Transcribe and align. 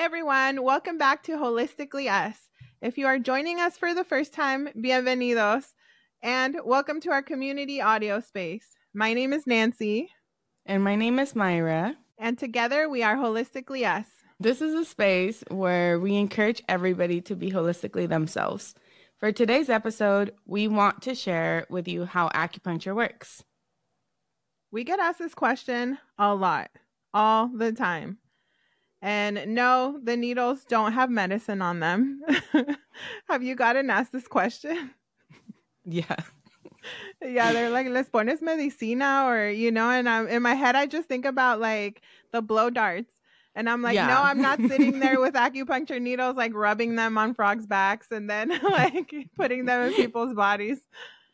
Hi, 0.00 0.06
everyone. 0.06 0.62
Welcome 0.62 0.96
back 0.96 1.24
to 1.24 1.32
Holistically 1.32 2.10
Us. 2.10 2.34
If 2.80 2.96
you 2.96 3.06
are 3.06 3.18
joining 3.18 3.60
us 3.60 3.76
for 3.76 3.92
the 3.92 4.02
first 4.02 4.32
time, 4.32 4.70
bienvenidos, 4.74 5.74
and 6.22 6.56
welcome 6.64 7.02
to 7.02 7.10
our 7.10 7.20
community 7.22 7.82
audio 7.82 8.20
space. 8.20 8.64
My 8.94 9.12
name 9.12 9.34
is 9.34 9.46
Nancy. 9.46 10.08
And 10.64 10.82
my 10.82 10.96
name 10.96 11.18
is 11.18 11.34
Mayra. 11.34 11.96
And 12.16 12.38
together 12.38 12.88
we 12.88 13.02
are 13.02 13.16
Holistically 13.16 13.86
Us. 13.86 14.06
This 14.40 14.62
is 14.62 14.72
a 14.72 14.86
space 14.86 15.44
where 15.50 16.00
we 16.00 16.16
encourage 16.16 16.62
everybody 16.66 17.20
to 17.20 17.36
be 17.36 17.50
holistically 17.50 18.08
themselves. 18.08 18.74
For 19.18 19.32
today's 19.32 19.68
episode, 19.68 20.32
we 20.46 20.66
want 20.66 21.02
to 21.02 21.14
share 21.14 21.66
with 21.68 21.86
you 21.86 22.06
how 22.06 22.30
acupuncture 22.30 22.96
works. 22.96 23.44
We 24.72 24.82
get 24.82 24.98
asked 24.98 25.18
this 25.18 25.34
question 25.34 25.98
a 26.18 26.34
lot, 26.34 26.70
all 27.12 27.48
the 27.54 27.72
time. 27.72 28.16
And 29.02 29.54
no, 29.54 29.98
the 30.02 30.16
needles 30.16 30.64
don't 30.64 30.92
have 30.92 31.10
medicine 31.10 31.62
on 31.62 31.80
them. 31.80 32.20
have 33.28 33.42
you 33.42 33.54
gotten 33.54 33.88
asked 33.88 34.12
this 34.12 34.28
question? 34.28 34.90
Yeah. 35.86 36.16
yeah, 37.22 37.52
they're 37.52 37.70
like, 37.70 37.88
les 37.88 38.08
pones 38.08 38.42
medicina, 38.42 39.24
or, 39.26 39.48
you 39.48 39.70
know, 39.70 39.90
and 39.90 40.08
I'm 40.08 40.28
in 40.28 40.42
my 40.42 40.54
head, 40.54 40.76
I 40.76 40.86
just 40.86 41.08
think 41.08 41.24
about 41.24 41.60
like 41.60 42.02
the 42.32 42.42
blow 42.42 42.70
darts. 42.70 43.12
And 43.54 43.68
I'm 43.68 43.82
like, 43.82 43.94
yeah. 43.94 44.06
no, 44.06 44.22
I'm 44.22 44.40
not 44.40 44.60
sitting 44.60 45.00
there 45.00 45.18
with 45.24 45.34
acupuncture 45.34 46.00
needles, 46.00 46.36
like 46.36 46.54
rubbing 46.54 46.94
them 46.96 47.18
on 47.18 47.34
frogs' 47.34 47.66
backs 47.66 48.08
and 48.10 48.30
then 48.30 48.48
like 48.62 49.12
putting 49.36 49.64
them 49.64 49.88
in 49.88 49.94
people's 49.94 50.34
bodies. 50.34 50.78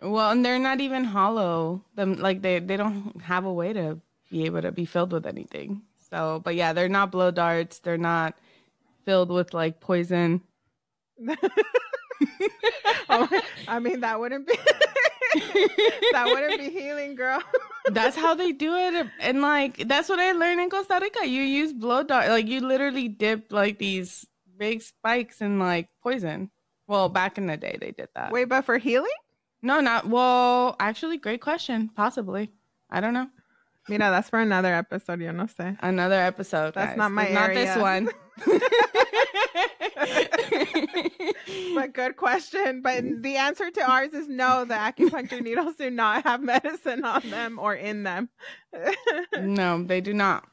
Well, 0.00 0.30
and 0.30 0.44
they're 0.44 0.58
not 0.58 0.80
even 0.80 1.04
hollow. 1.04 1.82
Them 1.94 2.14
like 2.16 2.42
they 2.42 2.58
they 2.58 2.76
don't 2.76 3.20
have 3.22 3.44
a 3.44 3.52
way 3.52 3.72
to 3.72 3.98
be 4.30 4.44
able 4.44 4.62
to 4.62 4.72
be 4.72 4.84
filled 4.84 5.12
with 5.12 5.26
anything. 5.26 5.82
So, 6.16 6.40
but 6.42 6.54
yeah, 6.54 6.72
they're 6.72 6.88
not 6.88 7.12
blow 7.12 7.30
darts. 7.30 7.80
They're 7.80 7.98
not 7.98 8.38
filled 9.04 9.30
with 9.30 9.52
like 9.52 9.80
poison. 9.80 10.40
oh, 13.10 13.28
I 13.68 13.78
mean, 13.80 14.00
that 14.00 14.18
wouldn't 14.18 14.46
be 14.46 14.54
that 16.12 16.24
wouldn't 16.24 16.58
be 16.58 16.70
healing, 16.70 17.16
girl. 17.16 17.42
that's 17.92 18.16
how 18.16 18.34
they 18.34 18.52
do 18.52 18.74
it, 18.76 19.06
and 19.20 19.42
like 19.42 19.76
that's 19.88 20.08
what 20.08 20.18
I 20.18 20.32
learned 20.32 20.60
in 20.62 20.70
Costa 20.70 20.98
Rica. 21.02 21.26
You 21.26 21.42
use 21.42 21.74
blow 21.74 22.02
dart, 22.02 22.30
like 22.30 22.46
you 22.46 22.62
literally 22.62 23.08
dip 23.08 23.52
like 23.52 23.76
these 23.78 24.26
big 24.56 24.80
spikes 24.80 25.42
in 25.42 25.58
like 25.58 25.90
poison. 26.02 26.50
Well, 26.88 27.10
back 27.10 27.36
in 27.36 27.46
the 27.46 27.58
day, 27.58 27.76
they 27.78 27.90
did 27.90 28.08
that. 28.14 28.32
Wait, 28.32 28.48
but 28.48 28.62
for 28.64 28.78
healing? 28.78 29.10
No, 29.60 29.80
not 29.80 30.08
well. 30.08 30.76
Actually, 30.80 31.18
great 31.18 31.42
question. 31.42 31.90
Possibly, 31.94 32.50
I 32.88 33.02
don't 33.02 33.12
know. 33.12 33.28
Mira, 33.88 34.10
that's 34.10 34.30
for 34.30 34.40
another 34.40 34.74
episode. 34.74 35.20
Yo 35.20 35.32
no 35.32 35.44
sé. 35.44 35.76
Another 35.80 36.20
episode. 36.20 36.74
That's 36.74 36.90
guys. 36.90 36.96
not 36.96 37.12
my 37.12 37.28
Not 37.28 37.50
area. 37.50 37.66
this 37.66 37.76
one. 37.76 38.08
but 41.74 41.92
good 41.92 42.16
question. 42.16 42.82
But 42.82 43.04
the 43.22 43.36
answer 43.36 43.70
to 43.70 43.88
ours 43.88 44.12
is 44.12 44.28
no. 44.28 44.64
The 44.64 44.74
acupuncture 44.74 45.40
needles 45.40 45.76
do 45.76 45.90
not 45.90 46.24
have 46.24 46.42
medicine 46.42 47.04
on 47.04 47.30
them 47.30 47.58
or 47.60 47.74
in 47.74 48.02
them. 48.02 48.28
no, 49.40 49.82
they 49.84 50.00
do 50.00 50.12
not. 50.12 50.44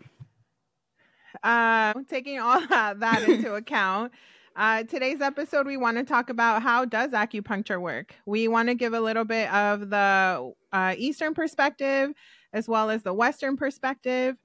Uh, 1.44 1.94
taking 2.08 2.40
all 2.40 2.62
that, 2.68 3.00
that 3.00 3.28
into 3.28 3.56
account, 3.56 4.12
uh, 4.56 4.84
today's 4.84 5.20
episode, 5.20 5.66
we 5.66 5.78
want 5.78 5.98
to 5.98 6.04
talk 6.04 6.30
about 6.30 6.62
how 6.62 6.86
does 6.86 7.12
acupuncture 7.12 7.82
work. 7.82 8.14
We 8.26 8.48
want 8.48 8.70
to 8.70 8.76
give 8.76 8.94
a 8.94 9.02
little 9.02 9.26
bit 9.26 9.52
of 9.52 9.90
the 9.90 10.54
uh, 10.72 10.96
Eastern 10.98 11.34
perspective 11.34 12.14
as 12.54 12.68
well 12.68 12.90
as 12.90 13.04
the 13.04 13.14
Western 13.14 13.58
perspective. 13.58 14.38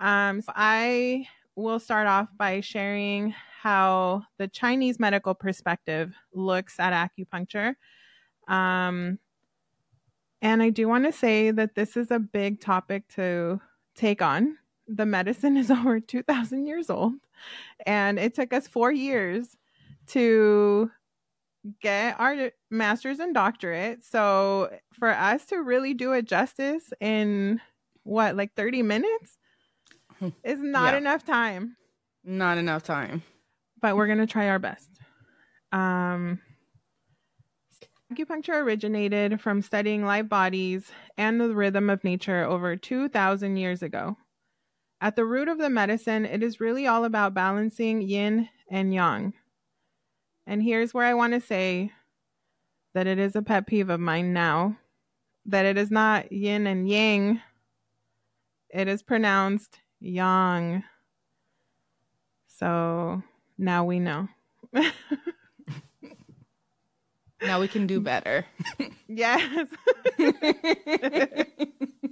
Um, 0.00 0.40
so 0.40 0.52
I 0.56 1.28
will 1.54 1.78
start 1.78 2.06
off 2.06 2.28
by 2.36 2.60
sharing 2.60 3.34
how 3.60 4.22
the 4.38 4.48
Chinese 4.48 4.98
medical 4.98 5.34
perspective 5.34 6.14
looks 6.32 6.80
at 6.80 6.92
acupuncture. 6.92 7.74
Um, 8.48 9.18
and 10.40 10.62
I 10.62 10.70
do 10.70 10.88
want 10.88 11.04
to 11.04 11.12
say 11.12 11.52
that 11.52 11.76
this 11.76 11.96
is 11.96 12.10
a 12.10 12.18
big 12.18 12.60
topic 12.60 13.06
to 13.14 13.60
take 13.94 14.20
on. 14.20 14.58
The 14.88 15.06
medicine 15.06 15.56
is 15.56 15.70
over 15.70 16.00
2,000 16.00 16.66
years 16.66 16.90
old, 16.90 17.14
and 17.86 18.18
it 18.18 18.34
took 18.34 18.52
us 18.52 18.66
four 18.66 18.90
years 18.90 19.56
to 20.08 20.90
get 21.80 22.18
our 22.18 22.50
master's 22.70 23.20
and 23.20 23.34
doctorate. 23.34 24.04
So 24.04 24.70
for 24.98 25.08
us 25.10 25.44
to 25.46 25.62
really 25.62 25.94
do 25.94 26.12
it 26.12 26.24
justice 26.24 26.92
in 27.00 27.60
what, 28.04 28.36
like 28.36 28.54
30 28.54 28.82
minutes 28.82 29.38
is 30.44 30.60
not 30.60 30.94
yeah. 30.94 30.98
enough 30.98 31.24
time. 31.24 31.76
Not 32.24 32.58
enough 32.58 32.82
time. 32.82 33.22
But 33.80 33.96
we're 33.96 34.06
going 34.06 34.18
to 34.18 34.26
try 34.26 34.48
our 34.48 34.58
best. 34.58 34.88
Um, 35.72 36.40
acupuncture 38.12 38.62
originated 38.62 39.40
from 39.40 39.62
studying 39.62 40.04
live 40.04 40.28
bodies 40.28 40.90
and 41.16 41.40
the 41.40 41.54
rhythm 41.54 41.90
of 41.90 42.04
nature 42.04 42.44
over 42.44 42.76
2,000 42.76 43.56
years 43.56 43.82
ago. 43.82 44.16
At 45.00 45.16
the 45.16 45.24
root 45.24 45.48
of 45.48 45.58
the 45.58 45.70
medicine, 45.70 46.24
it 46.24 46.44
is 46.44 46.60
really 46.60 46.86
all 46.86 47.04
about 47.04 47.34
balancing 47.34 48.02
yin 48.02 48.48
and 48.70 48.94
yang 48.94 49.32
and 50.46 50.62
here's 50.62 50.92
where 50.94 51.06
I 51.06 51.14
want 51.14 51.34
to 51.34 51.40
say 51.40 51.92
that 52.94 53.06
it 53.06 53.18
is 53.18 53.36
a 53.36 53.42
pet 53.42 53.66
peeve 53.66 53.88
of 53.90 54.00
mine 54.00 54.32
now 54.32 54.76
that 55.46 55.64
it 55.64 55.76
is 55.76 55.90
not 55.90 56.30
yin 56.32 56.66
and 56.66 56.88
yang, 56.88 57.40
it 58.70 58.88
is 58.88 59.02
pronounced 59.02 59.78
yang. 60.00 60.84
So 62.46 63.22
now 63.58 63.84
we 63.84 63.98
know. 63.98 64.28
now 67.42 67.60
we 67.60 67.68
can 67.68 67.86
do 67.86 68.00
better. 68.04 68.46
yes. 69.08 69.68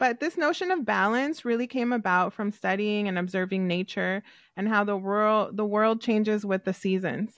But 0.00 0.18
this 0.18 0.38
notion 0.38 0.70
of 0.70 0.86
balance 0.86 1.44
really 1.44 1.66
came 1.66 1.92
about 1.92 2.32
from 2.32 2.52
studying 2.52 3.06
and 3.06 3.18
observing 3.18 3.68
nature 3.68 4.22
and 4.56 4.66
how 4.66 4.82
the 4.82 4.96
world 4.96 5.58
the 5.58 5.66
world 5.66 6.00
changes 6.00 6.44
with 6.44 6.64
the 6.64 6.72
seasons. 6.72 7.36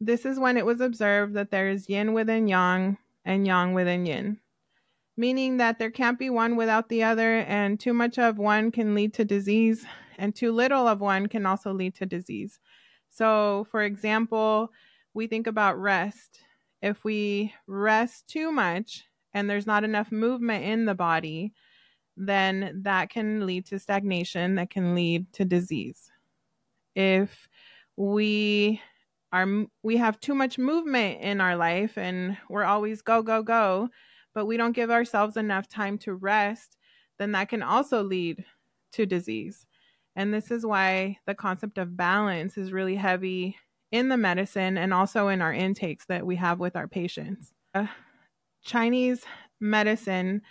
This 0.00 0.24
is 0.24 0.38
when 0.38 0.56
it 0.56 0.64
was 0.64 0.80
observed 0.80 1.34
that 1.34 1.50
there 1.50 1.68
is 1.68 1.88
yin 1.88 2.12
within 2.12 2.46
yang 2.46 2.96
and 3.24 3.44
yang 3.44 3.74
within 3.74 4.06
yin, 4.06 4.38
meaning 5.16 5.56
that 5.56 5.80
there 5.80 5.90
can't 5.90 6.18
be 6.18 6.30
one 6.30 6.54
without 6.54 6.88
the 6.88 7.02
other, 7.02 7.38
and 7.38 7.78
too 7.78 7.92
much 7.92 8.20
of 8.20 8.38
one 8.38 8.70
can 8.70 8.94
lead 8.94 9.12
to 9.14 9.24
disease, 9.24 9.84
and 10.18 10.36
too 10.36 10.52
little 10.52 10.86
of 10.86 11.00
one 11.00 11.26
can 11.26 11.44
also 11.44 11.72
lead 11.72 11.96
to 11.96 12.06
disease. 12.06 12.60
So, 13.10 13.66
for 13.72 13.82
example, 13.82 14.70
we 15.12 15.26
think 15.26 15.48
about 15.48 15.80
rest. 15.80 16.40
If 16.82 17.04
we 17.04 17.52
rest 17.66 18.28
too 18.28 18.52
much, 18.52 19.06
and 19.34 19.48
there's 19.48 19.66
not 19.66 19.84
enough 19.84 20.12
movement 20.12 20.64
in 20.64 20.84
the 20.84 20.94
body, 20.94 21.52
then 22.16 22.82
that 22.84 23.10
can 23.10 23.46
lead 23.46 23.66
to 23.66 23.78
stagnation, 23.78 24.56
that 24.56 24.70
can 24.70 24.94
lead 24.94 25.32
to 25.34 25.44
disease. 25.44 26.10
If 26.94 27.48
we 27.96 28.80
are 29.32 29.66
we 29.82 29.96
have 29.96 30.20
too 30.20 30.34
much 30.34 30.58
movement 30.58 31.20
in 31.22 31.40
our 31.40 31.56
life 31.56 31.96
and 31.96 32.36
we're 32.50 32.64
always 32.64 33.00
go 33.00 33.22
go 33.22 33.42
go, 33.42 33.88
but 34.34 34.46
we 34.46 34.56
don't 34.56 34.72
give 34.76 34.90
ourselves 34.90 35.36
enough 35.36 35.68
time 35.68 35.98
to 35.98 36.14
rest, 36.14 36.76
then 37.18 37.32
that 37.32 37.48
can 37.48 37.62
also 37.62 38.02
lead 38.02 38.44
to 38.92 39.06
disease. 39.06 39.66
And 40.16 40.34
this 40.34 40.50
is 40.50 40.66
why 40.66 41.18
the 41.26 41.34
concept 41.34 41.78
of 41.78 41.96
balance 41.96 42.58
is 42.58 42.72
really 42.72 42.96
heavy 42.96 43.56
in 43.90 44.08
the 44.08 44.16
medicine 44.16 44.76
and 44.76 44.92
also 44.92 45.28
in 45.28 45.40
our 45.40 45.52
intakes 45.52 46.04
that 46.06 46.26
we 46.26 46.36
have 46.36 46.58
with 46.58 46.76
our 46.76 46.88
patients. 46.88 47.52
Uh, 47.74 47.86
Chinese 48.62 49.24
medicine 49.60 50.42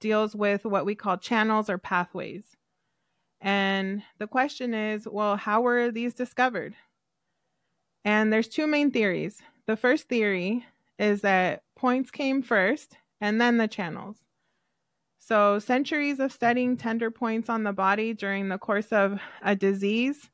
deals 0.00 0.34
with 0.34 0.64
what 0.64 0.86
we 0.86 0.94
call 0.94 1.16
channels 1.16 1.68
or 1.68 1.78
pathways. 1.78 2.44
And 3.40 4.02
the 4.18 4.26
question 4.26 4.74
is 4.74 5.08
well, 5.08 5.36
how 5.36 5.62
were 5.62 5.90
these 5.90 6.14
discovered? 6.14 6.74
And 8.04 8.32
there's 8.32 8.48
two 8.48 8.66
main 8.66 8.90
theories. 8.90 9.42
The 9.66 9.76
first 9.76 10.08
theory 10.08 10.64
is 10.98 11.20
that 11.22 11.62
points 11.76 12.10
came 12.10 12.42
first 12.42 12.96
and 13.20 13.40
then 13.40 13.56
the 13.56 13.68
channels. 13.68 14.16
So, 15.18 15.58
centuries 15.58 16.18
of 16.18 16.32
studying 16.32 16.76
tender 16.76 17.10
points 17.10 17.48
on 17.48 17.62
the 17.62 17.72
body 17.72 18.14
during 18.14 18.48
the 18.48 18.58
course 18.58 18.90
of 18.90 19.20
a 19.42 19.54
disease 19.54 20.30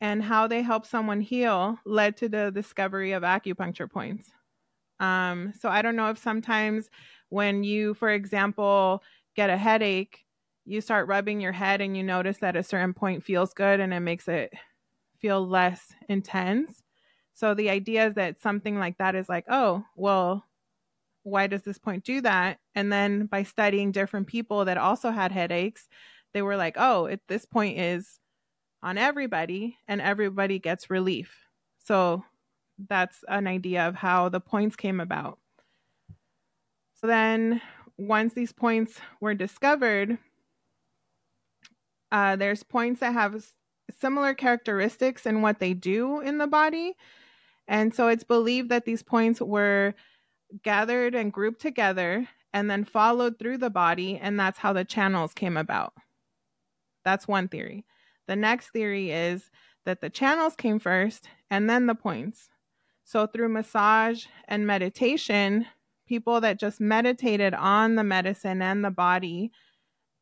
and 0.00 0.22
how 0.22 0.46
they 0.46 0.62
help 0.62 0.86
someone 0.86 1.20
heal 1.20 1.78
led 1.84 2.16
to 2.18 2.28
the 2.28 2.50
discovery 2.50 3.12
of 3.12 3.22
acupuncture 3.22 3.90
points. 3.90 4.30
Um, 5.04 5.52
so 5.60 5.68
I 5.68 5.82
don't 5.82 5.96
know 5.96 6.08
if 6.08 6.18
sometimes 6.18 6.88
when 7.28 7.62
you, 7.64 7.94
for 7.94 8.10
example, 8.10 9.02
get 9.36 9.50
a 9.50 9.56
headache, 9.56 10.24
you 10.64 10.80
start 10.80 11.08
rubbing 11.08 11.40
your 11.40 11.52
head 11.52 11.80
and 11.80 11.96
you 11.96 12.02
notice 12.02 12.38
that 12.38 12.56
a 12.56 12.62
certain 12.62 12.94
point 12.94 13.22
feels 13.22 13.52
good 13.52 13.80
and 13.80 13.92
it 13.92 14.00
makes 14.00 14.28
it 14.28 14.52
feel 15.20 15.46
less 15.46 15.92
intense. 16.08 16.82
So 17.34 17.52
the 17.54 17.68
idea 17.68 18.06
is 18.06 18.14
that 18.14 18.40
something 18.40 18.78
like 18.78 18.96
that 18.98 19.14
is 19.14 19.28
like, 19.28 19.44
oh, 19.48 19.84
well, 19.96 20.46
why 21.22 21.46
does 21.48 21.62
this 21.62 21.78
point 21.78 22.04
do 22.04 22.20
that? 22.22 22.58
And 22.74 22.92
then 22.92 23.26
by 23.26 23.42
studying 23.42 23.92
different 23.92 24.26
people 24.26 24.64
that 24.64 24.78
also 24.78 25.10
had 25.10 25.32
headaches, 25.32 25.88
they 26.32 26.42
were 26.42 26.56
like, 26.56 26.76
oh, 26.78 27.14
this 27.28 27.44
point 27.44 27.78
is 27.78 28.20
on 28.82 28.96
everybody 28.96 29.76
and 29.88 30.00
everybody 30.00 30.58
gets 30.58 30.90
relief. 30.90 31.34
So 31.84 32.24
that's 32.88 33.24
an 33.28 33.46
idea 33.46 33.86
of 33.86 33.94
how 33.94 34.28
the 34.28 34.40
points 34.40 34.76
came 34.76 35.00
about. 35.00 35.38
So 36.94 37.06
then, 37.06 37.60
once 37.96 38.34
these 38.34 38.52
points 38.52 38.98
were 39.20 39.34
discovered, 39.34 40.18
uh, 42.10 42.36
there's 42.36 42.62
points 42.62 43.00
that 43.00 43.12
have 43.12 43.44
similar 44.00 44.34
characteristics 44.34 45.26
in 45.26 45.42
what 45.42 45.58
they 45.58 45.74
do 45.74 46.20
in 46.20 46.38
the 46.38 46.46
body. 46.46 46.94
And 47.68 47.94
so 47.94 48.08
it's 48.08 48.24
believed 48.24 48.68
that 48.70 48.84
these 48.84 49.02
points 49.02 49.40
were 49.40 49.94
gathered 50.62 51.14
and 51.14 51.32
grouped 51.32 51.60
together 51.60 52.28
and 52.52 52.70
then 52.70 52.84
followed 52.84 53.38
through 53.38 53.58
the 53.58 53.70
body, 53.70 54.16
and 54.16 54.38
that's 54.38 54.58
how 54.58 54.72
the 54.72 54.84
channels 54.84 55.32
came 55.34 55.56
about. 55.56 55.92
That's 57.04 57.26
one 57.26 57.48
theory. 57.48 57.84
The 58.28 58.36
next 58.36 58.70
theory 58.70 59.10
is 59.10 59.50
that 59.84 60.00
the 60.00 60.08
channels 60.08 60.54
came 60.54 60.78
first 60.78 61.28
and 61.50 61.68
then 61.68 61.86
the 61.86 61.94
points. 61.94 62.48
So, 63.04 63.26
through 63.26 63.50
massage 63.50 64.26
and 64.48 64.66
meditation, 64.66 65.66
people 66.08 66.40
that 66.40 66.58
just 66.58 66.80
meditated 66.80 67.54
on 67.54 67.94
the 67.94 68.04
medicine 68.04 68.62
and 68.62 68.84
the 68.84 68.90
body, 68.90 69.52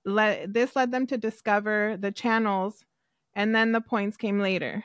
let, 0.05 0.52
this 0.52 0.75
led 0.75 0.90
them 0.90 1.06
to 1.06 1.17
discover 1.17 1.96
the 1.99 2.11
channels, 2.11 2.84
and 3.34 3.55
then 3.55 3.73
the 3.73 3.81
points 3.81 4.17
came 4.17 4.40
later. 4.40 4.84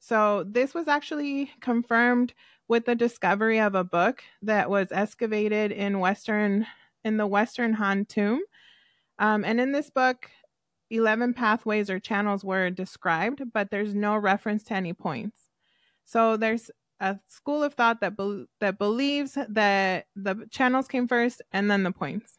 So, 0.00 0.44
this 0.44 0.74
was 0.74 0.88
actually 0.88 1.52
confirmed 1.60 2.34
with 2.68 2.84
the 2.84 2.94
discovery 2.94 3.60
of 3.60 3.74
a 3.74 3.84
book 3.84 4.22
that 4.42 4.68
was 4.68 4.88
excavated 4.90 5.72
in 5.72 6.00
Western 6.00 6.66
in 7.04 7.16
the 7.16 7.26
Western 7.26 7.72
Han 7.74 8.04
tomb. 8.04 8.40
Um, 9.18 9.44
and 9.44 9.60
in 9.60 9.72
this 9.72 9.90
book, 9.90 10.30
11 10.90 11.34
pathways 11.34 11.88
or 11.88 11.98
channels 11.98 12.44
were 12.44 12.70
described, 12.70 13.42
but 13.52 13.70
there's 13.70 13.94
no 13.94 14.16
reference 14.16 14.64
to 14.64 14.74
any 14.74 14.92
points. 14.92 15.48
So 16.04 16.36
there's 16.36 16.70
a 17.00 17.18
school 17.26 17.62
of 17.62 17.74
thought 17.74 18.00
that 18.00 18.16
be- 18.16 18.46
that 18.60 18.78
believes 18.78 19.36
that 19.48 20.06
the 20.14 20.46
channels 20.50 20.86
came 20.86 21.08
first 21.08 21.42
and 21.52 21.70
then 21.70 21.82
the 21.82 21.92
points. 21.92 22.38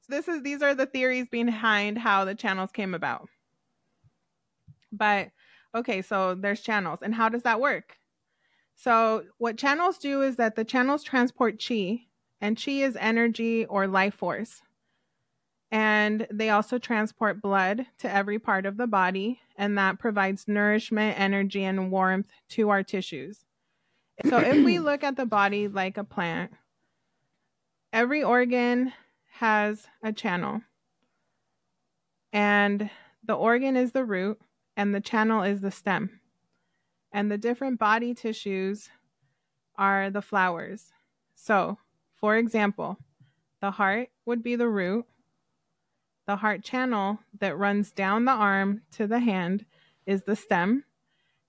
So 0.00 0.16
this 0.16 0.28
is 0.28 0.42
these 0.42 0.62
are 0.62 0.74
the 0.74 0.86
theories 0.86 1.28
behind 1.28 1.98
how 1.98 2.24
the 2.24 2.34
channels 2.34 2.72
came 2.72 2.94
about. 2.94 3.28
But 4.90 5.28
okay, 5.74 6.00
so 6.02 6.34
there's 6.34 6.60
channels 6.60 7.00
and 7.02 7.14
how 7.14 7.28
does 7.28 7.42
that 7.42 7.60
work? 7.60 7.98
So 8.74 9.24
what 9.38 9.58
channels 9.58 9.98
do 9.98 10.22
is 10.22 10.36
that 10.36 10.56
the 10.56 10.64
channels 10.64 11.02
transport 11.02 11.62
chi 11.62 12.06
and 12.40 12.56
chi 12.56 12.72
is 12.72 12.96
energy 12.98 13.66
or 13.66 13.86
life 13.86 14.14
force. 14.14 14.62
And 15.70 16.26
they 16.30 16.48
also 16.48 16.78
transport 16.78 17.42
blood 17.42 17.86
to 17.98 18.10
every 18.10 18.38
part 18.38 18.64
of 18.64 18.78
the 18.78 18.86
body, 18.86 19.40
and 19.58 19.76
that 19.76 19.98
provides 19.98 20.46
nourishment, 20.46 21.18
energy, 21.18 21.64
and 21.64 21.90
warmth 21.90 22.30
to 22.50 22.70
our 22.70 22.84
tissues. 22.84 23.44
So, 24.26 24.38
if 24.38 24.64
we 24.64 24.78
look 24.78 25.02
at 25.02 25.16
the 25.16 25.26
body 25.26 25.66
like 25.66 25.98
a 25.98 26.04
plant, 26.04 26.52
every 27.92 28.22
organ 28.22 28.92
has 29.32 29.86
a 30.02 30.12
channel, 30.12 30.62
and 32.32 32.88
the 33.24 33.34
organ 33.34 33.76
is 33.76 33.92
the 33.92 34.04
root, 34.04 34.40
and 34.76 34.94
the 34.94 35.00
channel 35.00 35.42
is 35.42 35.60
the 35.60 35.72
stem. 35.72 36.20
And 37.10 37.30
the 37.30 37.38
different 37.38 37.78
body 37.78 38.14
tissues 38.14 38.90
are 39.76 40.10
the 40.10 40.22
flowers. 40.22 40.92
So, 41.34 41.78
for 42.14 42.36
example, 42.36 42.98
the 43.60 43.72
heart 43.72 44.10
would 44.26 44.42
be 44.42 44.56
the 44.56 44.68
root 44.68 45.06
the 46.28 46.36
heart 46.36 46.62
channel 46.62 47.18
that 47.40 47.56
runs 47.56 47.90
down 47.90 48.26
the 48.26 48.30
arm 48.30 48.82
to 48.92 49.06
the 49.06 49.18
hand 49.18 49.64
is 50.06 50.24
the 50.24 50.36
stem, 50.36 50.84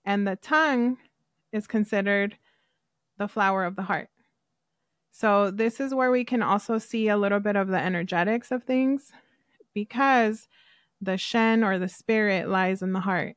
and 0.06 0.26
the 0.26 0.38
tongue 0.38 0.98
is 1.52 1.68
considered 1.68 2.38
the 3.18 3.28
flower 3.28 3.66
of 3.66 3.76
the 3.76 3.82
heart. 3.84 4.08
So, 5.12 5.52
this 5.52 5.82
is 5.82 5.94
where 5.94 6.12
we 6.12 6.24
can 6.24 6.42
also 6.42 6.78
see 6.78 7.10
a 7.10 7.18
little 7.18 7.42
bit 7.42 7.58
of 7.58 7.68
the 7.68 7.78
energetics 7.78 8.52
of 8.52 8.64
things 8.64 9.12
because 9.74 10.48
the 11.02 11.18
shen 11.18 11.62
or 11.62 11.78
the 11.78 11.90
spirit 11.90 12.48
lies 12.48 12.82
in 12.82 12.94
the 12.94 13.02
heart. 13.02 13.36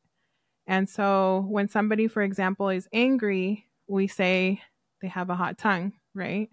And 0.69 0.89
so, 0.89 1.45
when 1.49 1.67
somebody, 1.67 2.07
for 2.07 2.23
example, 2.23 2.69
is 2.69 2.89
angry, 2.93 3.67
we 3.89 4.07
say 4.07 4.63
they 5.01 5.09
have 5.09 5.29
a 5.29 5.35
hot 5.35 5.59
tongue, 5.59 5.95
right? 6.15 6.51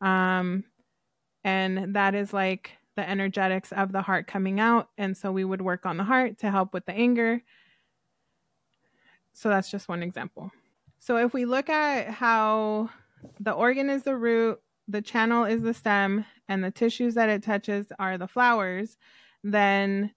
Um, 0.00 0.62
and 1.42 1.96
that 1.96 2.14
is 2.14 2.32
like 2.32 2.70
the 2.96 3.08
energetics 3.08 3.72
of 3.72 3.92
the 3.92 4.02
heart 4.02 4.26
coming 4.26 4.58
out. 4.58 4.88
And 4.98 5.16
so 5.16 5.30
we 5.30 5.44
would 5.44 5.62
work 5.62 5.86
on 5.86 5.96
the 5.96 6.04
heart 6.04 6.38
to 6.38 6.50
help 6.50 6.72
with 6.74 6.86
the 6.86 6.92
anger. 6.92 7.42
So 9.32 9.48
that's 9.48 9.70
just 9.70 9.88
one 9.88 10.02
example. 10.02 10.50
So 10.98 11.18
if 11.18 11.32
we 11.32 11.44
look 11.44 11.68
at 11.68 12.08
how 12.08 12.90
the 13.38 13.52
organ 13.52 13.90
is 13.90 14.02
the 14.02 14.16
root, 14.16 14.60
the 14.88 15.02
channel 15.02 15.44
is 15.44 15.62
the 15.62 15.74
stem, 15.74 16.24
and 16.48 16.64
the 16.64 16.70
tissues 16.70 17.14
that 17.14 17.28
it 17.28 17.42
touches 17.42 17.86
are 17.98 18.18
the 18.18 18.28
flowers, 18.28 18.96
then 19.42 20.12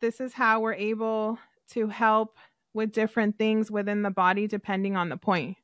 this 0.00 0.20
is 0.20 0.32
how 0.34 0.60
we're 0.60 0.74
able 0.74 1.38
to 1.70 1.88
help 1.88 2.36
with 2.74 2.92
different 2.92 3.38
things 3.38 3.70
within 3.70 4.02
the 4.02 4.10
body 4.10 4.46
depending 4.46 4.96
on 4.96 5.08
the 5.08 5.16
point. 5.16 5.56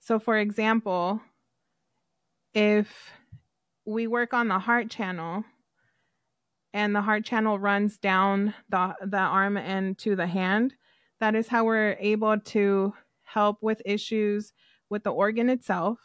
So, 0.00 0.18
for 0.18 0.36
example, 0.38 1.20
if 2.54 3.10
we 3.88 4.06
work 4.06 4.34
on 4.34 4.48
the 4.48 4.58
heart 4.58 4.90
channel 4.90 5.42
and 6.74 6.94
the 6.94 7.00
heart 7.00 7.24
channel 7.24 7.58
runs 7.58 7.96
down 7.96 8.52
the, 8.68 8.94
the 9.00 9.16
arm 9.16 9.56
and 9.56 9.96
to 9.96 10.14
the 10.14 10.26
hand. 10.26 10.74
That 11.20 11.34
is 11.34 11.48
how 11.48 11.64
we're 11.64 11.96
able 11.98 12.38
to 12.38 12.92
help 13.24 13.62
with 13.62 13.80
issues 13.86 14.52
with 14.90 15.04
the 15.04 15.10
organ 15.10 15.48
itself, 15.48 15.98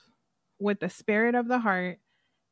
with 0.60 0.80
the 0.80 0.90
spirit 0.90 1.36
of 1.36 1.50
the 1.50 1.60
heart, 1.60 2.00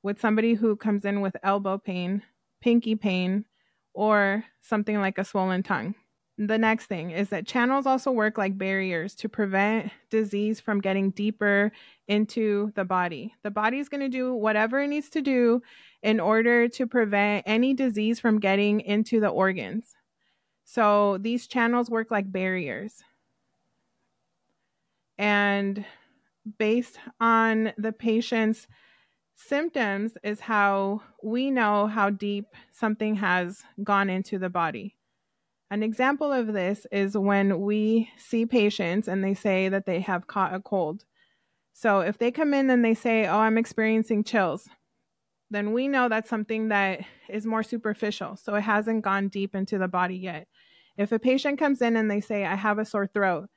with 0.04 0.20
somebody 0.20 0.54
who 0.54 0.76
comes 0.76 1.06
in 1.06 1.22
with 1.22 1.38
elbow 1.44 1.78
pain, 1.78 2.24
pinky 2.60 2.96
pain, 2.96 3.46
or 3.94 4.44
something 4.62 5.00
like 5.00 5.18
a 5.18 5.24
swollen 5.24 5.64
tongue. 5.64 5.96
The 6.38 6.58
next 6.58 6.88
thing 6.88 7.12
is 7.12 7.30
that 7.30 7.46
channels 7.46 7.86
also 7.86 8.10
work 8.12 8.38
like 8.38 8.58
barriers 8.58 9.14
to 9.16 9.30
prevent 9.30 9.92
disease 10.10 10.60
from 10.60 10.82
getting 10.82 11.12
deeper 11.12 11.72
into 12.08 12.72
the 12.76 12.86
body. 12.86 13.36
The 13.44 13.52
body 13.52 13.80
is 13.80 13.90
going 13.90 14.02
to 14.02 14.10
do 14.10 14.34
whatever 14.34 14.80
it 14.80 14.88
needs 14.88 15.10
to 15.12 15.22
do 15.22 15.62
in 16.02 16.20
order 16.20 16.68
to 16.70 16.88
prevent 16.88 17.44
any 17.46 17.74
disease 17.74 18.20
from 18.20 18.40
getting 18.40 18.82
into 18.82 19.20
the 19.20 19.28
organs. 19.28 19.94
So 20.64 21.18
these 21.20 21.48
channels 21.48 21.90
work 21.90 22.10
like 22.10 22.32
barriers. 22.32 23.04
And 25.18 25.86
based 26.58 26.98
on 27.20 27.74
the 27.78 27.92
patient's 27.92 28.68
symptoms, 29.36 30.18
is 30.24 30.40
how 30.40 31.02
we 31.22 31.52
know 31.52 31.88
how 31.88 32.10
deep 32.10 32.46
something 32.72 33.16
has 33.16 33.64
gone 33.84 34.10
into 34.10 34.40
the 34.40 34.50
body. 34.50 34.96
An 35.72 35.84
example 35.84 36.34
of 36.34 36.52
this 36.52 36.86
is 36.92 37.18
when 37.18 37.62
we 37.62 38.10
see 38.18 38.46
patients 38.46 39.08
and 39.08 39.24
they 39.24 39.34
say 39.34 39.70
that 39.70 39.86
they 39.86 40.02
have 40.02 40.28
caught 40.28 40.54
a 40.54 40.60
cold. 40.60 41.06
So 41.72 42.02
if 42.02 42.18
they 42.18 42.30
come 42.30 42.54
in 42.54 42.70
and 42.70 42.84
they 42.84 42.94
say, 42.94 43.26
Oh, 43.26 43.40
I'm 43.40 43.58
experiencing 43.58 44.26
chills, 44.26 44.68
then 45.50 45.72
we 45.72 45.88
know 45.88 46.10
that's 46.10 46.30
something 46.30 46.68
that 46.68 47.06
is 47.30 47.46
more 47.46 47.64
superficial. 47.64 48.36
So 48.36 48.56
it 48.56 48.62
hasn't 48.62 49.04
gone 49.04 49.30
deep 49.30 49.56
into 49.56 49.78
the 49.78 49.88
body 49.88 50.18
yet. 50.18 50.50
If 50.98 51.14
a 51.14 51.20
patient 51.20 51.58
comes 51.58 51.82
in 51.82 51.96
and 51.96 52.12
they 52.12 52.20
say, 52.20 52.46
I 52.46 52.56
have 52.56 52.78
a 52.78 52.84
sore 52.84 53.08
throat, 53.08 53.50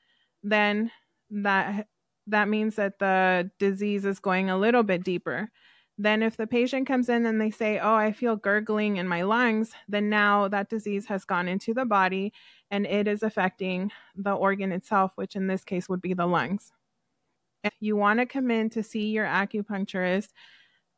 then 0.44 0.92
that 1.30 1.88
that 2.28 2.48
means 2.48 2.76
that 2.76 3.00
the 3.00 3.50
disease 3.58 4.04
is 4.04 4.20
going 4.20 4.50
a 4.50 4.56
little 4.56 4.84
bit 4.84 5.02
deeper. 5.02 5.50
Then, 5.96 6.22
if 6.22 6.36
the 6.36 6.46
patient 6.46 6.88
comes 6.88 7.08
in 7.08 7.24
and 7.24 7.40
they 7.40 7.50
say, 7.50 7.78
Oh, 7.78 7.94
I 7.94 8.10
feel 8.12 8.34
gurgling 8.36 8.96
in 8.96 9.06
my 9.06 9.22
lungs, 9.22 9.72
then 9.88 10.10
now 10.10 10.48
that 10.48 10.68
disease 10.68 11.06
has 11.06 11.24
gone 11.24 11.46
into 11.46 11.72
the 11.72 11.84
body 11.84 12.32
and 12.70 12.84
it 12.86 13.06
is 13.06 13.22
affecting 13.22 13.92
the 14.16 14.32
organ 14.32 14.72
itself, 14.72 15.12
which 15.14 15.36
in 15.36 15.46
this 15.46 15.62
case 15.62 15.88
would 15.88 16.00
be 16.00 16.14
the 16.14 16.26
lungs. 16.26 16.72
If 17.62 17.74
you 17.80 17.96
want 17.96 18.18
to 18.18 18.26
come 18.26 18.50
in 18.50 18.70
to 18.70 18.82
see 18.82 19.10
your 19.10 19.24
acupuncturist 19.24 20.30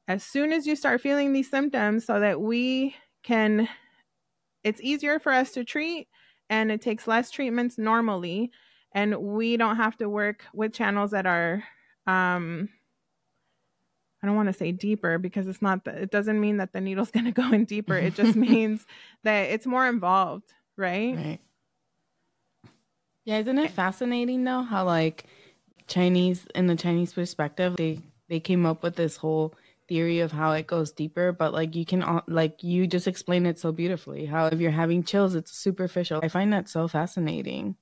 as 0.09 0.23
soon 0.25 0.53
as 0.53 0.67
you 0.67 0.77
start 0.77 1.01
feeling 1.01 1.33
these 1.33 1.51
symptoms 1.51 2.05
so 2.05 2.21
that 2.21 2.41
we 2.41 2.95
can, 3.23 3.69
it's 4.65 4.81
easier 4.81 5.19
for 5.19 5.33
us 5.33 5.53
to 5.53 5.65
treat 5.65 6.09
and 6.49 6.71
it 6.71 6.81
takes 6.81 7.07
less 7.07 7.31
treatments 7.31 7.77
normally. 7.77 8.51
And 8.93 9.17
we 9.19 9.57
don't 9.57 9.77
have 9.77 9.97
to 9.99 10.09
work 10.09 10.45
with 10.55 10.73
channels 10.73 11.11
that 11.11 11.27
are, 11.27 11.65
um, 12.07 12.69
I 14.23 14.27
don't 14.27 14.37
want 14.37 14.49
to 14.49 14.53
say 14.53 14.73
deeper 14.73 15.19
because 15.19 15.47
it's 15.47 15.63
not 15.63 15.85
that 15.85 15.97
it 15.97 16.11
doesn't 16.11 16.41
mean 16.41 16.57
that 16.57 16.73
the 16.73 16.81
needle's 16.81 17.11
going 17.13 17.27
to 17.27 17.33
go 17.33 17.53
in 17.53 17.65
deeper. 17.65 17.97
It 17.97 18.15
just 18.15 18.37
means 18.37 18.87
that 19.25 19.51
it's 19.51 19.67
more 19.67 19.87
involved, 19.87 20.53
right? 20.77 21.17
Right. 21.17 21.41
Yeah, 23.25 23.39
isn't 23.39 23.59
it 23.59 23.71
fascinating 23.73 24.45
though 24.45 24.63
how 24.63 24.85
like 24.85 25.25
Chinese 25.89 26.47
in 26.55 26.67
the 26.67 26.77
Chinese 26.77 27.13
perspective, 27.13 27.77
they 27.77 28.01
they 28.29 28.41
came 28.41 28.67
up 28.67 28.83
with 28.83 28.97
this 28.97 29.17
whole 29.17 29.55
theory 29.89 30.21
of 30.21 30.33
how 30.33 30.53
it 30.53 30.67
goes 30.67 30.91
deeper, 30.93 31.33
but 31.33 31.53
like 31.53 31.75
you 31.75 31.85
can 31.85 32.23
like 32.27 32.63
you 32.63 32.87
just 32.87 33.07
explain 33.07 33.47
it 33.47 33.59
so 33.59 33.73
beautifully. 33.73 34.27
How 34.27 34.47
if 34.47 34.61
you're 34.61 34.71
having 34.71 35.05
chills, 35.05 35.35
it's 35.35 35.53
superficial. 35.53 36.21
I 36.23 36.29
find 36.29 36.53
that 36.53 36.69
so 36.69 36.89
fascinating. 36.89 37.77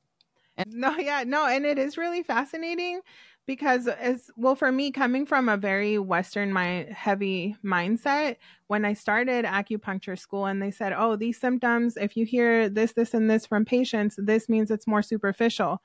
And- 0.56 0.72
no, 0.72 0.96
yeah, 0.98 1.24
no, 1.26 1.46
and 1.46 1.66
it 1.66 1.78
is 1.78 1.98
really 1.98 2.22
fascinating 2.22 3.00
because 3.46 3.86
as 3.86 4.30
well 4.36 4.54
for 4.54 4.72
me 4.72 4.90
coming 4.90 5.26
from 5.26 5.48
a 5.48 5.56
very 5.56 5.98
western 5.98 6.52
mind 6.52 6.88
heavy 6.90 7.54
mindset 7.64 8.36
when 8.68 8.84
i 8.84 8.92
started 8.92 9.44
acupuncture 9.44 10.18
school 10.18 10.46
and 10.46 10.62
they 10.62 10.70
said 10.70 10.94
oh 10.96 11.14
these 11.14 11.38
symptoms 11.38 11.96
if 11.96 12.16
you 12.16 12.24
hear 12.24 12.68
this 12.68 12.92
this 12.94 13.12
and 13.12 13.30
this 13.30 13.46
from 13.46 13.64
patients 13.64 14.18
this 14.18 14.48
means 14.48 14.70
it's 14.70 14.86
more 14.86 15.02
superficial. 15.02 15.80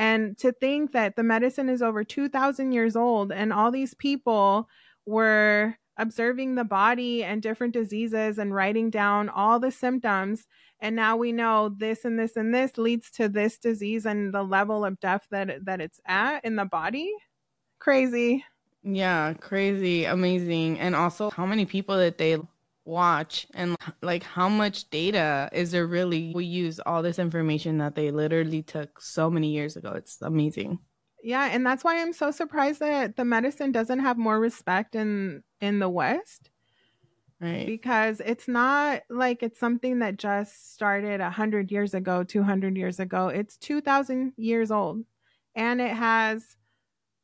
And 0.00 0.38
to 0.38 0.52
think 0.52 0.92
that 0.92 1.16
the 1.16 1.24
medicine 1.24 1.68
is 1.68 1.82
over 1.82 2.04
2000 2.04 2.72
years 2.72 2.94
old 2.94 3.32
and 3.32 3.52
all 3.52 3.70
these 3.72 3.94
people 3.94 4.68
were 5.06 5.74
observing 5.96 6.54
the 6.54 6.64
body 6.64 7.24
and 7.24 7.42
different 7.42 7.72
diseases 7.72 8.38
and 8.38 8.54
writing 8.54 8.90
down 8.90 9.28
all 9.28 9.58
the 9.58 9.72
symptoms 9.72 10.46
and 10.80 10.94
now 10.94 11.16
we 11.16 11.32
know 11.32 11.74
this 11.76 12.04
and 12.04 12.18
this 12.18 12.36
and 12.36 12.54
this 12.54 12.78
leads 12.78 13.10
to 13.12 13.28
this 13.28 13.58
disease 13.58 14.06
and 14.06 14.32
the 14.32 14.42
level 14.42 14.84
of 14.84 15.00
death 15.00 15.26
that 15.30 15.64
that 15.64 15.80
it's 15.80 16.00
at 16.06 16.44
in 16.44 16.56
the 16.56 16.64
body. 16.64 17.12
Crazy. 17.78 18.44
Yeah 18.82 19.34
crazy 19.34 20.04
amazing. 20.04 20.78
And 20.78 20.94
also 20.94 21.30
how 21.30 21.46
many 21.46 21.64
people 21.64 21.96
that 21.96 22.18
they 22.18 22.38
watch 22.84 23.46
and 23.54 23.76
like 24.02 24.22
how 24.22 24.48
much 24.48 24.88
data 24.90 25.48
is 25.52 25.72
there 25.72 25.86
really? 25.86 26.32
We 26.34 26.44
use 26.44 26.80
all 26.80 27.02
this 27.02 27.18
information 27.18 27.78
that 27.78 27.94
they 27.94 28.10
literally 28.10 28.62
took 28.62 29.00
so 29.00 29.28
many 29.28 29.50
years 29.50 29.76
ago. 29.76 29.92
It's 29.92 30.22
amazing. 30.22 30.78
Yeah 31.22 31.48
and 31.52 31.66
that's 31.66 31.82
why 31.82 32.00
i'm 32.00 32.12
so 32.12 32.30
surprised 32.30 32.78
that 32.78 33.16
the 33.16 33.24
medicine 33.24 33.72
doesn't 33.72 33.98
have 33.98 34.16
more 34.16 34.38
respect 34.38 34.94
in 34.94 35.42
in 35.60 35.80
the 35.80 35.88
west 35.88 36.50
right. 37.40 37.66
because 37.66 38.20
it's 38.24 38.48
not 38.48 39.02
like 39.08 39.42
it's 39.42 39.58
something 39.60 40.00
that 40.00 40.16
just 40.16 40.74
started 40.74 41.20
100 41.20 41.70
years 41.70 41.94
ago 41.94 42.24
200 42.24 42.76
years 42.76 43.00
ago. 43.00 43.28
It's 43.28 43.56
2000 43.56 44.32
years 44.36 44.70
old 44.70 45.04
and 45.54 45.80
it 45.80 45.90
has 45.92 46.56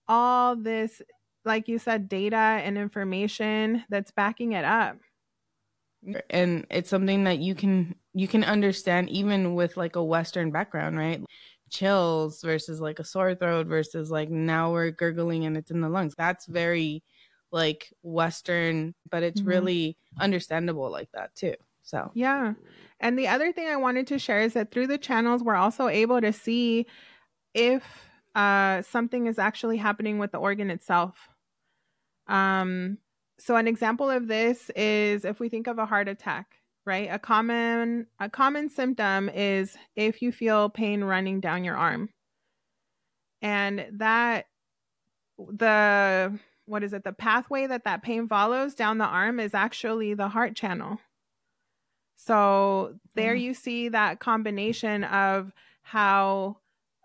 all 0.09 0.57
this 0.57 1.01
like 1.45 1.69
you 1.69 1.79
said 1.79 2.09
data 2.09 2.37
and 2.37 2.79
information 2.79 3.85
that's 3.89 4.11
backing 4.11 4.53
it 4.53 4.65
up. 4.65 4.97
And 6.31 6.67
it's 6.71 6.91
something 6.91 7.25
that 7.25 7.39
you 7.39 7.55
can 7.55 7.95
you 8.13 8.29
can 8.29 8.45
understand 8.45 9.11
even 9.11 9.55
with 9.55 9.77
like 9.77 9.97
a 9.97 10.05
western 10.05 10.51
background 10.51 10.99
right? 10.99 11.23
Chills 11.71 12.43
versus 12.43 12.81
like 12.81 12.99
a 12.99 13.05
sore 13.05 13.35
throat 13.35 13.67
versus 13.67 14.11
like 14.11 14.31
now 14.31 14.73
we're 14.73 14.91
gurgling 14.91 15.45
and 15.47 15.57
it's 15.57 15.71
in 15.71 15.81
the 15.81 15.89
lungs. 15.89 16.15
That's 16.17 16.47
very 16.47 17.03
like 17.55 17.93
western 18.03 18.95
but 19.11 19.23
it's 19.23 19.41
mm-hmm. 19.41 19.51
really 19.51 19.97
understandable 20.21 20.91
like 20.91 21.09
that 21.13 21.35
too 21.35 21.55
so. 21.87 22.11
Yeah. 22.15 22.55
And 22.99 23.19
the 23.19 23.29
other 23.29 23.53
thing 23.53 23.69
i 23.69 23.77
wanted 23.77 24.07
to 24.09 24.19
share 24.19 24.41
is 24.41 24.55
that 24.55 24.71
through 24.71 24.89
the 24.89 24.99
channels 24.99 25.43
we're 25.43 25.55
also 25.55 25.89
able 25.89 26.21
to 26.21 26.33
see 26.33 26.87
if 27.53 28.09
uh, 28.35 28.83
something 28.83 29.29
is 29.29 29.39
actually 29.39 29.77
happening 29.77 30.19
with 30.19 30.33
the 30.33 30.39
organ 30.39 30.71
itself. 30.71 31.29
Um 32.27 32.99
so 33.39 33.57
an 33.57 33.69
example 33.69 34.11
of 34.11 34.29
this 34.29 34.71
is 34.71 35.25
if 35.25 35.39
we 35.41 35.49
think 35.49 35.67
of 35.67 35.79
a 35.79 35.87
heart 35.87 36.09
attack 36.09 36.59
right? 36.87 37.09
A 37.11 37.19
common 37.19 38.07
a 38.21 38.29
common 38.29 38.69
symptom 38.69 39.29
is 39.29 39.77
if 39.97 40.21
you 40.21 40.33
feel 40.33 40.69
pain 40.69 41.03
running 41.03 41.41
down 41.41 41.65
your 41.65 41.77
arm. 41.77 42.11
And 43.43 43.87
that 43.93 44.47
the 45.39 46.39
what 46.67 46.83
is 46.83 46.93
it 46.93 47.05
the 47.05 47.13
pathway 47.13 47.67
that 47.67 47.85
that 47.85 48.03
pain 48.03 48.27
follows 48.29 48.75
down 48.75 48.99
the 48.99 49.05
arm 49.05 49.39
is 49.39 49.55
actually 49.55 50.15
the 50.15 50.29
heart 50.29 50.55
channel 50.55 50.99
so 52.17 52.95
there 53.15 53.35
mm. 53.35 53.41
you 53.41 53.55
see 53.55 53.89
that 53.89 54.21
combination 54.21 55.05
of 55.05 55.53
how 55.83 56.57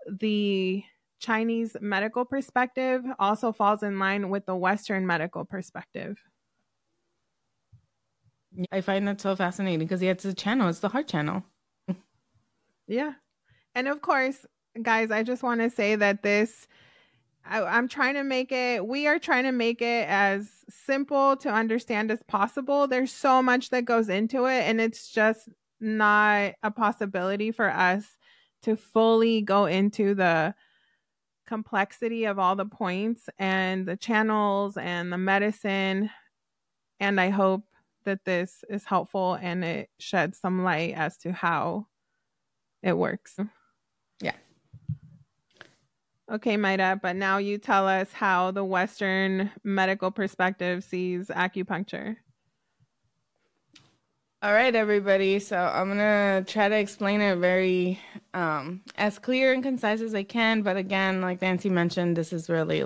the 0.08 0.84
Chinese 1.20 1.76
medical 1.82 2.26
perspective 2.26 3.04
also 3.20 3.52
falls 3.52 3.84
in 3.84 4.00
line 4.00 4.30
with 4.30 4.46
the 4.46 4.56
Western 4.56 5.06
medical 5.06 5.44
perspective. 5.44 6.18
I 8.72 8.82
find 8.82 9.08
that 9.08 9.22
so 9.22 9.36
fascinating 9.36 9.80
because 9.80 10.02
it's 10.02 10.26
a 10.26 10.34
channel, 10.34 10.70
it's 10.70 10.80
the 10.80 10.90
heart 10.90 11.08
channel. 11.08 11.44
yeah. 12.88 13.14
And 13.76 13.88
of 13.88 14.02
course, 14.02 14.46
guys, 14.82 15.12
I 15.12 15.24
just 15.24 15.44
want 15.44 15.62
to 15.62 15.70
say 15.70 15.96
that 15.96 16.24
this, 16.24 16.68
I, 17.50 17.64
I'm 17.64 17.88
trying 17.88 18.14
to 18.14 18.24
make 18.24 18.52
it, 18.52 18.86
we 18.86 19.08
are 19.08 19.20
trying 19.20 19.44
to 19.44 19.52
make 19.52 19.82
it 19.82 20.08
as 20.08 20.50
simple 20.70 21.36
to 21.38 21.50
understand 21.50 22.12
as 22.12 22.22
possible. 22.24 22.88
There's 22.88 23.12
so 23.12 23.42
much 23.42 23.72
that 23.72 23.86
goes 23.86 24.08
into 24.08 24.46
it, 24.46 24.62
and 24.62 24.80
it's 24.80 25.10
just 25.10 25.50
not 25.80 26.54
a 26.62 26.72
possibility 26.72 27.52
for 27.52 27.70
us 27.70 28.06
to 28.64 28.76
fully 28.76 29.42
go 29.42 29.66
into 29.66 30.14
the 30.14 30.54
complexity 31.48 32.26
of 32.26 32.38
all 32.38 32.56
the 32.56 32.66
points 32.66 33.30
and 33.40 33.88
the 33.88 33.98
channels 33.98 34.78
and 34.78 35.12
the 35.12 35.18
medicine. 35.18 36.12
And 37.00 37.20
I 37.20 37.30
hope 37.30 37.64
that 38.06 38.26
this 38.26 38.64
is 38.70 38.84
helpful 38.84 39.36
and 39.42 39.64
it 39.64 39.90
sheds 39.98 40.38
some 40.38 40.64
light 40.64 40.94
as 40.96 41.18
to 41.20 41.32
how 41.32 41.88
it 42.84 42.94
works. 42.94 43.38
Okay, 46.32 46.58
Mayra, 46.58 47.02
but 47.02 47.16
now 47.16 47.38
you 47.40 47.58
tell 47.58 47.88
us 47.88 48.14
how 48.14 48.52
the 48.52 48.64
Western 48.64 49.50
medical 49.64 50.12
perspective 50.12 50.84
sees 50.84 51.28
acupuncture. 51.28 52.18
All 54.44 54.54
right, 54.54 54.76
everybody. 54.76 55.40
So 55.40 55.58
I'm 55.58 55.88
gonna 55.88 56.46
try 56.48 56.70
to 56.70 56.78
explain 56.78 57.20
it 57.22 57.38
very 57.38 58.00
um, 58.36 58.82
as 58.96 59.18
clear 59.18 59.54
and 59.54 59.64
concise 59.64 60.02
as 60.02 60.14
I 60.14 60.22
can. 60.22 60.62
But 60.62 60.78
again, 60.78 61.20
like 61.20 61.42
Nancy 61.42 61.70
mentioned, 61.70 62.16
this 62.16 62.32
is 62.32 62.48
really 62.48 62.86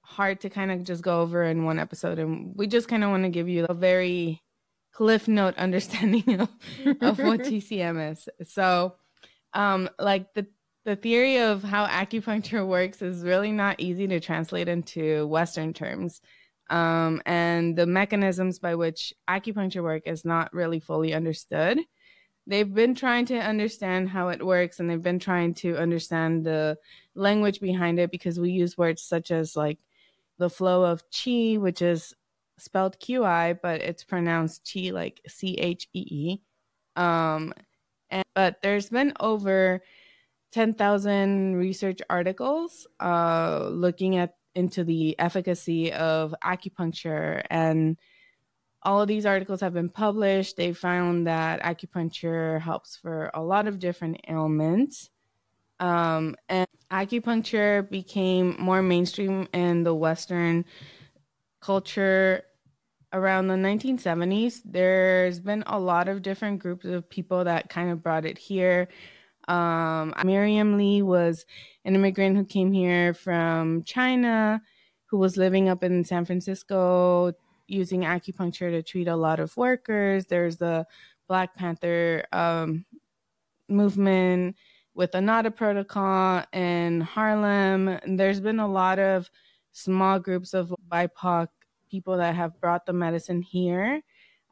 hard 0.00 0.40
to 0.40 0.50
kind 0.50 0.72
of 0.72 0.82
just 0.82 1.02
go 1.02 1.20
over 1.20 1.44
in 1.44 1.64
one 1.64 1.78
episode, 1.78 2.18
and 2.18 2.52
we 2.56 2.66
just 2.66 2.88
kind 2.88 3.04
of 3.04 3.10
want 3.10 3.22
to 3.22 3.30
give 3.30 3.48
you 3.48 3.66
a 3.68 3.74
very 3.74 4.42
cliff 4.92 5.28
note 5.28 5.54
understanding 5.58 6.40
of, 6.40 6.48
of 7.00 7.18
what 7.20 7.40
TCM 7.44 8.12
is. 8.12 8.28
So, 8.50 8.96
um, 9.54 9.88
like 9.98 10.34
the 10.34 10.48
the 10.86 10.96
theory 10.96 11.38
of 11.40 11.64
how 11.64 11.84
acupuncture 11.86 12.66
works 12.76 13.02
is 13.02 13.24
really 13.24 13.52
not 13.52 13.78
easy 13.80 14.06
to 14.06 14.20
translate 14.20 14.68
into 14.68 15.26
Western 15.26 15.74
terms 15.74 16.22
um, 16.70 17.20
and 17.26 17.76
the 17.76 17.86
mechanisms 17.86 18.60
by 18.60 18.74
which 18.76 19.12
acupuncture 19.28 19.82
work 19.82 20.04
is 20.06 20.24
not 20.24 20.52
really 20.54 20.80
fully 20.80 21.12
understood. 21.12 21.80
They've 22.46 22.72
been 22.72 22.94
trying 22.94 23.26
to 23.26 23.38
understand 23.38 24.08
how 24.08 24.28
it 24.28 24.44
works 24.44 24.78
and 24.78 24.88
they've 24.88 25.02
been 25.02 25.18
trying 25.18 25.54
to 25.54 25.76
understand 25.76 26.46
the 26.46 26.78
language 27.16 27.60
behind 27.60 27.98
it 27.98 28.12
because 28.12 28.38
we 28.38 28.52
use 28.52 28.78
words 28.78 29.02
such 29.02 29.32
as 29.32 29.56
like 29.56 29.78
the 30.38 30.48
flow 30.48 30.84
of 30.84 31.02
chi, 31.10 31.56
which 31.58 31.82
is 31.82 32.14
spelled 32.58 32.98
QI, 33.00 33.58
but 33.60 33.80
it's 33.80 34.04
pronounced 34.04 34.70
chi 34.72 34.90
like 34.90 35.20
C 35.26 35.54
H 35.54 35.88
E 35.92 36.06
E. 36.08 36.40
Um, 36.94 37.52
and, 38.08 38.24
but 38.36 38.62
there's 38.62 38.90
been 38.90 39.12
over 39.18 39.82
10,000 40.52 41.56
research 41.56 42.00
articles 42.08 42.86
uh, 43.00 43.68
looking 43.70 44.16
at 44.16 44.34
into 44.54 44.84
the 44.84 45.18
efficacy 45.18 45.92
of 45.92 46.34
acupuncture 46.42 47.42
and 47.50 47.98
all 48.82 49.02
of 49.02 49.08
these 49.08 49.26
articles 49.26 49.60
have 49.60 49.74
been 49.74 49.90
published. 49.90 50.56
They 50.56 50.72
found 50.72 51.26
that 51.26 51.60
acupuncture 51.62 52.60
helps 52.60 52.96
for 52.96 53.30
a 53.34 53.42
lot 53.42 53.66
of 53.66 53.80
different 53.80 54.20
ailments. 54.28 55.10
Um, 55.80 56.36
and 56.48 56.68
acupuncture 56.90 57.88
became 57.90 58.56
more 58.58 58.82
mainstream 58.82 59.48
in 59.52 59.82
the 59.82 59.94
Western 59.94 60.64
culture 61.60 62.44
around 63.12 63.48
the 63.48 63.54
1970s. 63.54 64.60
There's 64.64 65.40
been 65.40 65.64
a 65.66 65.78
lot 65.78 66.08
of 66.08 66.22
different 66.22 66.60
groups 66.60 66.86
of 66.86 67.10
people 67.10 67.44
that 67.44 67.68
kind 67.68 67.90
of 67.90 68.02
brought 68.02 68.24
it 68.24 68.38
here. 68.38 68.88
Um, 69.48 70.14
Miriam 70.24 70.76
Lee 70.76 71.02
was 71.02 71.46
an 71.84 71.94
immigrant 71.94 72.36
who 72.36 72.44
came 72.44 72.72
here 72.72 73.14
from 73.14 73.82
China, 73.84 74.60
who 75.06 75.18
was 75.18 75.36
living 75.36 75.68
up 75.68 75.84
in 75.84 76.04
San 76.04 76.24
Francisco 76.24 77.32
using 77.68 78.02
acupuncture 78.02 78.70
to 78.70 78.82
treat 78.82 79.08
a 79.08 79.16
lot 79.16 79.40
of 79.40 79.56
workers. 79.56 80.26
There's 80.26 80.56
the 80.56 80.86
Black 81.28 81.54
Panther 81.54 82.24
um, 82.32 82.84
movement 83.68 84.56
with 84.94 85.14
NADA 85.14 85.50
protocol 85.50 86.42
in 86.52 87.00
Harlem. 87.00 87.98
There's 88.06 88.40
been 88.40 88.60
a 88.60 88.68
lot 88.68 88.98
of 88.98 89.28
small 89.72 90.18
groups 90.18 90.54
of 90.54 90.74
BIPOC 90.90 91.48
people 91.90 92.16
that 92.16 92.34
have 92.34 92.58
brought 92.60 92.86
the 92.86 92.92
medicine 92.92 93.42
here. 93.42 94.00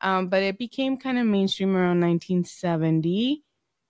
Um, 0.01 0.29
but 0.29 0.43
it 0.43 0.59
became 0.59 0.99
kind 0.99 1.19
of 1.19 1.27
mainstream 1.27 1.75
around 1.75 2.01
1970. 2.01 3.43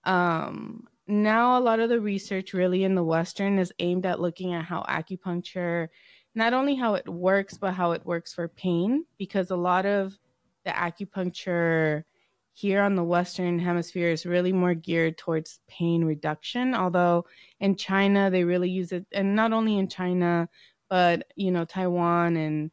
Um, 0.05 0.87
now 1.07 1.57
a 1.57 1.61
lot 1.61 1.79
of 1.79 1.89
the 1.89 1.99
research 1.99 2.53
really 2.53 2.83
in 2.83 2.95
the 2.95 3.03
western 3.03 3.59
is 3.59 3.71
aimed 3.79 4.05
at 4.05 4.19
looking 4.19 4.53
at 4.53 4.65
how 4.65 4.83
acupuncture 4.89 5.87
not 6.35 6.53
only 6.53 6.75
how 6.75 6.95
it 6.95 7.07
works, 7.07 7.57
but 7.57 7.73
how 7.73 7.91
it 7.91 8.05
works 8.05 8.33
for 8.33 8.47
pain, 8.49 9.05
because 9.17 9.51
a 9.51 9.55
lot 9.55 9.85
of 9.85 10.17
the 10.65 10.71
acupuncture 10.71 12.03
here 12.51 12.81
on 12.81 12.95
the 12.95 13.03
Western 13.03 13.59
Hemisphere 13.59 14.09
is 14.09 14.25
really 14.25 14.51
more 14.51 14.73
geared 14.73 15.17
towards 15.17 15.59
pain 15.67 16.03
reduction. 16.03 16.73
Although 16.73 17.25
in 17.59 17.75
China, 17.75 18.29
they 18.29 18.43
really 18.43 18.69
use 18.69 18.91
it, 18.91 19.05
and 19.13 19.35
not 19.35 19.53
only 19.53 19.77
in 19.77 19.87
China, 19.87 20.49
but 20.89 21.27
you 21.35 21.51
know, 21.51 21.65
Taiwan 21.65 22.35
and 22.35 22.71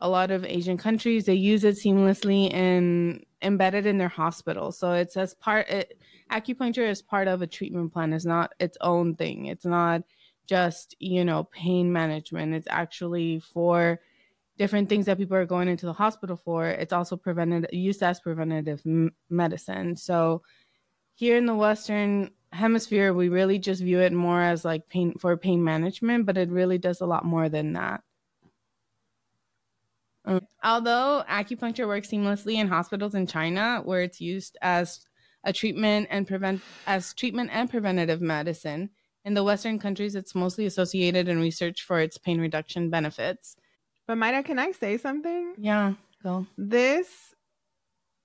a 0.00 0.08
lot 0.08 0.30
of 0.30 0.44
Asian 0.44 0.76
countries, 0.76 1.24
they 1.24 1.34
use 1.34 1.64
it 1.64 1.76
seamlessly 1.76 2.52
and 2.52 3.24
embedded 3.42 3.86
in 3.86 3.98
their 3.98 4.08
hospital. 4.08 4.72
So 4.72 4.92
it's 4.92 5.16
as 5.16 5.34
part, 5.34 5.68
it, 5.68 5.98
acupuncture 6.34 6.88
is 6.88 7.02
part 7.02 7.28
of 7.28 7.42
a 7.42 7.46
treatment 7.46 7.92
plan. 7.92 8.12
It's 8.12 8.24
not 8.24 8.52
its 8.58 8.76
own 8.80 9.14
thing. 9.14 9.46
It's 9.46 9.64
not 9.64 10.02
just, 10.46 10.94
you 10.98 11.24
know, 11.24 11.44
pain 11.44 11.92
management. 11.92 12.54
It's 12.54 12.66
actually 12.68 13.40
for 13.40 14.00
different 14.58 14.88
things 14.88 15.06
that 15.06 15.18
people 15.18 15.36
are 15.36 15.46
going 15.46 15.68
into 15.68 15.86
the 15.86 15.92
hospital 15.92 16.36
for. 16.36 16.66
It's 16.66 16.92
also 16.92 17.16
prevented, 17.16 17.68
used 17.72 18.02
as 18.02 18.20
preventative 18.20 18.82
m- 18.84 19.14
medicine. 19.30 19.96
So 19.96 20.42
here 21.14 21.36
in 21.36 21.46
the 21.46 21.54
Western 21.54 22.30
hemisphere, 22.52 23.12
we 23.12 23.28
really 23.28 23.58
just 23.58 23.82
view 23.82 24.00
it 24.00 24.12
more 24.12 24.40
as 24.40 24.64
like 24.64 24.88
pain 24.88 25.14
for 25.18 25.36
pain 25.36 25.62
management, 25.62 26.26
but 26.26 26.36
it 26.36 26.50
really 26.50 26.78
does 26.78 27.00
a 27.00 27.06
lot 27.06 27.24
more 27.24 27.48
than 27.48 27.72
that. 27.72 28.02
Um, 30.26 30.40
although 30.62 31.22
acupuncture 31.28 31.86
works 31.86 32.08
seamlessly 32.08 32.54
in 32.54 32.68
hospitals 32.68 33.14
in 33.14 33.26
China, 33.26 33.82
where 33.84 34.02
it's 34.02 34.20
used 34.20 34.56
as 34.62 35.00
a 35.44 35.52
treatment 35.52 36.08
and 36.10 36.26
prevent 36.26 36.60
as 36.86 37.14
treatment 37.14 37.50
and 37.52 37.70
preventative 37.70 38.20
medicine, 38.20 38.90
in 39.24 39.34
the 39.34 39.44
Western 39.44 39.78
countries, 39.78 40.14
it's 40.14 40.34
mostly 40.34 40.66
associated 40.66 41.28
in 41.28 41.40
research 41.40 41.82
for 41.82 41.98
its 42.00 42.18
pain 42.18 42.40
reduction 42.40 42.90
benefits. 42.90 43.56
But 44.06 44.18
Mayra, 44.18 44.44
can 44.44 44.58
I 44.58 44.72
say 44.72 44.98
something? 44.98 45.54
Yeah, 45.56 45.94
go. 46.22 46.46
This 46.58 47.34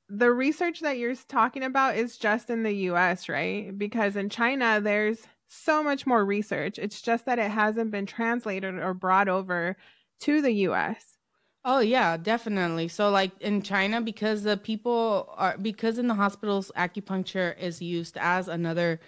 the 0.10 0.32
research 0.32 0.80
that 0.80 0.98
you're 0.98 1.16
talking 1.16 1.64
about 1.64 1.96
is 1.96 2.18
just 2.18 2.50
in 2.50 2.64
the 2.64 2.74
US, 2.74 3.30
right? 3.30 3.78
Because 3.78 4.16
in 4.16 4.30
China 4.30 4.82
there's 4.82 5.28
so 5.48 5.84
much 5.84 6.08
more 6.08 6.26
research. 6.26 6.80
It's 6.80 7.02
just 7.02 7.26
that 7.26 7.40
it 7.40 7.52
hasn't 7.52 7.92
been 7.92 8.08
translated 8.08 8.76
or 8.76 8.94
brought 8.94 9.30
over 9.30 9.78
to 10.22 10.42
the 10.42 10.52
US. 10.52 11.19
Oh 11.66 11.80
yeah, 11.80 12.16
definitely. 12.18 12.88
So 12.88 13.10
like 13.10 13.32
in 13.42 13.62
China 13.62 14.02
because 14.02 14.44
the 14.44 14.56
people 14.58 15.34
are 15.38 15.58
because 15.58 15.98
in 15.98 16.08
the 16.08 16.14
hospitals 16.14 16.72
acupuncture 16.78 17.58
is 17.60 17.82
used 17.82 18.18
as 18.18 18.48
another 18.48 19.00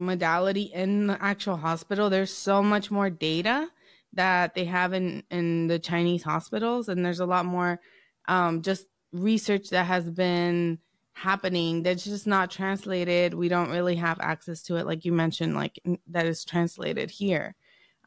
modality 0.00 0.62
in 0.62 1.06
the 1.06 1.22
actual 1.22 1.56
hospital, 1.56 2.10
there's 2.10 2.32
so 2.32 2.62
much 2.62 2.90
more 2.90 3.10
data 3.10 3.68
that 4.12 4.54
they 4.54 4.64
have 4.64 4.92
in 4.92 5.22
in 5.30 5.66
the 5.66 5.78
Chinese 5.78 6.22
hospitals 6.22 6.88
and 6.88 7.04
there's 7.04 7.20
a 7.20 7.26
lot 7.26 7.44
more 7.44 7.80
um 8.28 8.62
just 8.62 8.86
research 9.12 9.70
that 9.70 9.84
has 9.86 10.08
been 10.10 10.78
happening 11.12 11.82
that's 11.82 12.04
just 12.04 12.26
not 12.26 12.50
translated. 12.50 13.34
We 13.34 13.48
don't 13.48 13.70
really 13.70 13.96
have 13.96 14.18
access 14.20 14.62
to 14.64 14.76
it 14.76 14.86
like 14.86 15.04
you 15.04 15.12
mentioned 15.12 15.54
like 15.54 15.78
that 16.08 16.26
is 16.26 16.44
translated 16.44 17.10
here. 17.10 17.54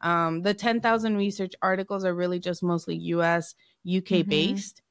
Um, 0.00 0.42
the 0.42 0.54
10,000 0.54 1.16
research 1.16 1.54
articles 1.62 2.04
are 2.04 2.14
really 2.14 2.38
just 2.38 2.62
mostly 2.62 2.96
US, 2.96 3.54
UK 3.86 4.02
mm-hmm. 4.04 4.30
based. 4.30 4.82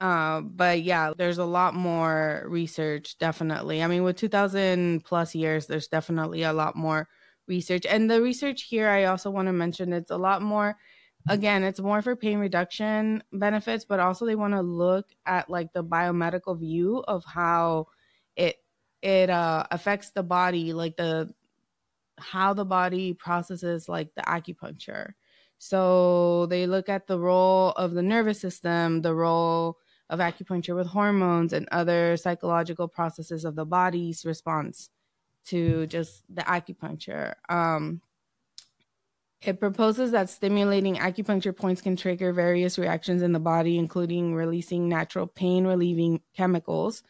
Uh, 0.00 0.40
but 0.40 0.82
yeah, 0.82 1.12
there's 1.16 1.38
a 1.38 1.44
lot 1.44 1.74
more 1.74 2.44
research, 2.46 3.16
definitely. 3.18 3.82
I 3.82 3.86
mean, 3.86 4.02
with 4.02 4.16
2000 4.16 5.04
plus 5.04 5.34
years, 5.34 5.66
there's 5.66 5.88
definitely 5.88 6.42
a 6.42 6.52
lot 6.52 6.76
more 6.76 7.08
research. 7.46 7.86
And 7.86 8.10
the 8.10 8.20
research 8.20 8.62
here, 8.62 8.88
I 8.88 9.04
also 9.04 9.30
want 9.30 9.46
to 9.46 9.52
mention 9.52 9.92
it's 9.92 10.10
a 10.10 10.16
lot 10.16 10.42
more, 10.42 10.76
again, 11.28 11.62
it's 11.62 11.80
more 11.80 12.02
for 12.02 12.16
pain 12.16 12.38
reduction 12.38 13.22
benefits, 13.32 13.84
but 13.84 14.00
also 14.00 14.26
they 14.26 14.34
want 14.34 14.54
to 14.54 14.62
look 14.62 15.06
at 15.26 15.48
like 15.48 15.72
the 15.72 15.84
biomedical 15.84 16.58
view 16.58 17.02
of 17.06 17.24
how 17.24 17.86
it 18.36 18.56
it 19.00 19.28
uh 19.28 19.64
affects 19.70 20.10
the 20.12 20.22
body 20.22 20.72
like 20.72 20.96
the 20.96 21.30
how 22.18 22.54
the 22.54 22.64
body 22.64 23.14
processes 23.14 23.88
like 23.88 24.14
the 24.14 24.22
acupuncture. 24.22 25.12
So 25.58 26.46
they 26.46 26.66
look 26.66 26.88
at 26.88 27.06
the 27.06 27.18
role 27.18 27.70
of 27.70 27.92
the 27.92 28.02
nervous 28.02 28.40
system, 28.40 29.02
the 29.02 29.14
role 29.14 29.78
of 30.10 30.20
acupuncture 30.20 30.76
with 30.76 30.86
hormones 30.86 31.52
and 31.52 31.68
other 31.72 32.16
psychological 32.16 32.88
processes 32.88 33.44
of 33.44 33.54
the 33.54 33.64
body's 33.64 34.24
response 34.24 34.90
to 35.46 35.86
just 35.86 36.22
the 36.28 36.42
acupuncture. 36.42 37.34
Um, 37.48 38.00
it 39.40 39.60
proposes 39.60 40.10
that 40.12 40.30
stimulating 40.30 40.96
acupuncture 40.96 41.54
points 41.54 41.82
can 41.82 41.96
trigger 41.96 42.32
various 42.32 42.78
reactions 42.78 43.20
in 43.20 43.32
the 43.32 43.40
body, 43.40 43.78
including 43.78 44.34
releasing 44.34 44.88
natural 44.88 45.26
pain 45.26 45.66
relieving 45.66 46.22
chemicals, 46.34 47.02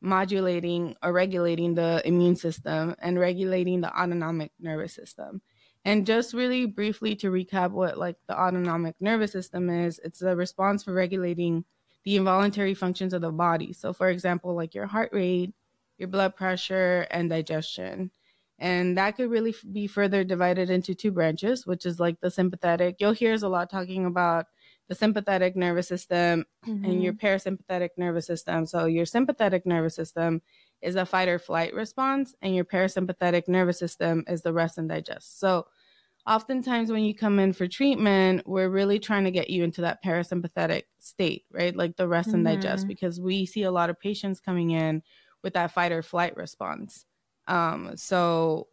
modulating 0.00 0.94
or 1.02 1.12
regulating 1.12 1.74
the 1.74 2.02
immune 2.04 2.36
system 2.36 2.94
and 3.00 3.18
regulating 3.18 3.80
the 3.80 4.00
autonomic 4.00 4.52
nervous 4.60 4.94
system. 4.94 5.42
And 5.84 6.06
just 6.06 6.34
really 6.34 6.66
briefly 6.66 7.16
to 7.16 7.30
recap 7.30 7.70
what 7.70 7.98
like 7.98 8.16
the 8.26 8.38
autonomic 8.38 8.96
nervous 9.00 9.32
system 9.32 9.70
is, 9.70 9.98
it's 10.04 10.22
a 10.22 10.36
response 10.36 10.84
for 10.84 10.92
regulating 10.92 11.64
the 12.04 12.16
involuntary 12.16 12.74
functions 12.74 13.12
of 13.12 13.22
the 13.22 13.30
body. 13.30 13.72
So 13.72 13.92
for 13.92 14.08
example, 14.08 14.54
like 14.54 14.74
your 14.74 14.86
heart 14.86 15.10
rate, 15.12 15.52
your 15.98 16.08
blood 16.08 16.36
pressure 16.36 17.06
and 17.10 17.28
digestion. 17.30 18.10
And 18.58 18.98
that 18.98 19.16
could 19.16 19.30
really 19.30 19.54
be 19.72 19.86
further 19.86 20.24
divided 20.24 20.68
into 20.68 20.94
two 20.94 21.12
branches, 21.12 21.66
which 21.66 21.86
is 21.86 22.00
like 22.00 22.20
the 22.20 22.30
sympathetic. 22.30 22.96
You'll 22.98 23.12
hear 23.12 23.32
us 23.32 23.42
a 23.42 23.48
lot 23.48 23.70
talking 23.70 24.04
about 24.04 24.46
the 24.88 24.94
sympathetic 24.94 25.54
nervous 25.54 25.86
system 25.86 26.44
mm-hmm. 26.66 26.84
and 26.84 27.02
your 27.02 27.12
mm-hmm. 27.12 27.26
parasympathetic 27.26 27.90
nervous 27.96 28.26
system. 28.26 28.66
So 28.66 28.86
your 28.86 29.06
sympathetic 29.06 29.66
nervous 29.66 29.94
system 29.94 30.42
is 30.80 30.96
a 30.96 31.06
fight 31.06 31.28
or 31.28 31.38
flight 31.38 31.74
response, 31.74 32.34
and 32.40 32.54
your 32.54 32.64
parasympathetic 32.64 33.48
nervous 33.48 33.78
system 33.78 34.24
is 34.28 34.42
the 34.42 34.52
rest 34.52 34.78
and 34.78 34.88
digest. 34.88 35.40
So 35.40 35.66
oftentimes 36.26 36.90
when 36.90 37.04
you 37.04 37.14
come 37.14 37.38
in 37.38 37.52
for 37.52 37.66
treatment, 37.66 38.46
we're 38.46 38.68
really 38.68 38.98
trying 38.98 39.24
to 39.24 39.30
get 39.30 39.50
you 39.50 39.64
into 39.64 39.80
that 39.82 40.02
parasympathetic 40.04 40.84
state, 40.98 41.44
right? 41.52 41.74
Like 41.74 41.96
the 41.96 42.08
rest 42.08 42.28
mm-hmm. 42.28 42.46
and 42.46 42.62
digest, 42.62 42.82
mm-hmm. 42.82 42.88
because 42.88 43.20
we 43.20 43.44
see 43.44 43.64
a 43.64 43.70
lot 43.70 43.90
of 43.90 44.00
patients 44.00 44.40
coming 44.40 44.70
in 44.70 45.02
with 45.42 45.54
that 45.54 45.72
fight 45.72 45.92
or 45.92 46.02
flight 46.02 46.36
response. 46.36 47.04
Um, 47.46 47.92
so 47.96 48.68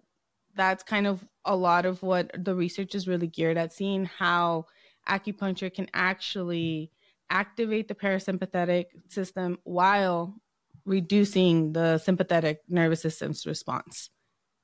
that's 0.56 0.84
kind 0.84 1.08
of 1.08 1.26
a 1.44 1.56
lot 1.56 1.86
of 1.86 2.02
what 2.02 2.32
the 2.38 2.56
research 2.56 2.96
is 2.96 3.08
really 3.08 3.28
geared 3.28 3.58
at 3.58 3.74
seeing 3.74 4.06
how 4.06 4.66
acupuncture 5.08 5.74
can 5.74 5.90
actually 5.94 6.92
activate 7.30 7.88
the 7.88 7.96
parasympathetic 7.96 8.86
system 9.08 9.58
while 9.64 10.36
reducing 10.86 11.74
the 11.74 11.98
sympathetic 11.98 12.62
nervous 12.70 13.02
system's 13.02 13.46
response. 13.46 14.10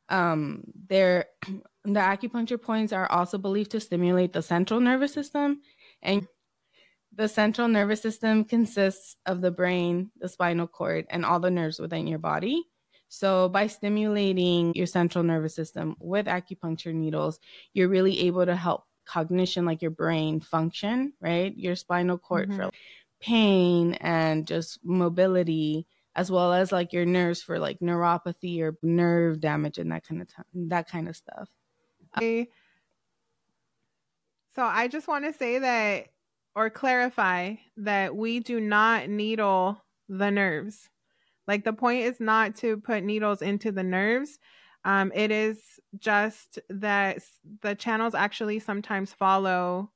Um, 0.10 0.64
there, 0.88 1.26
the 1.84 2.00
acupuncture 2.00 2.62
points 2.62 2.94
are 2.94 3.12
also 3.12 3.38
believed 3.38 3.72
to 3.72 3.80
stimulate 3.80 4.34
the 4.34 4.42
central 4.42 4.80
nervous 4.80 5.14
system, 5.14 5.62
and 6.02 6.28
the 7.14 7.28
central 7.28 7.68
nervous 7.68 8.02
system 8.02 8.46
consists 8.46 9.16
of 9.26 9.42
the 9.42 9.52
brain, 9.52 10.12
the 10.20 10.30
spinal 10.30 10.68
cord, 10.68 11.06
and 11.10 11.26
all 11.26 11.40
the 11.40 11.52
nerves 11.52 11.80
within 11.80 12.08
your 12.08 12.20
body. 12.20 12.64
So, 13.10 13.50
by 13.50 13.68
stimulating 13.68 14.74
your 14.74 14.86
central 14.86 15.24
nervous 15.24 15.54
system 15.54 15.98
with 16.00 16.28
acupuncture 16.28 16.94
needles, 16.94 17.40
you're 17.74 17.90
really 17.90 18.20
able 18.22 18.46
to 18.46 18.56
help 18.56 18.86
cognition, 19.06 19.66
like 19.66 19.82
your 19.82 19.92
brain 19.92 20.40
function, 20.40 21.14
right? 21.20 21.56
Your 21.58 21.76
spinal 21.76 22.18
cord 22.18 22.50
mm-hmm. 22.50 22.58
for 22.58 22.72
pain 23.20 23.94
and 23.96 24.48
just 24.48 24.80
mobility, 24.84 25.86
as 26.16 26.32
well 26.32 26.54
as 26.54 26.72
like 26.72 26.94
your 26.94 27.06
nerves 27.06 27.42
for 27.42 27.60
like 27.60 27.80
neuropathy 27.80 28.62
or 28.62 28.78
nerve 28.82 29.40
damage 29.40 29.78
and 29.78 29.92
that 29.92 30.06
kind 30.08 30.22
of 30.22 30.28
t- 30.28 30.44
that 30.54 30.90
kind 30.90 31.08
of 31.08 31.16
stuff. 31.16 31.50
So 34.56 34.64
I 34.64 34.88
just 34.88 35.08
want 35.08 35.26
to 35.26 35.34
say 35.34 35.60
that 35.60 36.08
or 36.56 36.70
clarify 36.70 37.56
that 37.78 38.16
we 38.16 38.40
do 38.40 38.60
not 38.60 39.08
needle 39.08 39.82
the 40.10 40.30
nerves. 40.30 40.90
Like 41.48 41.64
the 41.64 41.74
point 41.74 42.04
is 42.04 42.20
not 42.20 42.56
to 42.58 42.78
put 42.78 43.04
needles 43.04 43.42
into 43.42 43.72
the 43.72 43.84
nerves. 43.84 44.40
Um, 44.84 45.12
it 45.14 45.32
is 45.32 45.80
just 46.00 46.60
that 46.70 47.20
the 47.62 47.76
channels 47.76 48.16
actually 48.16 48.60
sometimes 48.60 49.14
follow 49.14 49.92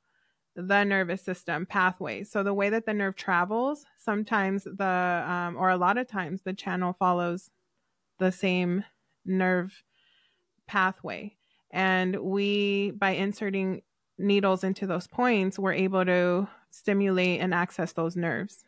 the 0.55 0.83
nervous 0.83 1.21
system 1.21 1.65
pathways. 1.65 2.31
So 2.31 2.43
the 2.43 2.53
way 2.53 2.69
that 2.69 2.85
the 2.85 2.93
nerve 2.93 3.15
travels, 3.15 3.85
sometimes 3.97 4.63
the 4.63 5.23
um, 5.27 5.57
or 5.57 5.69
a 5.69 5.77
lot 5.77 5.97
of 5.97 6.07
times 6.07 6.41
the 6.43 6.53
channel 6.53 6.93
follows 6.93 7.49
the 8.19 8.31
same 8.31 8.83
nerve 9.25 9.83
pathway. 10.67 11.35
And 11.71 12.15
we, 12.17 12.91
by 12.91 13.11
inserting 13.11 13.81
needles 14.17 14.63
into 14.63 14.87
those 14.87 15.07
points, 15.07 15.59
we're 15.59 15.73
able 15.73 16.05
to 16.05 16.47
stimulate 16.69 17.41
and 17.41 17.53
access 17.53 17.91
those 17.91 18.15
nerves. 18.15 18.63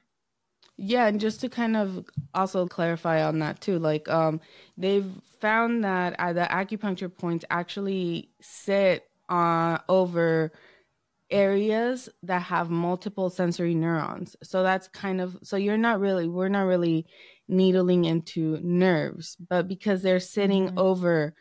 Yeah, 0.78 1.08
and 1.08 1.20
just 1.20 1.42
to 1.42 1.50
kind 1.50 1.76
of 1.76 2.06
also 2.36 2.68
clarify 2.68 3.24
on 3.24 3.40
that 3.40 3.62
too, 3.62 3.80
like 3.80 4.08
um, 4.10 4.40
they've 4.78 5.12
found 5.40 5.84
that 5.84 6.16
uh, 6.20 6.34
the 6.34 6.42
acupuncture 6.42 7.16
points 7.16 7.44
actually 7.50 8.30
sit 8.42 9.10
on 9.28 9.82
over 9.90 10.52
areas 11.30 12.10
that 12.24 12.44
have 12.44 12.70
multiple 12.70 13.30
sensory 13.30 13.74
neurons. 13.74 14.36
So 14.44 14.62
that's 14.62 14.88
kind 14.88 15.20
of 15.20 15.38
so 15.42 15.58
you're 15.58 15.78
not 15.78 16.00
really 16.00 16.28
we're 16.28 16.48
not 16.48 16.68
really 16.68 17.08
needling 17.48 18.06
into 18.06 18.60
nerves, 18.62 19.36
but 19.36 19.68
because 19.68 20.04
they're 20.04 20.20
sitting 20.20 20.68
mm-hmm. 20.68 20.78
over 20.80 21.34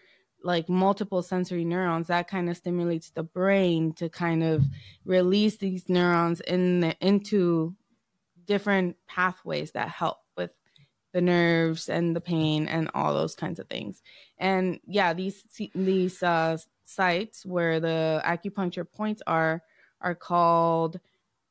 like 0.43 0.69
multiple 0.69 1.23
sensory 1.23 1.65
neurons 1.65 2.07
that 2.07 2.29
kind 2.29 2.49
of 2.49 2.57
stimulates 2.57 3.11
the 3.11 3.23
brain 3.23 3.93
to 3.95 4.09
kind 4.09 4.43
of 4.45 4.65
release 5.05 5.57
these 5.57 5.89
neurons 5.89 6.41
in 6.41 6.81
the, 6.81 6.97
into 7.01 7.75
different 8.47 8.97
pathways 9.07 9.73
that 9.73 9.89
help 9.89 10.19
with 10.37 10.51
the 11.13 11.21
nerves 11.21 11.89
and 11.89 12.15
the 12.15 12.21
pain 12.21 12.69
and 12.69 12.91
all 12.95 13.15
those 13.15 13.35
kinds 13.35 13.59
of 13.59 13.69
things. 13.69 14.03
And 14.39 14.81
yeah, 14.87 15.13
these 15.13 15.43
these 15.75 16.23
uh, 16.23 16.59
sites 16.85 17.45
where 17.45 17.81
the 17.81 18.23
acupuncture 18.25 18.87
points 18.91 19.23
are 19.27 19.63
are 20.01 20.15
called 20.15 21.01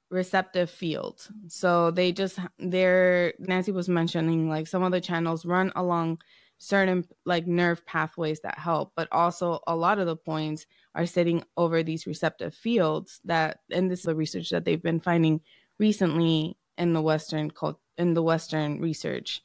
receptive 0.09 0.69
fields. 0.69 1.31
So 1.47 1.91
they 1.91 2.11
just 2.11 2.39
they're 2.59 3.33
Nancy 3.39 3.71
was 3.71 3.89
mentioning 3.89 4.49
like 4.49 4.67
some 4.67 4.83
of 4.83 4.91
the 4.91 5.01
channels 5.01 5.45
run 5.45 5.71
along 5.75 6.21
certain 6.57 7.05
like 7.25 7.47
nerve 7.47 7.85
pathways 7.85 8.39
that 8.41 8.57
help, 8.57 8.93
but 8.95 9.07
also 9.11 9.59
a 9.67 9.75
lot 9.75 9.99
of 9.99 10.05
the 10.05 10.15
points 10.15 10.65
are 10.93 11.05
sitting 11.05 11.43
over 11.57 11.83
these 11.83 12.07
receptive 12.07 12.53
fields 12.53 13.19
that 13.25 13.59
and 13.71 13.91
this 13.91 13.99
is 13.99 14.05
the 14.05 14.15
research 14.15 14.49
that 14.51 14.63
they've 14.63 14.81
been 14.81 14.99
finding 14.99 15.41
recently 15.79 16.57
in 16.77 16.93
the 16.93 17.01
western 17.01 17.49
cult 17.51 17.79
in 17.97 18.13
the 18.13 18.23
western 18.23 18.81
research 18.81 19.41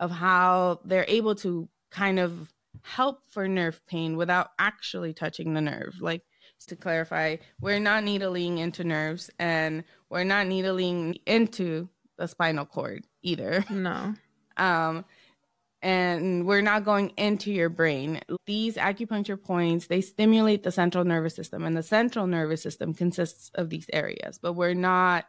of 0.00 0.10
how 0.10 0.80
they're 0.84 1.04
able 1.08 1.34
to 1.34 1.68
kind 1.90 2.18
of 2.18 2.52
help 2.82 3.20
for 3.28 3.46
nerve 3.46 3.80
pain 3.86 4.16
without 4.16 4.48
actually 4.58 5.12
touching 5.12 5.54
the 5.54 5.60
nerve 5.60 6.00
like 6.00 6.22
to 6.66 6.76
clarify, 6.76 7.36
we're 7.60 7.80
not 7.80 8.04
needling 8.04 8.58
into 8.58 8.84
nerves 8.84 9.30
and 9.38 9.84
we're 10.10 10.24
not 10.24 10.46
needling 10.46 11.18
into 11.26 11.88
the 12.18 12.28
spinal 12.28 12.66
cord 12.66 13.04
either. 13.22 13.64
No. 13.70 14.14
Um, 14.58 15.06
and 15.80 16.46
we're 16.46 16.60
not 16.60 16.84
going 16.84 17.14
into 17.16 17.50
your 17.50 17.70
brain. 17.70 18.20
These 18.44 18.76
acupuncture 18.76 19.42
points, 19.42 19.86
they 19.86 20.02
stimulate 20.02 20.62
the 20.62 20.70
central 20.70 21.06
nervous 21.06 21.34
system, 21.34 21.64
and 21.64 21.74
the 21.74 21.82
central 21.82 22.26
nervous 22.26 22.62
system 22.62 22.92
consists 22.92 23.50
of 23.54 23.70
these 23.70 23.86
areas, 23.94 24.38
but 24.38 24.52
we're 24.52 24.74
not 24.74 25.24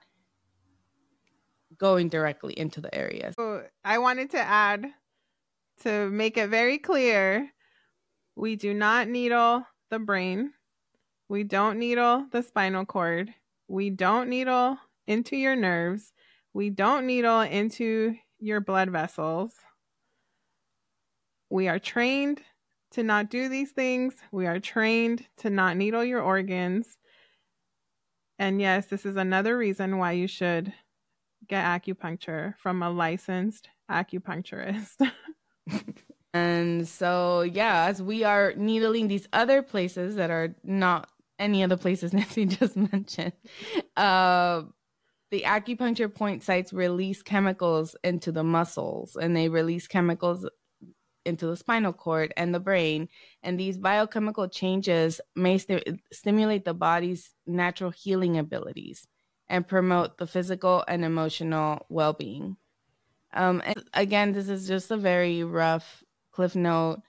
going 1.84 2.08
directly 2.08 2.54
into 2.54 2.80
the 2.80 2.96
areas. 2.96 3.36
So 3.38 3.62
I 3.84 3.98
wanted 3.98 4.32
to 4.32 4.40
add 4.40 4.86
to 5.82 6.10
make 6.10 6.38
it 6.38 6.48
very 6.48 6.78
clear 6.78 7.50
we 8.38 8.56
do 8.56 8.74
not 8.74 9.10
needle 9.10 9.68
the 9.92 10.00
brain. 10.00 10.54
We 11.28 11.44
don't 11.44 11.78
needle 11.78 12.26
the 12.32 12.42
spinal 12.42 12.86
cord. 12.86 13.34
We 13.68 13.90
don't 13.90 14.30
needle 14.30 14.78
into 15.08 15.36
your 15.36 15.58
nerves. 15.58 16.14
We 16.54 16.70
don't 16.70 17.06
needle 17.06 17.42
into 17.42 18.16
your 18.40 18.62
blood 18.62 18.90
vessels. 18.90 19.52
We 21.50 21.68
are 21.68 21.80
trained 21.80 22.40
to 22.92 23.04
not 23.04 23.30
do 23.30 23.50
these 23.50 23.72
things. 23.72 24.16
We 24.32 24.48
are 24.48 24.60
trained 24.62 25.28
to 25.40 25.50
not 25.50 25.76
needle 25.76 26.06
your 26.06 26.22
organs. 26.22 26.98
And 28.40 28.62
yes, 28.62 28.86
this 28.86 29.06
is 29.06 29.18
another 29.18 29.58
reason 29.58 29.98
why 29.98 30.14
you 30.14 30.28
should 30.28 30.74
get 31.48 31.66
acupuncture 31.66 32.56
from 32.58 32.84
a 32.84 32.90
licensed 32.90 33.70
acupuncturist. 33.90 35.12
and 36.34 36.88
so, 36.88 37.42
yeah, 37.42 37.86
as 37.86 38.02
we 38.02 38.24
are 38.24 38.54
needling 38.56 39.08
these 39.08 39.28
other 39.34 39.62
places 39.62 40.16
that 40.16 40.30
are 40.30 40.56
not 40.64 41.10
any 41.40 41.64
of 41.64 41.70
the 41.70 41.78
places 41.78 42.14
Nancy 42.14 42.46
just 42.46 42.76
mentioned, 42.76 43.34
uh, 43.98 44.64
the 45.32 45.42
acupuncture 45.42 46.14
point 46.14 46.44
sites 46.44 46.74
release 46.74 47.24
chemicals 47.24 47.96
into 48.04 48.32
the 48.32 48.44
muscles 48.44 49.16
and 49.16 49.36
they 49.36 49.50
release 49.50 49.88
chemicals 49.88 50.48
into 51.26 51.48
the 51.48 51.56
spinal 51.56 51.94
cord 51.94 52.34
and 52.38 52.54
the 52.54 52.60
brain. 52.60 53.08
And 53.42 53.60
these 53.60 53.78
biochemical 53.78 54.48
changes 54.50 55.22
may 55.36 55.58
st- 55.58 56.02
stimulate 56.12 56.66
the 56.66 56.74
body's 56.74 57.34
natural 57.48 57.92
healing 57.92 58.38
abilities 58.38 59.08
and 59.54 59.68
promote 59.68 60.18
the 60.18 60.26
physical 60.26 60.84
and 60.88 61.06
emotional 61.06 61.86
well 61.88 62.12
being. 62.12 62.58
Um, 63.36 63.62
and 63.64 63.84
again, 63.94 64.32
this 64.32 64.50
is 64.50 64.68
just 64.68 64.90
a 64.90 64.98
very 64.98 65.44
rough 65.44 66.04
cliff 66.32 66.56
note 66.56 67.04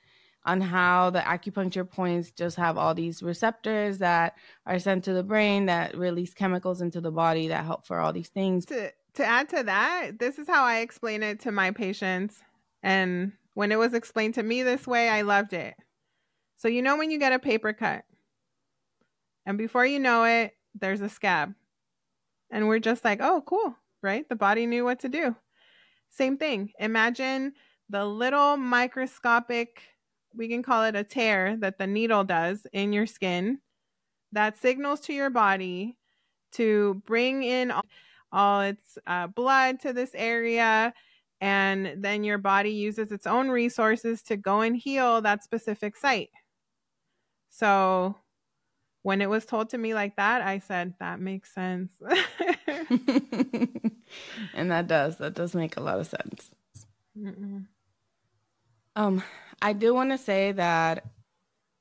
on 0.45 0.61
how 0.61 1.09
the 1.09 1.21
acupuncture 1.21 1.91
points 1.91 2.31
just 2.33 2.59
have 2.59 2.77
all 2.77 2.95
these 2.95 3.23
receptors 3.23 3.97
that 3.99 4.35
are 4.67 4.79
sent 4.79 5.05
to 5.05 5.15
the 5.15 5.23
brain 5.23 5.65
that 5.67 5.97
release 5.97 6.35
chemicals 6.35 6.83
into 6.83 7.01
the 7.01 7.11
body 7.11 7.49
that 7.49 7.65
help 7.65 7.87
for 7.87 7.99
all 7.99 8.13
these 8.13 8.29
things. 8.29 8.67
To 8.67 8.93
to 9.15 9.25
add 9.25 9.49
to 9.49 9.63
that, 9.63 10.19
this 10.19 10.39
is 10.39 10.47
how 10.47 10.65
I 10.65 10.81
explain 10.81 11.23
it 11.23 11.41
to 11.41 11.51
my 11.51 11.71
patients 11.71 12.43
and 12.83 13.33
when 13.55 13.73
it 13.73 13.79
was 13.79 13.95
explained 13.95 14.35
to 14.35 14.43
me 14.43 14.63
this 14.63 14.87
way, 14.87 15.09
I 15.09 15.23
loved 15.23 15.55
it. 15.55 15.77
So 16.59 16.69
you 16.69 16.83
know 16.83 16.99
when 16.99 17.11
you 17.11 17.19
get 17.19 17.33
a 17.33 17.39
paper 17.39 17.73
cut 17.73 18.05
and 19.47 19.57
before 19.57 19.87
you 19.87 19.99
know 19.99 20.25
it, 20.25 20.53
there's 20.75 21.01
a 21.01 21.09
scab. 21.09 21.55
And 22.55 22.69
we're 22.69 22.81
just 22.81 23.05
like, 23.05 23.21
"Oh, 23.23 23.43
cool." 23.47 23.77
Right? 24.03 24.29
The 24.31 24.37
body 24.37 24.67
knew 24.67 24.85
what 24.87 25.01
to 25.01 25.11
do. 25.11 25.37
Same 26.11 26.39
thing. 26.39 26.73
Imagine 26.81 27.55
the 27.91 28.05
little 28.07 28.57
microscopic 28.57 29.83
we 30.37 30.49
can 30.49 30.63
call 30.63 30.85
it 30.85 30.97
a 30.97 31.05
tear 31.05 31.57
that 31.59 31.79
the 31.79 31.87
needle 31.87 32.25
does 32.25 32.67
in 32.73 32.93
your 32.93 33.07
skin 33.07 33.61
that 34.33 34.59
signals 34.59 35.01
to 35.01 35.15
your 35.15 35.31
body 35.31 35.97
to 36.53 37.03
bring 37.07 37.43
in 37.43 37.73
all, 38.33 38.61
its 38.63 38.99
uh, 39.07 39.29
blood 39.29 39.81
to 39.81 39.93
this 39.93 40.11
area 40.15 40.93
and 41.41 42.03
then 42.03 42.25
your 42.25 42.39
body 42.39 42.71
uses 42.71 43.13
its 43.13 43.27
own 43.27 43.49
resources 43.49 44.23
to 44.23 44.37
go 44.37 44.61
and 44.61 44.77
heal 44.77 45.21
that 45.21 45.45
specific 45.45 45.97
site 45.97 46.31
so 47.51 48.17
when 49.05 49.23
it 49.23 49.31
was 49.31 49.47
told 49.47 49.71
to 49.71 49.79
me 49.79 49.95
like 49.95 50.17
that 50.17 50.43
i 50.43 50.59
said 50.59 50.93
that 50.99 51.21
makes 51.21 51.55
sense 51.55 51.93
and 54.55 54.73
that 54.73 54.89
does 54.89 55.17
that 55.19 55.35
does 55.35 55.55
make 55.55 55.77
a 55.77 55.81
lot 55.81 56.01
of 56.01 56.07
sense 56.09 56.51
Mm-mm. 57.17 57.67
um 58.97 59.23
I 59.65 59.73
do 59.73 59.95
want 59.95 60.11
to 60.11 60.19
say 60.19 60.53
that 60.53 61.07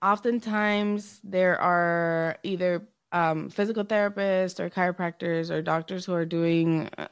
oftentimes 0.02 1.20
there 1.24 1.60
are 1.60 2.38
either 2.44 2.88
um, 3.12 3.50
physical 3.50 3.84
therapists 3.84 4.60
or 4.62 4.70
chiropractors 4.70 5.52
or 5.52 5.62
doctors 5.62 6.06
who 6.06 6.14
are 6.14 6.26
doing 6.26 6.90
uh, 6.98 7.08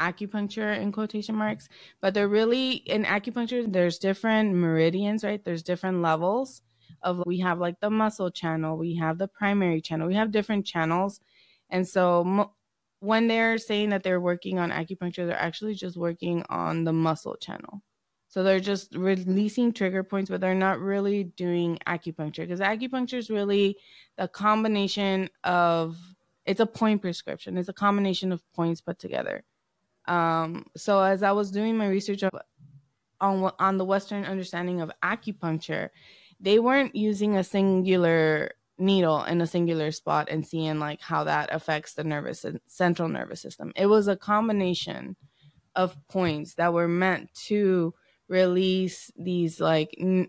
acupuncture 0.00 0.76
in 0.78 0.90
quotation 0.90 1.36
marks, 1.36 1.68
but 2.00 2.12
they're 2.12 2.28
really 2.28 2.72
in 2.72 3.04
acupuncture, 3.04 3.72
there's 3.72 3.98
different 4.00 4.54
meridians, 4.54 5.22
right? 5.22 5.44
There's 5.44 5.62
different 5.62 6.02
levels 6.02 6.60
of 7.06 7.22
we 7.24 7.38
have 7.38 7.58
like 7.58 7.80
the 7.80 7.88
muscle 7.88 8.30
channel, 8.30 8.76
we 8.76 8.96
have 8.96 9.16
the 9.16 9.28
primary 9.28 9.80
channel, 9.80 10.08
we 10.08 10.14
have 10.14 10.32
different 10.32 10.66
channels. 10.66 11.20
And 11.70 11.86
so 11.86 12.50
when 13.00 13.28
they're 13.28 13.56
saying 13.58 13.90
that 13.90 14.02
they're 14.02 14.20
working 14.20 14.58
on 14.58 14.70
acupuncture, 14.70 15.26
they're 15.26 15.40
actually 15.40 15.74
just 15.74 15.96
working 15.96 16.44
on 16.50 16.84
the 16.84 16.92
muscle 16.92 17.36
channel. 17.36 17.80
So 18.28 18.42
they're 18.42 18.60
just 18.60 18.94
releasing 18.94 19.72
trigger 19.72 20.02
points, 20.02 20.28
but 20.28 20.40
they're 20.40 20.54
not 20.54 20.80
really 20.80 21.24
doing 21.24 21.78
acupuncture 21.86 22.38
because 22.38 22.60
acupuncture 22.60 23.14
is 23.14 23.30
really 23.30 23.76
the 24.18 24.28
combination 24.28 25.30
of 25.44 25.96
it's 26.44 26.60
a 26.60 26.66
point 26.66 27.00
prescription. 27.00 27.56
It's 27.56 27.68
a 27.68 27.72
combination 27.72 28.32
of 28.32 28.42
points 28.52 28.80
put 28.80 28.98
together. 28.98 29.44
Um, 30.06 30.66
so 30.76 31.00
as 31.00 31.22
I 31.22 31.32
was 31.32 31.50
doing 31.50 31.76
my 31.76 31.88
research 31.88 32.22
of, 32.24 32.30
on 33.20 33.50
on 33.58 33.78
the 33.78 33.84
Western 33.84 34.24
understanding 34.24 34.80
of 34.80 34.90
acupuncture, 35.02 35.88
they 36.40 36.58
weren't 36.58 36.94
using 36.94 37.36
a 37.36 37.44
singular 37.44 38.52
needle 38.78 39.24
in 39.24 39.40
a 39.40 39.46
singular 39.46 39.90
spot 39.90 40.28
and 40.30 40.46
seeing 40.46 40.78
like 40.78 41.00
how 41.00 41.24
that 41.24 41.48
affects 41.52 41.94
the 41.94 42.04
nervous 42.04 42.44
central 42.66 43.08
nervous 43.08 43.40
system. 43.40 43.72
It 43.74 43.86
was 43.86 44.08
a 44.08 44.16
combination 44.16 45.16
of 45.74 45.96
points 46.08 46.54
that 46.54 46.72
were 46.72 46.88
meant 46.88 47.32
to 47.46 47.94
release 48.28 49.10
these 49.16 49.60
like 49.60 49.94
n- 49.98 50.28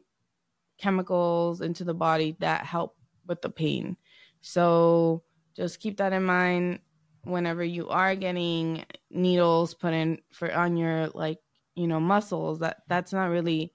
chemicals 0.77 1.61
into 1.61 1.83
the 1.83 1.93
body 1.93 2.35
that 2.39 2.65
help 2.65 2.95
with 3.25 3.41
the 3.41 3.49
pain. 3.49 3.97
So 4.41 5.23
just 5.55 5.79
keep 5.79 5.97
that 5.97 6.13
in 6.13 6.23
mind 6.23 6.79
whenever 7.23 7.63
you 7.63 7.89
are 7.89 8.15
getting 8.15 8.85
needles 9.09 9.73
put 9.73 9.93
in 9.93 10.19
for 10.31 10.53
on 10.53 10.77
your 10.77 11.07
like 11.09 11.39
you 11.75 11.87
know 11.87 11.99
muscles 11.99 12.59
that 12.59 12.77
that's 12.87 13.11
not 13.11 13.25
really 13.25 13.73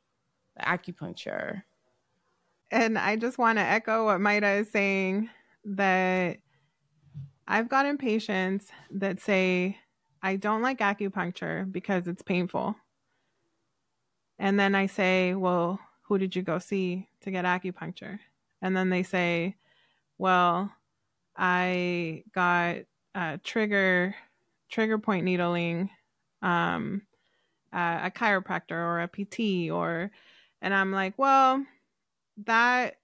acupuncture 0.60 1.62
and 2.72 2.98
i 2.98 3.14
just 3.14 3.38
want 3.38 3.58
to 3.58 3.62
echo 3.62 4.06
what 4.06 4.18
Mayra 4.20 4.60
is 4.60 4.70
saying 4.70 5.30
that 5.64 6.38
i've 7.46 7.68
gotten 7.68 7.96
patients 7.96 8.66
that 8.90 9.20
say 9.20 9.78
i 10.22 10.34
don't 10.34 10.62
like 10.62 10.80
acupuncture 10.80 11.70
because 11.70 12.08
it's 12.08 12.22
painful 12.22 12.74
and 14.42 14.58
then 14.58 14.74
I 14.74 14.86
say, 14.86 15.34
Well, 15.34 15.78
who 16.02 16.18
did 16.18 16.34
you 16.34 16.42
go 16.42 16.58
see 16.58 17.08
to 17.20 17.30
get 17.30 17.44
acupuncture? 17.44 18.18
And 18.60 18.76
then 18.76 18.90
they 18.90 19.04
say, 19.04 19.54
Well, 20.18 20.72
I 21.36 22.24
got 22.34 22.78
trigger 23.44 24.16
trigger 24.68 24.98
point 24.98 25.24
needling, 25.24 25.90
um, 26.42 27.02
a 27.72 28.10
chiropractor 28.10 28.72
or 28.72 29.00
a 29.00 29.08
PT 29.08 29.70
or, 29.70 30.10
and 30.60 30.74
I'm 30.74 30.90
like, 30.90 31.14
well, 31.18 31.64
that 32.44 32.96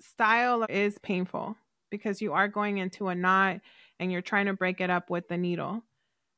style 0.00 0.66
is 0.68 0.98
painful 0.98 1.56
because 1.90 2.20
you 2.20 2.32
are 2.32 2.48
going 2.48 2.78
into 2.78 3.08
a 3.08 3.14
knot 3.14 3.60
and 3.98 4.10
you're 4.10 4.22
trying 4.22 4.46
to 4.46 4.52
break 4.52 4.80
it 4.80 4.90
up 4.90 5.10
with 5.10 5.28
the 5.28 5.38
needle. 5.38 5.82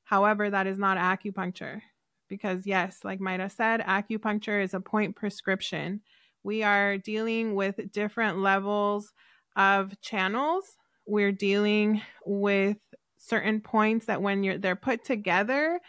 However, 0.05 0.51
that 0.51 0.67
is 0.67 0.79
not 0.79 0.99
acupuncture 0.99 1.81
because, 2.29 2.67
yes, 2.67 3.01
like 3.05 3.21
Mayra 3.21 3.51
said, 3.51 3.81
acupuncture 3.81 4.63
is 4.63 4.75
a 4.75 4.81
point 4.81 5.17
prescription. 5.17 6.01
We 6.43 6.63
are 6.63 6.99
dealing 6.99 7.55
with 7.55 7.91
different 7.93 8.39
levels 8.39 9.13
of 9.57 10.01
channels. 10.01 10.77
We're 11.07 11.33
dealing 11.33 12.03
with 12.25 12.77
certain 13.19 13.61
points 13.61 14.07
that 14.07 14.23
when 14.23 14.45
you're 14.45 14.59
they're 14.59 14.77
put 14.77 15.05
together, 15.05 15.81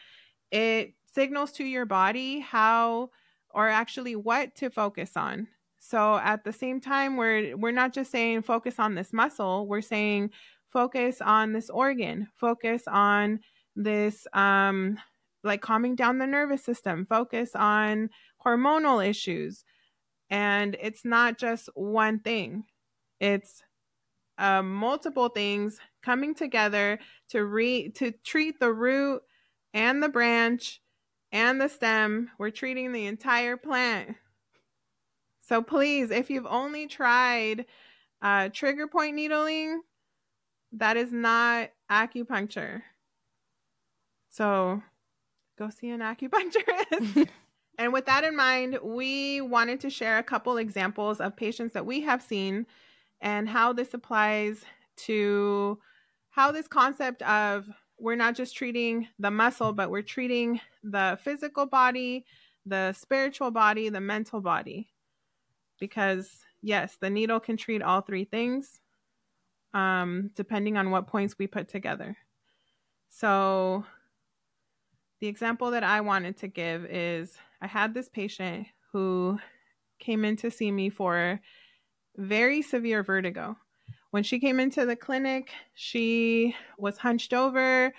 it 0.52 0.94
signals 1.14 1.52
to 1.54 1.64
your 1.64 1.86
body 1.86 2.40
how 2.40 3.10
or 3.50 3.68
actually 3.68 4.16
what 4.16 4.56
to 4.56 4.70
focus 4.70 5.18
on. 5.18 5.48
So 5.80 6.18
at 6.18 6.44
the 6.44 6.54
same 6.54 6.82
time 6.82 7.18
we're 7.18 7.56
we're 7.56 7.72
not 7.72 7.94
just 7.94 8.12
saying 8.12 8.42
focus 8.44 8.80
on 8.80 8.96
this 8.96 9.14
muscle, 9.14 9.68
we're 9.68 9.82
saying 9.82 10.32
focus 10.72 11.22
on 11.22 11.54
this 11.54 11.70
organ, 11.70 12.28
focus 12.36 12.84
on 12.88 13.40
this 13.76 14.28
um 14.34 14.98
like 15.44 15.62
calming 15.62 15.96
down 15.96 16.18
the 16.18 16.28
nervous 16.28 16.64
system, 16.64 17.06
focus 17.08 17.52
on 17.56 18.10
hormonal 18.46 19.06
issues. 19.08 19.64
And 20.30 20.76
it's 20.82 21.06
not 21.06 21.38
just 21.38 21.70
one 21.76 22.20
thing. 22.20 22.66
It's 23.20 23.64
uh, 24.38 24.62
multiple 24.62 25.30
things 25.30 25.80
coming 26.04 26.36
together 26.36 27.00
to 27.30 27.46
re 27.46 27.90
to 27.92 28.12
treat 28.24 28.60
the 28.60 28.72
root 28.74 29.22
and 29.74 30.02
the 30.02 30.10
branch 30.10 30.82
and 31.32 31.60
the 31.60 31.70
stem. 31.70 32.30
We're 32.38 32.52
treating 32.52 32.92
the 32.92 33.06
entire 33.06 33.58
plant. 33.58 34.16
So 35.48 35.62
please, 35.62 36.12
if 36.12 36.30
you've 36.30 36.46
only 36.46 36.88
tried 36.88 37.66
uh, 38.22 38.50
trigger 38.50 38.86
point 38.86 39.16
needling, 39.16 39.82
that 40.74 40.98
is 40.98 41.14
not 41.14 41.70
acupuncture. 41.90 42.82
So 44.30 44.84
go 45.58 45.70
see 45.70 45.90
an 45.90 46.02
acupuncturist. 46.02 47.30
and 47.78 47.94
with 47.94 48.06
that 48.08 48.26
in 48.26 48.36
mind, 48.36 48.78
we 48.84 49.40
wanted 49.40 49.80
to 49.82 49.90
share 49.90 50.18
a 50.18 50.24
couple 50.24 50.58
examples 50.58 51.22
of 51.22 51.38
patients 51.38 51.72
that 51.74 51.86
we 51.86 52.02
have 52.02 52.22
seen 52.22 52.66
and 53.22 53.48
how 53.48 53.72
this 53.72 53.94
applies 53.94 54.66
to 54.98 55.80
how 56.30 56.52
this 56.52 56.68
concept 56.68 57.22
of 57.22 57.70
we're 57.98 58.16
not 58.16 58.36
just 58.36 58.54
treating 58.54 59.08
the 59.18 59.32
muscle, 59.32 59.72
but 59.72 59.90
we're 59.90 60.02
treating 60.02 60.60
the 60.84 61.18
physical 61.24 61.66
body, 61.66 62.26
the 62.66 62.92
spiritual 62.92 63.50
body, 63.50 63.88
the 63.88 64.02
mental 64.02 64.42
body. 64.42 64.90
Because, 65.80 66.44
yes, 66.62 66.98
the 67.00 67.10
needle 67.10 67.40
can 67.40 67.58
treat 67.58 67.82
all 67.82 68.02
three 68.02 68.26
things 68.26 68.80
um, 69.74 70.32
depending 70.36 70.78
on 70.78 70.92
what 70.92 71.08
points 71.08 71.36
we 71.38 71.48
put 71.48 71.68
together. 71.68 72.18
So, 73.10 73.86
the 75.20 75.28
example 75.28 75.72
that 75.72 75.84
I 75.84 76.02
wanted 76.02 76.38
to 76.38 76.48
give 76.48 76.86
is 76.86 77.36
I 77.62 77.68
had 77.68 77.94
this 77.94 78.10
patient 78.10 78.68
who 78.92 79.40
came 80.00 80.24
in 80.26 80.36
to 80.38 80.52
see 80.52 80.72
me 80.72 80.90
for 80.90 81.40
very 82.16 82.62
severe 82.62 83.04
vertigo. 83.04 83.58
When 84.12 84.24
she 84.24 84.40
came 84.40 84.60
into 84.60 84.86
the 84.86 84.96
clinic, 84.96 85.52
she 85.74 86.56
was 86.78 86.98
hunched 86.98 87.34
over, 87.34 87.94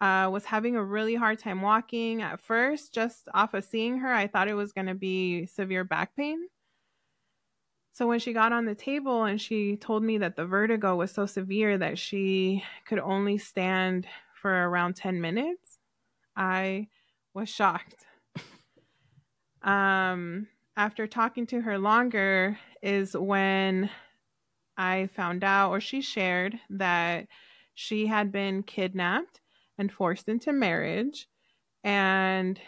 uh, 0.00 0.28
was 0.32 0.44
having 0.44 0.76
a 0.76 0.84
really 0.84 1.14
hard 1.14 1.38
time 1.38 1.62
walking. 1.62 2.22
At 2.22 2.40
first, 2.40 2.92
just 2.92 3.28
off 3.34 3.54
of 3.54 3.64
seeing 3.64 3.98
her, 3.98 4.12
I 4.12 4.26
thought 4.26 4.48
it 4.48 4.54
was 4.54 4.72
going 4.72 4.86
to 4.88 4.94
be 4.94 5.46
severe 5.46 5.84
back 5.84 6.14
pain. 6.16 6.48
So 7.98 8.06
when 8.06 8.20
she 8.20 8.32
got 8.32 8.52
on 8.52 8.64
the 8.64 8.76
table 8.76 9.24
and 9.24 9.40
she 9.40 9.74
told 9.74 10.04
me 10.04 10.18
that 10.18 10.36
the 10.36 10.46
vertigo 10.46 10.94
was 10.94 11.10
so 11.10 11.26
severe 11.26 11.76
that 11.78 11.98
she 11.98 12.62
could 12.86 13.00
only 13.00 13.38
stand 13.38 14.06
for 14.40 14.52
around 14.52 14.94
10 14.94 15.20
minutes, 15.20 15.80
I 16.36 16.86
was 17.34 17.48
shocked. 17.48 18.06
um, 19.62 20.46
after 20.76 21.08
talking 21.08 21.44
to 21.48 21.60
her 21.62 21.76
longer 21.76 22.56
is 22.84 23.16
when 23.16 23.90
I 24.76 25.08
found 25.16 25.42
out, 25.42 25.70
or 25.70 25.80
she 25.80 26.00
shared, 26.00 26.56
that 26.70 27.26
she 27.74 28.06
had 28.06 28.30
been 28.30 28.62
kidnapped 28.62 29.40
and 29.76 29.90
forced 29.90 30.28
into 30.28 30.52
marriage. 30.52 31.26
And 31.82 32.60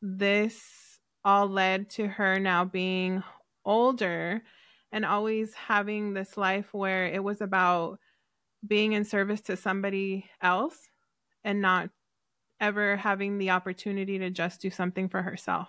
this 0.00 0.98
all 1.24 1.46
led 1.46 1.90
to 1.90 2.08
her 2.08 2.40
now 2.40 2.64
being 2.64 3.22
older 3.64 4.42
and 4.90 5.04
always 5.04 5.54
having 5.54 6.14
this 6.14 6.36
life 6.36 6.72
where 6.72 7.06
it 7.06 7.22
was 7.22 7.40
about 7.40 7.98
being 8.66 8.92
in 8.92 9.04
service 9.04 9.40
to 9.42 9.56
somebody 9.56 10.26
else 10.40 10.90
and 11.44 11.60
not 11.60 11.90
ever 12.60 12.96
having 12.96 13.38
the 13.38 13.50
opportunity 13.50 14.18
to 14.18 14.30
just 14.30 14.60
do 14.60 14.70
something 14.70 15.08
for 15.08 15.22
herself. 15.22 15.68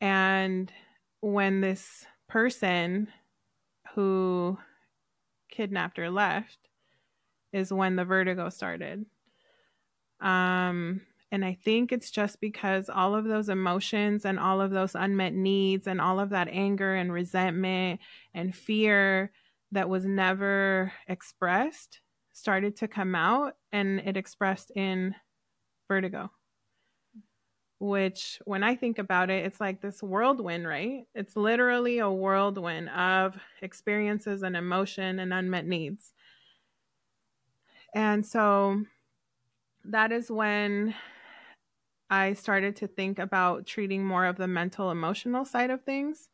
And 0.00 0.72
when 1.20 1.60
this 1.60 2.04
person 2.28 3.08
who 3.94 4.58
kidnapped 5.50 5.96
her 5.96 6.10
left 6.10 6.58
is 7.52 7.72
when 7.72 7.96
the 7.96 8.04
vertigo 8.04 8.48
started. 8.48 9.04
Um, 10.20 11.02
and 11.32 11.46
I 11.46 11.56
think 11.64 11.92
it's 11.92 12.10
just 12.10 12.40
because 12.40 12.90
all 12.90 13.14
of 13.14 13.24
those 13.24 13.48
emotions 13.48 14.26
and 14.26 14.38
all 14.38 14.60
of 14.60 14.70
those 14.70 14.94
unmet 14.94 15.32
needs 15.32 15.86
and 15.86 15.98
all 15.98 16.20
of 16.20 16.30
that 16.30 16.48
anger 16.48 16.94
and 16.94 17.10
resentment 17.10 18.00
and 18.34 18.54
fear 18.54 19.32
that 19.72 19.88
was 19.88 20.04
never 20.04 20.92
expressed 21.08 22.00
started 22.34 22.76
to 22.76 22.88
come 22.88 23.14
out 23.14 23.54
and 23.72 24.00
it 24.00 24.18
expressed 24.18 24.70
in 24.76 25.14
vertigo 25.88 26.30
which 27.78 28.38
when 28.44 28.62
I 28.62 28.76
think 28.76 29.00
about 29.00 29.28
it, 29.28 29.44
it's 29.44 29.60
like 29.60 29.80
this 29.80 30.04
whirlwind, 30.04 30.68
right? 30.68 31.02
It's 31.16 31.34
literally 31.34 31.98
a 31.98 32.08
whirlwind 32.08 32.88
of 32.90 33.34
experiences 33.60 34.44
and 34.44 34.56
emotion 34.56 35.18
and 35.18 35.34
unmet 35.34 35.66
needs. 35.66 36.12
And 37.92 38.24
so 38.24 38.84
that 39.86 40.12
is 40.12 40.30
when 40.30 40.94
I 42.12 42.34
started 42.34 42.76
to 42.76 42.86
think 42.86 43.18
about 43.18 43.66
treating 43.66 44.04
more 44.04 44.26
of 44.26 44.36
the 44.36 44.46
mental 44.46 44.90
emotional 44.90 45.46
side 45.46 45.70
of 45.70 45.82
things. 45.82 46.28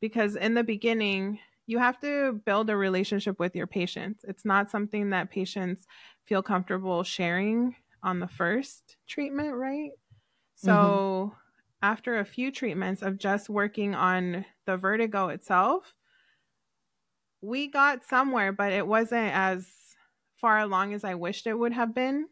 Because 0.00 0.34
in 0.34 0.54
the 0.54 0.64
beginning, 0.64 1.38
you 1.68 1.78
have 1.78 2.00
to 2.00 2.40
build 2.44 2.68
a 2.70 2.76
relationship 2.76 3.38
with 3.38 3.54
your 3.54 3.68
patients. 3.68 4.24
It's 4.26 4.44
not 4.44 4.68
something 4.68 5.10
that 5.10 5.30
patients 5.30 5.86
feel 6.24 6.42
comfortable 6.42 7.04
sharing 7.04 7.76
on 8.02 8.18
the 8.18 8.26
first 8.26 8.96
treatment, 9.06 9.54
right? 9.54 9.90
So 10.56 10.72
mm-hmm. 10.72 11.34
after 11.82 12.18
a 12.18 12.24
few 12.24 12.50
treatments 12.50 13.00
of 13.00 13.16
just 13.16 13.48
working 13.48 13.94
on 13.94 14.44
the 14.66 14.76
vertigo 14.76 15.28
itself, 15.28 15.94
we 17.40 17.68
got 17.68 18.04
somewhere, 18.04 18.50
but 18.50 18.72
it 18.72 18.88
wasn't 18.88 19.32
as 19.32 19.68
far 20.34 20.58
along 20.58 20.94
as 20.94 21.04
I 21.04 21.14
wished 21.14 21.46
it 21.46 21.54
would 21.54 21.74
have 21.74 21.94
been. 21.94 22.26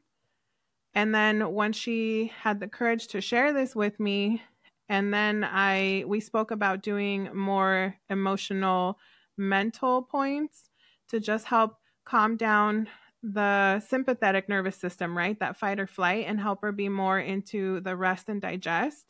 And 0.95 1.15
then 1.15 1.53
when 1.55 1.73
she 1.73 2.33
had 2.43 2.61
the 2.61 2.69
courage 2.69 3.07
to 3.09 3.21
share 3.21 3.53
this 3.53 3.77
with 3.77 4.01
me, 4.01 4.43
and 4.89 5.15
then 5.15 5.45
I 5.45 6.05
we 6.07 6.21
spoke 6.21 6.51
about 6.51 6.83
doing 6.83 7.31
more 7.35 7.95
emotional 8.09 8.99
mental 9.37 10.03
points 10.03 10.69
to 11.09 11.21
just 11.21 11.47
help 11.47 11.77
calm 12.05 12.37
down 12.37 12.89
the 13.23 13.81
sympathetic 13.81 14.49
nervous 14.49 14.77
system, 14.77 15.17
right? 15.17 15.39
That 15.39 15.57
fight 15.57 15.79
or 15.79 15.87
flight, 15.87 16.25
and 16.27 16.41
help 16.41 16.63
her 16.63 16.73
be 16.73 16.89
more 16.89 17.21
into 17.21 17.81
the 17.81 17.95
rest 17.95 18.29
and 18.29 18.41
digest 18.41 19.07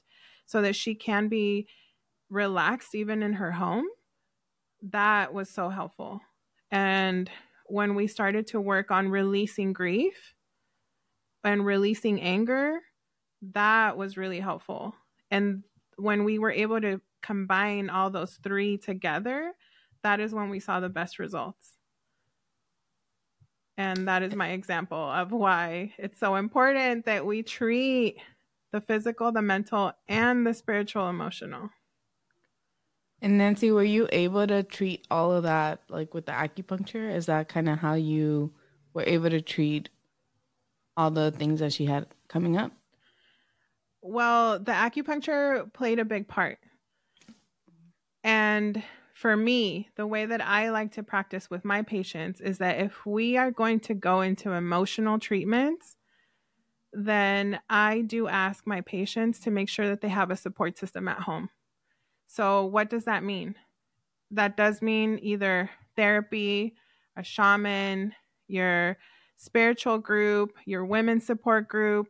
so 0.47 0.61
that 0.63 0.77
she 0.77 0.95
can 0.95 1.29
be 1.29 1.67
relaxed 2.29 2.95
even 2.95 3.23
in 3.23 3.35
her 3.35 3.53
home. 3.53 3.87
That 4.83 5.33
was 5.33 5.49
so 5.49 5.69
helpful. 5.69 6.21
And 6.71 7.31
when 7.67 7.95
we 7.95 8.07
started 8.07 8.49
to 8.49 8.61
work 8.61 8.91
on 8.91 9.09
releasing 9.09 9.73
grief 9.73 10.35
and 11.45 11.65
releasing 11.65 12.21
anger, 12.21 12.81
that 13.53 13.97
was 13.97 14.17
really 14.17 14.41
helpful. 14.41 14.95
And 15.31 15.63
when 15.97 16.25
we 16.25 16.39
were 16.39 16.51
able 16.51 16.81
to 16.81 17.01
combine 17.23 17.91
all 17.91 18.11
those 18.11 18.39
three 18.43 18.79
together, 18.79 19.53
that 20.03 20.21
is 20.21 20.35
when 20.35 20.51
we 20.51 20.61
saw 20.61 20.81
the 20.81 20.89
best 20.89 21.19
results. 21.19 21.77
And 23.77 24.09
that 24.09 24.23
is 24.23 24.35
my 24.35 24.51
example 24.51 24.99
of 24.99 25.33
why 25.33 25.95
it's 25.99 26.19
so 26.19 26.35
important 26.35 27.07
that 27.07 27.25
we 27.25 27.43
treat 27.43 28.19
the 28.73 28.81
physical, 28.81 29.33
the 29.33 29.43
mental, 29.43 29.93
and 30.09 30.47
the 30.47 30.53
spiritual 30.53 31.09
emotional. 31.09 31.71
And 33.23 33.39
Nancy, 33.39 33.71
were 33.71 33.85
you 33.85 34.09
able 34.13 34.47
to 34.47 34.63
treat 34.63 35.07
all 35.11 35.33
of 35.33 35.43
that 35.45 35.83
like 35.89 36.15
with 36.15 36.27
the 36.27 36.33
acupuncture? 36.33 37.15
Is 37.15 37.27
that 37.27 37.49
kind 37.49 37.69
of 37.69 37.79
how 37.79 37.95
you 37.95 38.53
were 38.95 39.05
able 39.07 39.31
to 39.31 39.41
treat 39.41 39.89
all 41.01 41.11
the 41.11 41.31
things 41.31 41.61
that 41.61 41.73
she 41.73 41.87
had 41.87 42.07
coming 42.29 42.59
up? 42.59 42.73
Well, 44.03 44.59
the 44.59 44.73
acupuncture 44.73 45.73
played 45.73 45.99
a 45.99 46.05
big 46.05 46.29
part. 46.29 46.59
And 48.23 48.83
for 49.15 49.35
me, 49.35 49.89
the 49.97 50.07
way 50.07 50.27
that 50.27 50.43
I 50.43 50.69
like 50.69 50.93
to 50.93 51.03
practice 51.03 51.49
with 51.49 51.65
my 51.65 51.81
patients 51.81 52.43
is 52.43 52.59
that 52.59 52.81
if 52.81 53.07
we 53.07 53.39
are 53.39 53.51
going 53.51 53.81
to 53.81 53.95
go 53.95 54.21
into 54.21 54.53
emotional 54.53 55.19
treatments, 55.19 55.97
then 56.93 57.61
I 57.71 58.03
do 58.03 58.29
ask 58.29 58.67
my 58.67 58.83
patients 58.83 59.41
to 59.41 59.51
make 59.51 59.71
sure 59.71 59.89
that 59.89 60.03
they 60.03 60.09
have 60.09 60.31
a 60.31 60.37
support 60.37 60.77
system 60.77 61.09
at 61.09 61.21
home. 61.21 61.49
So, 62.27 62.67
what 62.67 62.91
does 62.91 63.05
that 63.05 63.25
mean? 63.25 63.55
That 64.31 64.57
does 64.57 64.83
mean 64.83 65.19
either 65.23 65.71
therapy, 65.97 66.75
a 67.17 67.23
shaman, 67.23 68.15
your 68.49 68.99
spiritual 69.41 69.97
group, 69.97 70.53
your 70.67 70.85
women's 70.85 71.25
support 71.25 71.67
group. 71.67 72.09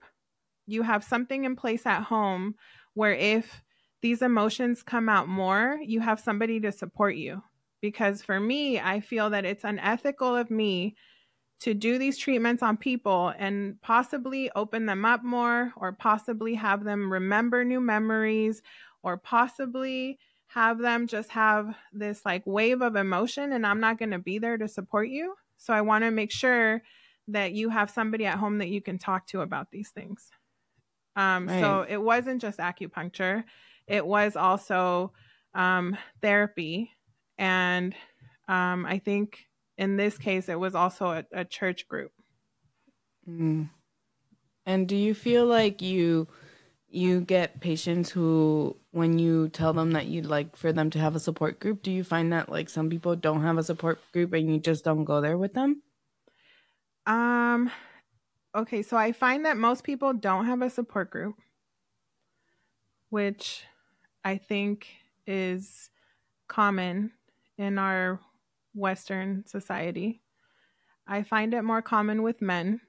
You 0.67 0.83
have 0.83 1.05
something 1.05 1.45
in 1.45 1.55
place 1.55 1.87
at 1.87 2.03
home 2.03 2.57
where 2.95 3.15
if 3.15 3.63
these 4.03 4.21
emotions 4.21 4.83
come 4.83 5.09
out 5.09 5.29
more, 5.29 5.79
you 5.81 6.01
have 6.01 6.19
somebody 6.19 6.59
to 6.61 6.73
support 6.73 7.15
you. 7.15 7.43
Because 7.81 8.21
for 8.21 8.41
me, 8.41 8.81
I 8.81 8.99
feel 8.99 9.31
that 9.31 9.45
it's 9.45 9.63
unethical 9.63 10.35
of 10.35 10.51
me 10.51 10.97
to 11.61 11.73
do 11.73 11.99
these 11.99 12.19
treatments 12.19 12.65
on 12.65 12.77
people 12.77 13.33
and 13.39 13.81
possibly 13.81 14.51
open 14.57 14.87
them 14.87 15.05
up 15.05 15.23
more, 15.23 15.73
or 15.77 15.93
possibly 15.93 16.55
have 16.55 16.83
them 16.83 17.13
remember 17.13 17.65
new 17.65 17.81
memories, 17.81 18.61
or 19.03 19.17
possibly 19.17 20.19
have 20.49 20.79
them 20.79 21.07
just 21.07 21.31
have 21.31 21.77
this 21.93 22.25
like 22.25 22.43
wave 22.45 22.83
of 22.83 22.97
emotion, 22.97 23.53
and 23.53 23.65
I'm 23.65 23.79
not 23.79 23.99
going 23.99 24.11
to 24.11 24.19
be 24.19 24.39
there 24.39 24.59
to 24.59 24.67
support 24.67 25.09
you. 25.09 25.35
So 25.59 25.73
I 25.73 25.83
want 25.83 26.03
to 26.03 26.11
make 26.11 26.33
sure 26.33 26.83
that 27.33 27.53
you 27.53 27.71
have 27.71 27.91
somebody 27.91 28.27
at 28.27 28.39
home 28.39 28.59
that 28.59 28.69
you 28.69 28.81
can 28.81 28.99
talk 28.99 29.27
to 29.29 29.41
about 29.41 29.71
these 29.71 29.91
things. 29.91 30.31
Um, 31.17 31.49
right. 31.49 31.61
So 31.61 31.87
it 31.89 31.99
wasn't 31.99 32.41
just 32.41 32.59
acupuncture, 32.59 33.45
it 33.87 34.07
was 34.07 34.37
also 34.37 35.13
um, 35.55 35.97
therapy. 36.23 36.93
And 37.39 37.95
um, 38.49 38.87
I 38.87 38.99
think 38.99 39.39
in 39.77 39.97
this 39.97 40.19
case, 40.19 40.49
it 40.49 40.59
was 40.59 40.75
also 40.75 41.07
a, 41.07 41.25
a 41.33 41.45
church 41.45 41.89
group. 41.89 42.13
Mm. 43.29 43.71
And 44.67 44.89
do 44.89 44.97
you 44.97 45.15
feel 45.15 45.47
like 45.47 45.83
you 45.83 46.29
you 46.93 47.21
get 47.21 47.61
patients 47.61 48.11
who 48.11 48.77
when 48.91 49.19
you 49.19 49.49
tell 49.49 49.73
them 49.73 49.93
that 49.93 50.07
you'd 50.07 50.27
like 50.27 50.57
for 50.57 50.73
them 50.73 50.91
to 50.91 50.99
have 50.99 51.15
a 51.15 51.21
support 51.21 51.61
group 51.61 51.83
do 51.83 51.91
you 51.93 52.03
find 52.03 52.33
that 52.33 52.49
like 52.49 52.69
some 52.69 52.91
people 52.91 53.15
don't 53.15 53.43
have 53.43 53.59
a 53.59 53.63
support 53.63 54.01
group 54.13 54.33
and 54.33 54.53
you 54.53 54.59
just 54.59 54.85
don't 54.85 55.05
go 55.05 55.21
there 55.21 55.39
with 55.39 55.55
them 55.55 55.81
um 57.11 57.71
okay 58.55 58.83
so 58.83 58.97
i 58.97 59.11
find 59.11 59.45
that 59.45 59.57
most 59.57 59.85
people 59.85 60.13
don't 60.13 60.47
have 60.47 60.63
a 60.63 60.71
support 60.71 61.11
group 61.11 61.35
which 63.09 63.65
i 64.25 64.37
think 64.37 64.87
is 65.27 65.91
common 66.49 67.11
in 67.59 67.79
our 67.79 68.21
western 68.75 69.45
society 69.47 70.21
i 71.07 71.23
find 71.23 71.53
it 71.53 71.63
more 71.63 71.83
common 71.83 72.23
with 72.23 72.41
men 72.41 72.81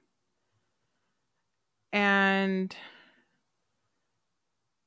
and 1.92 2.74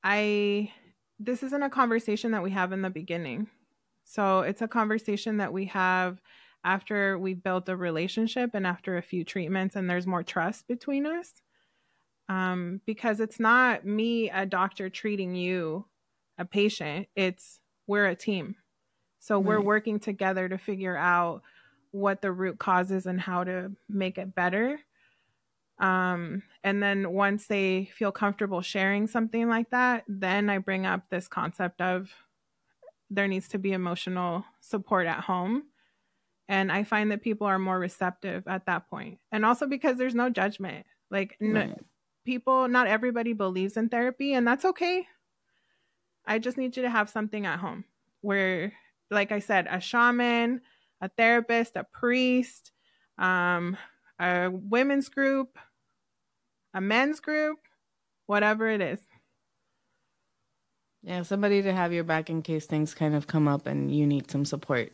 I 0.04 0.71
this 1.19 1.43
isn't 1.43 1.63
a 1.63 1.69
conversation 1.69 2.32
that 2.32 2.43
we 2.43 2.52
have 2.52 2.71
in 2.71 2.82
the 2.82 2.89
beginning. 2.89 3.48
So 4.04 4.41
it's 4.41 4.62
a 4.62 4.67
conversation 4.67 5.38
that 5.38 5.54
we 5.54 5.65
have 5.65 6.21
after 6.65 7.17
we've 7.17 7.41
built 7.41 7.69
a 7.69 7.78
relationship 7.78 8.51
and 8.54 8.65
after 8.65 8.97
a 8.97 9.01
few 9.01 9.23
treatments 9.23 9.75
and 9.75 9.89
there's 9.89 10.08
more 10.08 10.23
trust 10.23 10.67
between 10.67 11.06
us. 11.06 11.32
Um, 12.28 12.82
because 12.88 13.19
it's 13.19 13.39
not 13.39 13.86
me, 13.86 14.32
a 14.32 14.47
doctor, 14.47 14.89
treating 14.89 15.36
you, 15.36 15.86
a 16.39 16.43
patient. 16.43 17.08
It's 17.15 17.60
we're 17.88 18.08
a 18.08 18.15
team. 18.15 18.56
So 19.19 19.38
right. 19.38 19.45
we're 19.45 19.62
working 19.62 19.99
together 19.99 20.49
to 20.49 20.58
figure 20.58 20.97
out 20.97 21.43
what 21.91 22.21
the 22.21 22.32
root 22.32 22.58
causes 22.58 23.06
and 23.06 23.21
how 23.21 23.43
to 23.43 23.71
make 23.88 24.17
it 24.17 24.34
better. 24.34 24.80
Um, 25.80 26.41
and 26.63 26.82
then 26.82 27.12
once 27.12 27.47
they 27.47 27.91
feel 27.95 28.12
comfortable 28.12 28.62
sharing 28.62 29.08
something 29.08 29.47
like 29.47 29.69
that, 29.69 30.04
then 30.08 30.49
I 30.49 30.58
bring 30.58 30.86
up 30.86 31.10
this 31.10 31.28
concept 31.28 31.80
of 31.80 32.12
there 33.10 33.28
needs 33.28 33.47
to 33.49 33.60
be 33.60 33.71
emotional 33.71 34.45
support 34.62 35.06
at 35.06 35.21
home. 35.21 35.63
And 36.47 36.71
I 36.71 36.84
find 36.84 37.12
that 37.12 37.21
people 37.21 37.47
are 37.47 37.60
more 37.60 37.79
receptive 37.79 38.47
at 38.47 38.65
that. 38.67 38.86
And 39.31 39.45
also 39.45 39.67
because 39.67 39.97
there's 39.97 40.15
no 40.15 40.29
judgment. 40.29 40.86
Like, 41.10 41.38
right. 41.39 41.77
people, 42.25 42.67
not 42.67 42.88
everybody 42.88 43.34
believes 43.34 43.77
in 43.77 43.89
therapy, 43.89 44.34
and 44.34 44.47
that's 44.47 44.65
okay. 44.65 45.08
I 46.25 46.39
just 46.39 46.58
need 46.58 46.75
you 46.75 46.84
to 46.84 46.89
have 46.89 47.10
something 47.10 47.45
at 47.45 47.60
home 47.60 47.86
where, 48.21 48.73
like 49.12 49.31
I 49.31 49.39
said, 49.39 49.67
a 49.69 49.79
shaman, 49.79 50.62
a 51.01 51.10
therapist, 51.10 51.75
a 51.75 51.84
priest, 51.84 52.71
um, 53.17 53.77
a 54.19 54.49
women's 54.51 55.10
group, 55.10 55.58
a 56.73 56.81
men's 56.81 57.19
group, 57.19 57.60
whatever 58.25 58.67
it 58.67 58.81
is. 58.81 58.99
Yeah, 61.03 61.21
somebody 61.21 61.62
to 61.62 61.71
have 61.71 61.93
your 61.93 62.03
back 62.03 62.31
in 62.31 62.41
case 62.41 62.65
things 62.65 62.95
kind 62.95 63.13
of 63.13 63.27
come 63.27 63.47
up 63.47 63.67
and 63.67 63.95
you 63.95 64.08
need 64.08 64.31
some 64.31 64.43
support. 64.43 64.91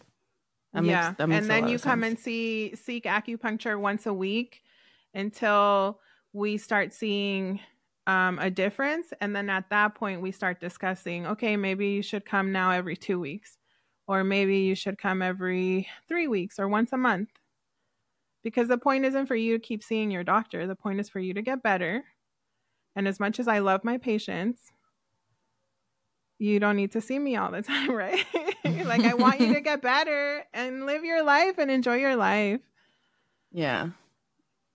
That 0.73 0.85
yeah, 0.85 1.09
makes, 1.09 1.27
makes 1.27 1.41
and 1.41 1.49
then 1.49 1.67
you 1.67 1.79
come 1.79 2.03
and 2.03 2.17
see 2.17 2.75
seek 2.75 3.03
acupuncture 3.03 3.79
once 3.79 4.05
a 4.05 4.13
week 4.13 4.61
until 5.13 5.99
we 6.33 6.57
start 6.57 6.93
seeing 6.93 7.59
um, 8.07 8.39
a 8.39 8.49
difference, 8.49 9.13
and 9.19 9.35
then 9.35 9.49
at 9.49 9.69
that 9.69 9.95
point 9.95 10.21
we 10.21 10.31
start 10.31 10.59
discussing. 10.59 11.27
Okay, 11.27 11.57
maybe 11.57 11.87
you 11.87 12.01
should 12.01 12.25
come 12.25 12.51
now 12.51 12.71
every 12.71 12.95
two 12.95 13.19
weeks, 13.19 13.57
or 14.07 14.23
maybe 14.23 14.59
you 14.59 14.75
should 14.75 14.97
come 14.97 15.21
every 15.21 15.87
three 16.07 16.27
weeks 16.27 16.57
or 16.57 16.67
once 16.67 16.93
a 16.93 16.97
month 16.97 17.29
because 18.43 18.67
the 18.67 18.77
point 18.77 19.05
isn't 19.05 19.27
for 19.27 19.35
you 19.35 19.57
to 19.57 19.63
keep 19.63 19.83
seeing 19.83 20.11
your 20.11 20.23
doctor. 20.23 20.67
The 20.67 20.75
point 20.75 20.99
is 20.99 21.09
for 21.09 21.19
you 21.19 21.33
to 21.33 21.41
get 21.41 21.63
better. 21.63 22.03
And 22.95 23.07
as 23.07 23.19
much 23.19 23.39
as 23.39 23.47
I 23.47 23.59
love 23.59 23.83
my 23.83 23.97
patients, 23.97 24.71
you 26.41 26.59
don't 26.59 26.75
need 26.75 26.91
to 26.93 27.01
see 27.01 27.19
me 27.19 27.35
all 27.35 27.51
the 27.51 27.61
time, 27.61 27.91
right? 27.91 28.25
like, 28.65 29.03
I 29.03 29.13
want 29.13 29.39
you 29.39 29.53
to 29.53 29.61
get 29.61 29.81
better 29.81 30.43
and 30.53 30.87
live 30.87 31.05
your 31.05 31.23
life 31.23 31.59
and 31.59 31.69
enjoy 31.69 31.95
your 31.95 32.15
life. 32.15 32.61
Yeah. 33.51 33.89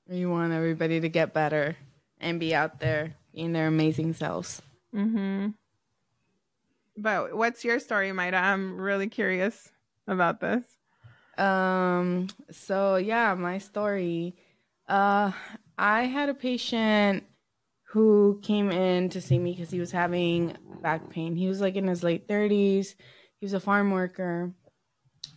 You 0.08 0.30
want 0.30 0.52
everybody 0.52 1.00
to 1.00 1.08
get 1.08 1.34
better 1.34 1.76
and 2.20 2.38
be 2.38 2.54
out 2.54 2.78
there 2.78 3.16
being 3.34 3.52
their 3.52 3.66
amazing 3.66 4.14
selves. 4.14 4.62
Mm-hmm. 4.94 5.48
But 6.96 7.36
what's 7.36 7.64
your 7.64 7.80
story, 7.80 8.10
Mayra? 8.10 8.40
I'm 8.40 8.80
really 8.80 9.08
curious 9.08 9.70
about 10.06 10.40
this. 10.40 10.64
Um, 11.36 12.28
so 12.52 12.94
yeah, 12.96 13.34
my 13.34 13.58
story. 13.58 14.36
Uh, 14.88 15.32
I 15.76 16.04
had 16.04 16.28
a 16.28 16.34
patient 16.34 17.24
who 17.96 18.38
came 18.42 18.70
in 18.70 19.08
to 19.08 19.22
see 19.22 19.38
me 19.38 19.52
because 19.52 19.70
he 19.70 19.80
was 19.80 19.90
having 19.90 20.54
back 20.82 21.08
pain. 21.08 21.34
He 21.34 21.48
was 21.48 21.62
like 21.62 21.76
in 21.76 21.86
his 21.86 22.02
late 22.02 22.28
30s. 22.28 22.88
He 23.38 23.46
was 23.46 23.54
a 23.54 23.58
farm 23.58 23.90
worker. 23.90 24.52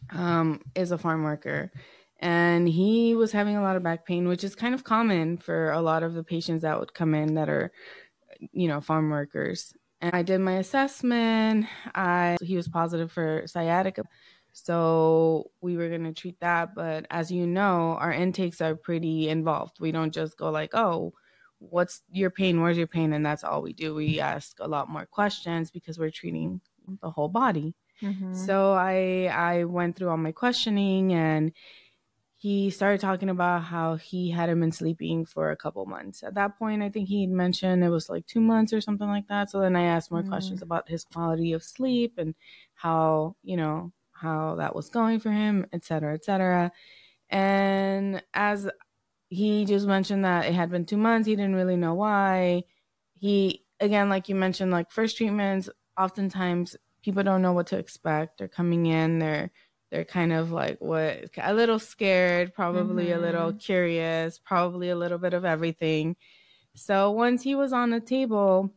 Um, 0.10 0.60
is 0.76 0.92
a 0.92 0.98
farm 0.98 1.24
worker. 1.24 1.72
And 2.20 2.68
he 2.68 3.16
was 3.16 3.32
having 3.32 3.56
a 3.56 3.62
lot 3.62 3.78
of 3.78 3.84
back 3.84 4.06
pain, 4.06 4.28
which 4.28 4.44
is 4.44 4.56
kind 4.56 4.74
of 4.74 4.84
common 4.84 5.38
for 5.38 5.72
a 5.72 5.80
lot 5.80 6.04
of 6.04 6.16
the 6.16 6.24
patients 6.24 6.64
that 6.64 6.78
would 6.78 6.94
come 6.94 7.16
in 7.16 7.36
that 7.36 7.48
are, 7.48 7.72
you 8.52 8.68
know, 8.68 8.82
farm 8.82 9.10
workers. 9.10 9.72
And 10.02 10.14
I 10.14 10.22
did 10.22 10.40
my 10.40 10.58
assessment. 10.58 11.66
I 11.96 12.36
he 12.42 12.58
was 12.58 12.68
positive 12.68 13.10
for 13.10 13.44
sciatica. 13.46 14.04
So 14.52 15.50
we 15.62 15.78
were 15.78 15.88
going 15.88 16.04
to 16.04 16.12
treat 16.12 16.42
that. 16.42 16.76
But 16.76 17.06
as 17.10 17.32
you 17.32 17.48
know, 17.48 17.96
our 18.02 18.12
intakes 18.12 18.60
are 18.60 18.76
pretty 18.76 19.30
involved. 19.30 19.78
We 19.80 19.94
don't 19.94 20.14
just 20.14 20.38
go 20.38 20.50
like, 20.50 20.72
oh, 20.74 21.14
what's 21.60 22.02
your 22.12 22.30
pain? 22.30 22.62
Where's 22.62 22.78
your 22.78 22.88
pain? 22.88 23.14
And 23.14 23.26
that's 23.26 23.44
all 23.44 23.62
we 23.62 23.74
do. 23.74 23.94
We 23.94 24.20
ask 24.20 24.58
a 24.60 24.68
lot 24.68 24.90
more 24.90 25.06
questions 25.06 25.72
because 25.72 26.00
we're 26.00 26.10
treating 26.10 26.62
the 27.02 27.12
whole 27.12 27.30
body. 27.30 27.76
Mm-hmm. 28.02 28.34
So 28.34 28.74
I 28.74 29.30
I 29.32 29.66
went 29.66 29.96
through 29.96 30.10
all 30.10 30.18
my 30.18 30.32
questioning 30.32 31.14
and 31.14 31.52
he 32.38 32.70
started 32.70 33.02
talking 33.02 33.30
about 33.30 33.64
how 33.64 33.98
he 33.98 34.32
hadn't 34.32 34.62
been 34.62 34.72
sleeping 34.72 35.26
for 35.26 35.52
a 35.52 35.58
couple 35.58 35.86
months. 35.86 36.24
At 36.24 36.36
that 36.36 36.58
point, 36.58 36.82
I 36.82 36.88
think 36.90 37.10
he 37.10 37.28
mentioned 37.28 37.84
it 37.84 37.90
was 37.90 38.10
like 38.10 38.26
two 38.28 38.40
months 38.40 38.72
or 38.72 38.80
something 38.80 39.10
like 39.10 39.28
that. 39.28 39.50
So 39.50 39.60
then 39.60 39.76
I 39.76 39.84
asked 39.84 40.10
more 40.10 40.22
mm-hmm. 40.22 40.30
questions 40.30 40.62
about 40.62 40.88
his 40.88 41.04
quality 41.04 41.52
of 41.52 41.62
sleep 41.62 42.14
and 42.18 42.36
how, 42.76 43.36
you 43.44 43.58
know, 43.58 43.92
how 44.14 44.56
that 44.56 44.74
was 44.74 44.90
going 44.90 45.20
for 45.20 45.32
him, 45.32 45.66
etc., 45.74 46.14
etc. 46.14 46.72
And 47.30 48.24
as 48.34 48.70
he 49.30 49.66
just 49.66 49.88
mentioned 49.88 50.26
that 50.26 50.46
it 50.46 50.54
had 50.54 50.70
been 50.70 50.86
two 50.86 50.98
months, 50.98 51.28
he 51.28 51.36
didn't 51.36 51.56
really 51.56 51.78
know 51.78 51.94
why. 51.94 52.64
He 53.14 53.64
again, 53.80 54.10
like 54.10 54.30
you 54.30 54.36
mentioned, 54.36 54.72
like 54.72 54.92
first 54.92 55.18
treatments, 55.18 55.70
oftentimes 55.98 56.76
people 57.04 57.24
don't 57.24 57.42
know 57.42 57.54
what 57.54 57.68
to 57.68 57.78
expect. 57.78 58.38
They're 58.38 58.48
coming 58.48 58.88
in, 58.88 59.20
they're 59.20 59.52
they're 59.92 60.06
kind 60.06 60.34
of 60.34 60.52
like 60.52 60.80
what 60.80 61.30
a 61.38 61.54
little 61.54 61.80
scared, 61.80 62.54
probably 62.54 63.06
mm-hmm. 63.06 63.20
a 63.20 63.22
little 63.22 63.50
mm-hmm. 63.50 63.58
curious, 63.58 64.40
probably 64.40 64.90
a 64.90 64.96
little 64.96 65.18
bit 65.18 65.34
of 65.34 65.46
everything. 65.46 66.16
So 66.76 67.12
once 67.12 67.44
he 67.44 67.56
was 67.56 67.74
on 67.74 67.90
the 67.90 68.00
table 68.00 68.72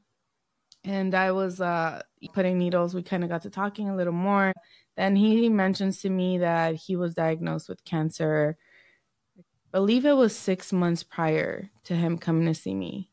and 0.85 1.15
I 1.15 1.33
was 1.33 1.61
uh, 1.61 2.03
putting 2.33 2.59
needles, 2.59 2.95
we 2.95 3.03
kind 3.03 3.25
of 3.25 3.31
got 3.31 3.43
to 3.43 3.51
talking 3.51 3.89
a 3.89 3.97
little 3.97 4.13
more. 4.13 4.53
Then 4.97 5.17
he 5.17 5.49
mentions 5.49 6.01
to 6.03 6.11
me 6.11 6.39
that 6.39 6.75
he 6.75 6.97
was 6.97 7.15
diagnosed 7.15 7.69
with 7.69 7.85
cancer. 7.85 8.57
Believe 9.73 10.05
it 10.05 10.13
was 10.13 10.37
six 10.37 10.73
months 10.73 11.03
prior 11.03 11.71
to 11.85 11.97
him 11.97 12.19
coming 12.19 12.47
to 12.47 12.55
see 12.55 12.75
me. 12.75 13.11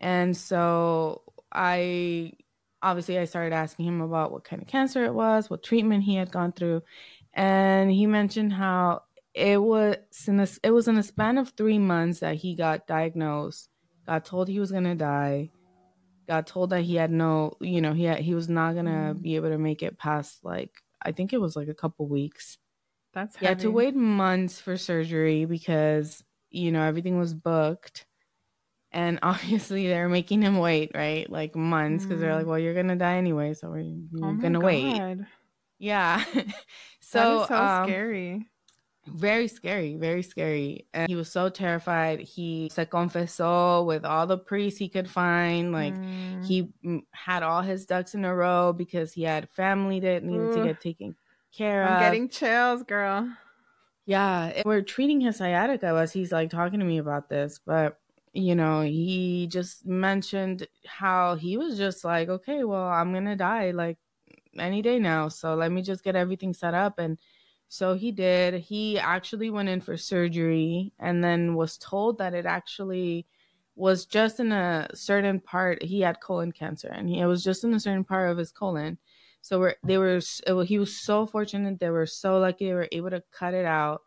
And 0.00 0.36
so 0.36 1.22
I 1.52 2.32
obviously 2.82 3.18
I 3.18 3.24
started 3.24 3.54
asking 3.54 3.86
him 3.86 4.00
about 4.00 4.32
what 4.32 4.44
kind 4.44 4.60
of 4.60 4.68
cancer 4.68 5.04
it 5.04 5.14
was, 5.14 5.48
what 5.48 5.62
treatment 5.62 6.04
he 6.04 6.16
had 6.16 6.32
gone 6.32 6.52
through, 6.52 6.82
and 7.34 7.90
he 7.90 8.06
mentioned 8.06 8.52
how 8.52 9.02
it 9.34 9.62
was 9.62 9.96
in 10.26 10.40
a, 10.40 10.48
it 10.62 10.70
was 10.70 10.88
in 10.88 10.98
a 10.98 11.02
span 11.02 11.38
of 11.38 11.50
three 11.50 11.78
months 11.78 12.20
that 12.20 12.36
he 12.36 12.54
got 12.54 12.86
diagnosed, 12.86 13.68
got 14.06 14.24
told 14.24 14.48
he 14.48 14.58
was 14.58 14.72
gonna 14.72 14.94
die, 14.94 15.50
got 16.26 16.46
told 16.46 16.70
that 16.70 16.82
he 16.82 16.96
had 16.96 17.10
no, 17.10 17.52
you 17.60 17.80
know, 17.80 17.92
he 17.92 18.04
had, 18.04 18.18
he 18.18 18.34
was 18.34 18.48
not 18.48 18.74
gonna 18.74 19.14
be 19.14 19.36
able 19.36 19.50
to 19.50 19.58
make 19.58 19.82
it 19.82 19.98
past 19.98 20.44
like 20.44 20.82
I 21.02 21.12
think 21.12 21.32
it 21.32 21.40
was 21.40 21.56
like 21.56 21.68
a 21.68 21.74
couple 21.74 22.06
weeks. 22.08 22.58
That's 23.12 23.36
he 23.36 23.46
had 23.46 23.58
to 23.60 23.70
wait 23.70 23.94
months 23.94 24.60
for 24.60 24.76
surgery 24.76 25.44
because 25.44 26.22
you 26.50 26.72
know 26.72 26.82
everything 26.82 27.18
was 27.18 27.34
booked. 27.34 28.06
And 28.92 29.18
obviously 29.22 29.86
they're 29.86 30.08
making 30.08 30.42
him 30.42 30.58
wait 30.58 30.92
right? 30.94 31.30
Like 31.30 31.54
months 31.56 32.04
because 32.04 32.18
mm. 32.18 32.22
they're 32.22 32.34
like 32.34 32.44
mm. 32.44 32.48
well 32.48 32.58
you're 32.58 32.74
gonna 32.74 32.96
die 32.96 33.16
anyway 33.16 33.54
so 33.54 33.70
we're, 33.70 33.80
you're 33.80 34.24
oh 34.24 34.34
gonna 34.34 34.58
God. 34.58 34.64
wait 34.64 35.18
yeah. 35.78 36.24
So 37.02 37.44
so 37.48 37.56
um, 37.56 37.88
scary. 37.88 38.46
very 39.04 39.48
scary 39.48 39.96
very 39.96 40.22
scary. 40.22 40.86
And 40.94 41.08
he 41.08 41.16
was 41.16 41.32
so 41.32 41.48
terrified. 41.48 42.20
He 42.20 42.70
se 42.72 42.84
confesó 42.84 43.84
with 43.84 44.04
all 44.04 44.28
the 44.28 44.38
priests 44.38 44.78
he 44.78 44.88
could 44.88 45.10
find. 45.10 45.72
Like 45.72 45.96
mm. 45.96 46.44
he 46.44 46.68
had 47.10 47.42
all 47.42 47.62
his 47.62 47.84
ducks 47.84 48.14
in 48.14 48.24
a 48.24 48.32
row 48.32 48.72
because 48.72 49.12
he 49.12 49.24
had 49.24 49.48
family 49.50 49.98
that 50.00 50.22
needed 50.22 50.52
to 50.52 50.64
get 50.64 50.80
taken 50.80 51.16
care 51.52 51.84
I'm 51.84 51.94
of 51.94 52.00
getting 52.00 52.28
chills 52.28 52.82
girl 52.82 53.28
yeah 54.06 54.62
we're 54.64 54.82
treating 54.82 55.20
his 55.20 55.36
sciatica 55.36 55.86
as 55.86 56.12
he's 56.12 56.32
like 56.32 56.50
talking 56.50 56.80
to 56.80 56.86
me 56.86 56.98
about 56.98 57.28
this 57.28 57.60
but 57.64 58.00
you 58.32 58.54
know, 58.54 58.82
he 58.82 59.48
just 59.48 59.86
mentioned 59.86 60.66
how 60.86 61.34
he 61.34 61.56
was 61.56 61.76
just 61.76 62.04
like, 62.04 62.28
okay, 62.28 62.64
well, 62.64 62.84
I'm 62.84 63.12
going 63.12 63.24
to 63.24 63.36
die 63.36 63.72
like 63.72 63.98
any 64.58 64.82
day 64.82 64.98
now. 64.98 65.28
So 65.28 65.54
let 65.54 65.72
me 65.72 65.82
just 65.82 66.04
get 66.04 66.16
everything 66.16 66.54
set 66.54 66.74
up. 66.74 66.98
And 66.98 67.18
so 67.68 67.94
he 67.94 68.12
did. 68.12 68.54
He 68.54 68.98
actually 68.98 69.50
went 69.50 69.68
in 69.68 69.80
for 69.80 69.96
surgery 69.96 70.92
and 70.98 71.22
then 71.22 71.54
was 71.54 71.76
told 71.78 72.18
that 72.18 72.34
it 72.34 72.46
actually 72.46 73.26
was 73.74 74.06
just 74.06 74.38
in 74.38 74.52
a 74.52 74.88
certain 74.94 75.40
part. 75.40 75.82
He 75.82 76.00
had 76.00 76.20
colon 76.20 76.52
cancer 76.52 76.88
and 76.88 77.08
he, 77.08 77.20
it 77.20 77.26
was 77.26 77.42
just 77.42 77.64
in 77.64 77.74
a 77.74 77.80
certain 77.80 78.04
part 78.04 78.30
of 78.30 78.38
his 78.38 78.52
colon. 78.52 78.98
So 79.42 79.58
we're, 79.58 79.74
they 79.82 79.98
were, 79.98 80.16
it, 80.16 80.66
he 80.66 80.78
was 80.78 80.96
so 80.96 81.26
fortunate. 81.26 81.80
They 81.80 81.90
were 81.90 82.06
so 82.06 82.38
lucky 82.38 82.66
they 82.66 82.74
were 82.74 82.88
able 82.92 83.10
to 83.10 83.22
cut 83.32 83.54
it 83.54 83.64
out. 83.64 84.02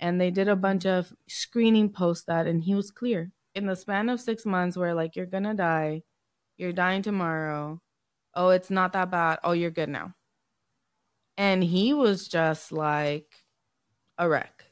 And 0.00 0.20
they 0.20 0.30
did 0.30 0.48
a 0.48 0.56
bunch 0.56 0.86
of 0.86 1.12
screening 1.28 1.90
post 1.90 2.26
that, 2.26 2.46
and 2.46 2.62
he 2.62 2.74
was 2.74 2.90
clear 2.90 3.32
in 3.54 3.66
the 3.66 3.74
span 3.74 4.08
of 4.08 4.20
six 4.20 4.46
months 4.46 4.76
where 4.76 4.94
like 4.94 5.16
you're 5.16 5.26
gonna 5.26 5.54
die, 5.54 6.02
you're 6.56 6.72
dying 6.72 7.02
tomorrow. 7.02 7.80
Oh, 8.34 8.50
it's 8.50 8.70
not 8.70 8.92
that 8.92 9.10
bad. 9.10 9.40
Oh, 9.42 9.52
you're 9.52 9.70
good 9.72 9.88
now. 9.88 10.14
And 11.36 11.62
he 11.62 11.92
was 11.92 12.28
just 12.28 12.70
like 12.70 13.26
a 14.16 14.28
wreck. 14.28 14.64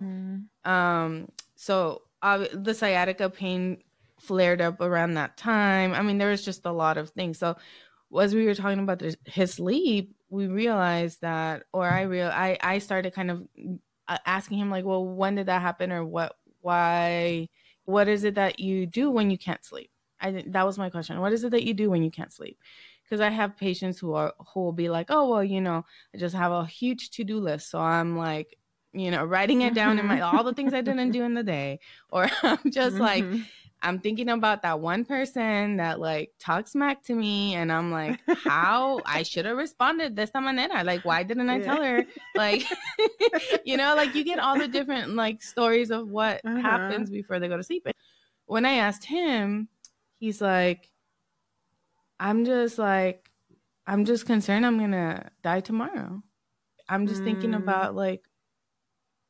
Mm. 0.00 0.44
Um, 0.64 1.28
so 1.56 2.02
uh, 2.22 2.46
the 2.52 2.74
sciatica 2.74 3.28
pain 3.28 3.82
flared 4.18 4.60
up 4.60 4.80
around 4.80 5.14
that 5.14 5.36
time. 5.36 5.92
I 5.92 6.02
mean, 6.02 6.18
there 6.18 6.30
was 6.30 6.44
just 6.44 6.64
a 6.64 6.72
lot 6.72 6.98
of 6.98 7.10
things. 7.10 7.38
So 7.38 7.56
as 8.18 8.34
we 8.34 8.46
were 8.46 8.54
talking 8.54 8.80
about 8.80 9.02
his 9.26 9.54
sleep, 9.54 10.14
we 10.28 10.46
realized 10.46 11.20
that, 11.20 11.64
or 11.72 11.88
I 11.88 12.02
real, 12.02 12.28
I 12.28 12.58
I 12.60 12.78
started 12.78 13.12
kind 13.14 13.30
of 13.30 13.46
uh, 14.08 14.18
asking 14.26 14.58
him 14.58 14.70
like, 14.70 14.84
well, 14.84 15.04
when 15.04 15.36
did 15.36 15.46
that 15.46 15.62
happen, 15.62 15.92
or 15.92 16.04
what, 16.04 16.36
why 16.60 17.48
what 17.84 18.08
is 18.08 18.24
it 18.24 18.34
that 18.36 18.60
you 18.60 18.86
do 18.86 19.10
when 19.10 19.30
you 19.30 19.38
can't 19.38 19.64
sleep? 19.64 19.90
I 20.20 20.44
that 20.48 20.66
was 20.66 20.78
my 20.78 20.90
question. 20.90 21.20
What 21.20 21.32
is 21.32 21.44
it 21.44 21.50
that 21.50 21.64
you 21.64 21.74
do 21.74 21.90
when 21.90 22.02
you 22.02 22.10
can't 22.10 22.32
sleep? 22.32 22.58
Because 23.04 23.20
I 23.20 23.30
have 23.30 23.56
patients 23.56 23.98
who 23.98 24.14
are 24.14 24.32
who 24.52 24.60
will 24.60 24.72
be 24.72 24.88
like, 24.88 25.06
oh 25.10 25.28
well, 25.28 25.44
you 25.44 25.60
know, 25.60 25.84
I 26.14 26.18
just 26.18 26.34
have 26.34 26.52
a 26.52 26.66
huge 26.66 27.10
to 27.10 27.24
do 27.24 27.38
list, 27.38 27.70
so 27.70 27.78
I'm 27.78 28.16
like, 28.16 28.56
you 28.92 29.10
know, 29.10 29.24
writing 29.24 29.62
it 29.62 29.74
down 29.74 29.98
in 29.98 30.06
my 30.06 30.20
all 30.20 30.44
the 30.44 30.54
things 30.54 30.74
I 30.74 30.80
didn't 30.80 31.12
do 31.12 31.24
in 31.24 31.34
the 31.34 31.42
day, 31.42 31.80
or 32.10 32.28
I'm 32.42 32.70
just 32.70 32.96
mm-hmm. 32.96 33.02
like 33.02 33.24
I'm 33.82 33.98
thinking 33.98 34.28
about 34.28 34.62
that 34.62 34.80
one 34.80 35.04
person 35.04 35.76
that 35.78 36.00
like 36.00 36.32
talks 36.38 36.72
smack 36.72 37.02
to 37.04 37.14
me, 37.14 37.54
and 37.54 37.72
I'm 37.72 37.90
like, 37.90 38.20
how 38.44 39.00
I 39.06 39.22
should 39.22 39.46
have 39.46 39.56
responded 39.56 40.16
this 40.16 40.30
time 40.30 40.46
and 40.46 40.58
then 40.58 40.70
I 40.70 40.82
Like, 40.82 41.04
why 41.04 41.22
didn't 41.22 41.48
I 41.48 41.58
yeah. 41.58 41.64
tell 41.64 41.82
her? 41.82 42.04
Like, 42.34 42.64
you 43.64 43.76
know, 43.76 43.94
like 43.94 44.14
you 44.14 44.24
get 44.24 44.38
all 44.38 44.58
the 44.58 44.68
different 44.68 45.14
like 45.14 45.42
stories 45.42 45.90
of 45.90 46.08
what 46.08 46.40
uh-huh. 46.44 46.60
happens 46.60 47.10
before 47.10 47.38
they 47.38 47.48
go 47.48 47.56
to 47.56 47.62
sleep. 47.62 47.86
when 48.46 48.66
I 48.66 48.74
asked 48.74 49.04
him, 49.04 49.68
he's 50.18 50.40
like, 50.40 50.90
I'm 52.18 52.44
just 52.44 52.78
like, 52.78 53.30
I'm 53.86 54.04
just 54.04 54.26
concerned 54.26 54.66
I'm 54.66 54.78
gonna 54.78 55.30
die 55.42 55.60
tomorrow. 55.60 56.22
I'm 56.88 57.06
just 57.06 57.22
mm. 57.22 57.24
thinking 57.24 57.54
about 57.54 57.94
like, 57.94 58.22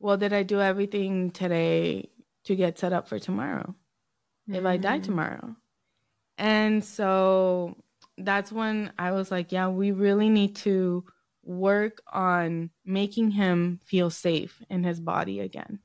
well, 0.00 0.16
did 0.16 0.32
I 0.32 0.42
do 0.42 0.60
everything 0.60 1.30
today 1.30 2.08
to 2.44 2.56
get 2.56 2.78
set 2.78 2.92
up 2.92 3.06
for 3.06 3.18
tomorrow? 3.18 3.74
If 4.52 4.64
I 4.64 4.76
die 4.76 4.98
mm-hmm. 4.98 5.02
tomorrow. 5.02 5.56
And 6.38 6.84
so 6.84 7.76
that's 8.16 8.50
when 8.50 8.92
I 8.98 9.12
was 9.12 9.30
like, 9.30 9.52
yeah, 9.52 9.68
we 9.68 9.92
really 9.92 10.28
need 10.28 10.56
to 10.56 11.04
work 11.42 12.00
on 12.12 12.70
making 12.84 13.30
him 13.32 13.80
feel 13.84 14.10
safe 14.10 14.62
in 14.70 14.84
his 14.84 15.00
body 15.00 15.40
again, 15.40 15.80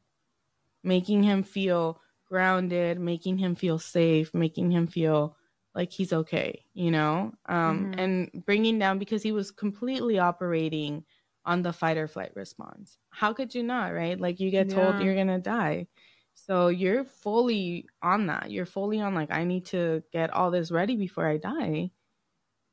making 0.83 1.23
him 1.23 1.43
feel 1.43 1.99
grounded, 2.27 2.99
making 2.99 3.37
him 3.37 3.55
feel 3.55 3.79
safe, 3.79 4.33
making 4.33 4.71
him 4.71 4.87
feel 4.87 5.35
like 5.73 5.91
he's 5.91 6.13
okay, 6.13 6.63
you 6.73 6.89
know, 6.89 7.33
um, 7.47 7.91
mm-hmm. 7.91 7.99
and 7.99 8.45
bringing 8.45 8.79
down 8.79 8.97
because 8.97 9.21
he 9.21 9.31
was 9.31 9.51
completely 9.51 10.19
operating 10.19 11.03
on 11.45 11.61
the 11.61 11.73
fight 11.73 11.97
or 11.97 12.07
flight 12.07 12.31
response. 12.35 12.97
How 13.09 13.33
could 13.33 13.53
you 13.53 13.61
not, 13.61 13.93
right? 13.93 14.19
Like 14.19 14.39
you 14.39 14.49
get 14.51 14.69
told 14.69 15.01
you're 15.01 15.15
gonna 15.15 15.39
die. 15.39 15.87
So 16.35 16.67
you're 16.67 17.05
fully 17.05 17.87
on 18.03 18.27
that. 18.27 18.51
You're 18.51 18.65
fully 18.65 18.99
on 19.01 19.15
like 19.15 19.31
I 19.31 19.45
need 19.45 19.65
to 19.67 20.03
get 20.11 20.31
all 20.31 20.51
this 20.51 20.69
ready 20.69 20.95
before 20.95 21.25
I 21.27 21.37
die. 21.37 21.91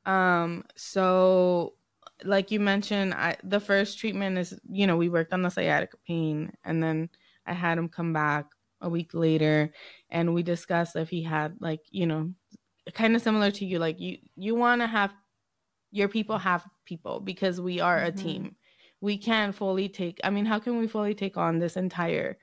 Um 0.05 0.65
so 0.75 1.73
like 2.23 2.51
you 2.51 2.59
mentioned, 2.59 3.13
I 3.13 3.37
the 3.43 3.61
first 3.61 3.97
treatment 3.97 4.37
is, 4.37 4.59
you 4.69 4.85
know, 4.85 4.97
we 4.97 5.09
worked 5.09 5.33
on 5.33 5.41
the 5.41 5.49
sciatica 5.49 5.97
pain 6.05 6.51
and 6.63 6.83
then 6.83 7.09
I 7.47 7.53
had 7.53 7.77
him 7.77 7.89
come 7.89 8.13
back 8.13 8.47
a 8.81 8.89
week 8.89 9.13
later 9.13 9.71
and 10.09 10.33
we 10.33 10.43
discussed 10.43 10.95
if 10.97 11.09
he 11.09 11.23
had 11.23 11.55
like, 11.59 11.81
you 11.89 12.05
know, 12.05 12.31
kind 12.93 13.15
of 13.15 13.21
similar 13.21 13.49
to 13.49 13.65
you 13.65 13.79
like 13.79 13.99
you 13.99 14.17
you 14.35 14.55
want 14.55 14.81
to 14.81 14.87
have 14.87 15.13
your 15.91 16.09
people 16.09 16.37
have 16.37 16.65
people 16.85 17.21
because 17.21 17.61
we 17.61 17.79
are 17.79 17.99
mm-hmm. 17.99 18.19
a 18.19 18.23
team. 18.23 18.55
We 18.99 19.17
can't 19.17 19.55
fully 19.55 19.87
take 19.87 20.19
I 20.23 20.29
mean, 20.29 20.45
how 20.45 20.59
can 20.59 20.77
we 20.77 20.87
fully 20.87 21.13
take 21.15 21.37
on 21.37 21.59
this 21.59 21.77
entire 21.77 22.37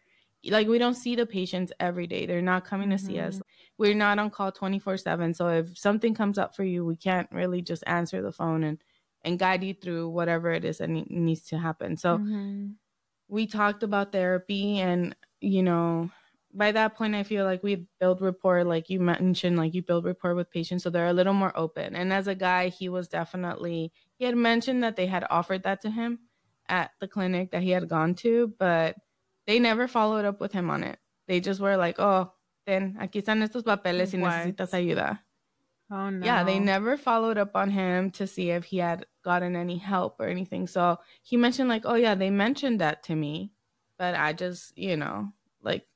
like 0.47 0.69
we 0.69 0.79
don't 0.79 0.95
see 0.95 1.15
the 1.15 1.27
patients 1.27 1.73
every 1.81 2.07
day. 2.07 2.27
They're 2.27 2.41
not 2.41 2.65
coming 2.65 2.91
to 2.91 2.99
see 2.99 3.19
us. 3.19 3.37
Mm-hmm. 3.37 3.43
we're 3.79 3.95
not 3.95 4.19
on 4.19 4.31
call 4.31 4.53
24 4.53 4.97
7 4.97 5.35
so 5.35 5.49
if 5.49 5.77
something 5.77 6.15
comes 6.15 6.39
up 6.39 6.55
for 6.55 6.65
you 6.65 6.85
we 6.85 6.97
can't 6.97 7.29
really 7.33 7.63
just 7.63 7.83
answer 7.87 8.23
the 8.23 8.33
phone 8.33 8.65
and 8.65 8.83
and 9.23 9.39
guide 9.39 9.63
you 9.63 9.75
through 9.75 10.09
whatever 10.09 10.51
it 10.53 10.65
is 10.65 10.79
that 10.79 10.89
ne- 10.89 11.07
needs 11.09 11.43
to 11.43 11.59
happen. 11.59 11.97
So 11.97 12.19
mm-hmm. 12.19 12.69
we 13.29 13.47
talked 13.47 13.83
about 13.83 14.13
therapy 14.13 14.79
and 14.79 15.15
you 15.41 15.63
know 15.63 16.11
by 16.53 16.73
that 16.73 16.97
point 16.97 17.15
i 17.15 17.23
feel 17.23 17.45
like 17.45 17.63
we 17.63 17.87
build 18.01 18.21
rapport 18.21 18.65
like 18.65 18.91
you 18.91 19.01
mentioned 19.01 19.57
like 19.57 19.73
you 19.73 19.81
build 19.81 20.05
rapport 20.05 20.35
with 20.35 20.51
patients 20.51 20.83
so 20.83 20.91
they're 20.91 21.07
a 21.07 21.13
little 21.13 21.33
more 21.35 21.57
open. 21.57 21.95
And 21.95 22.13
as 22.13 22.27
a 22.27 22.35
guy 22.35 22.69
he 22.69 22.89
was 22.89 23.09
definitely 23.09 23.93
he 24.19 24.25
had 24.25 24.37
mentioned 24.37 24.83
that 24.83 24.97
they 24.97 25.07
had 25.07 25.25
offered 25.31 25.63
that 25.63 25.81
to 25.83 25.91
him 25.91 26.19
at 26.69 26.91
the 27.01 27.09
clinic 27.09 27.53
that 27.53 27.63
he 27.63 27.71
had 27.71 27.89
gone 27.89 28.15
to 28.17 28.53
but 28.59 28.97
they 29.47 29.59
never 29.59 29.89
followed 29.89 30.25
up 30.25 30.41
with 30.41 30.53
him 30.53 30.71
on 30.71 30.83
it. 30.85 30.99
They 31.29 31.41
just 31.41 31.61
were 31.61 31.77
like, 31.77 31.99
oh, 31.99 32.33
then 32.67 32.99
aquí 33.01 33.23
están 33.23 33.43
estos 33.43 33.65
papeles 33.65 34.13
y 34.13 34.19
necesitas 34.19 34.73
ayuda. 34.73 35.21
Oh 35.91 36.11
no. 36.11 36.25
Yeah, 36.25 36.45
they 36.45 36.59
never 36.59 36.97
followed 36.97 37.37
up 37.37 37.57
on 37.57 37.71
him 37.71 38.11
to 38.13 38.27
see 38.27 38.51
if 38.51 38.65
he 38.65 38.79
had 38.79 39.07
gotten 39.25 39.57
any 39.57 39.77
help 39.77 40.21
or 40.21 40.27
anything. 40.27 40.67
So 40.67 40.99
he 41.23 41.37
mentioned 41.37 41.69
like, 41.69 41.83
oh 41.85 41.97
yeah, 41.97 42.15
they 42.15 42.31
mentioned 42.31 42.81
that 42.81 43.03
to 43.05 43.17
me, 43.17 43.53
but 43.99 44.15
I 44.15 44.33
just, 44.33 44.77
you 44.79 44.97
know, 44.97 45.33
like 45.63 45.87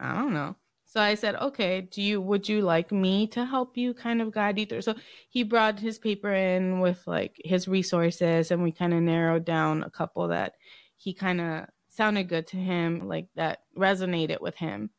I 0.00 0.14
don't 0.14 0.34
know. 0.34 0.56
So 0.84 1.00
I 1.00 1.14
said, 1.14 1.34
okay, 1.36 1.80
do 1.82 2.02
you 2.02 2.20
would 2.20 2.48
you 2.48 2.62
like 2.62 2.90
me 2.92 3.26
to 3.28 3.44
help 3.44 3.76
you 3.76 3.94
kind 3.94 4.20
of 4.22 4.32
guide 4.32 4.58
you 4.58 4.66
through? 4.66 4.82
So 4.82 4.94
he 5.28 5.42
brought 5.44 5.78
his 5.78 5.98
paper 5.98 6.32
in 6.32 6.80
with 6.80 7.06
like 7.06 7.40
his 7.44 7.68
resources 7.68 8.50
and 8.50 8.62
we 8.62 8.72
kind 8.72 8.94
of 8.94 9.02
narrowed 9.02 9.44
down 9.44 9.82
a 9.82 9.90
couple 9.90 10.28
that 10.28 10.54
he 10.96 11.12
kind 11.12 11.40
of 11.40 11.66
sounded 11.94 12.28
good 12.28 12.46
to 12.48 12.56
him, 12.56 13.06
like 13.08 13.28
that 13.36 13.60
resonated 13.76 14.40
with 14.40 14.56
him. 14.56 14.90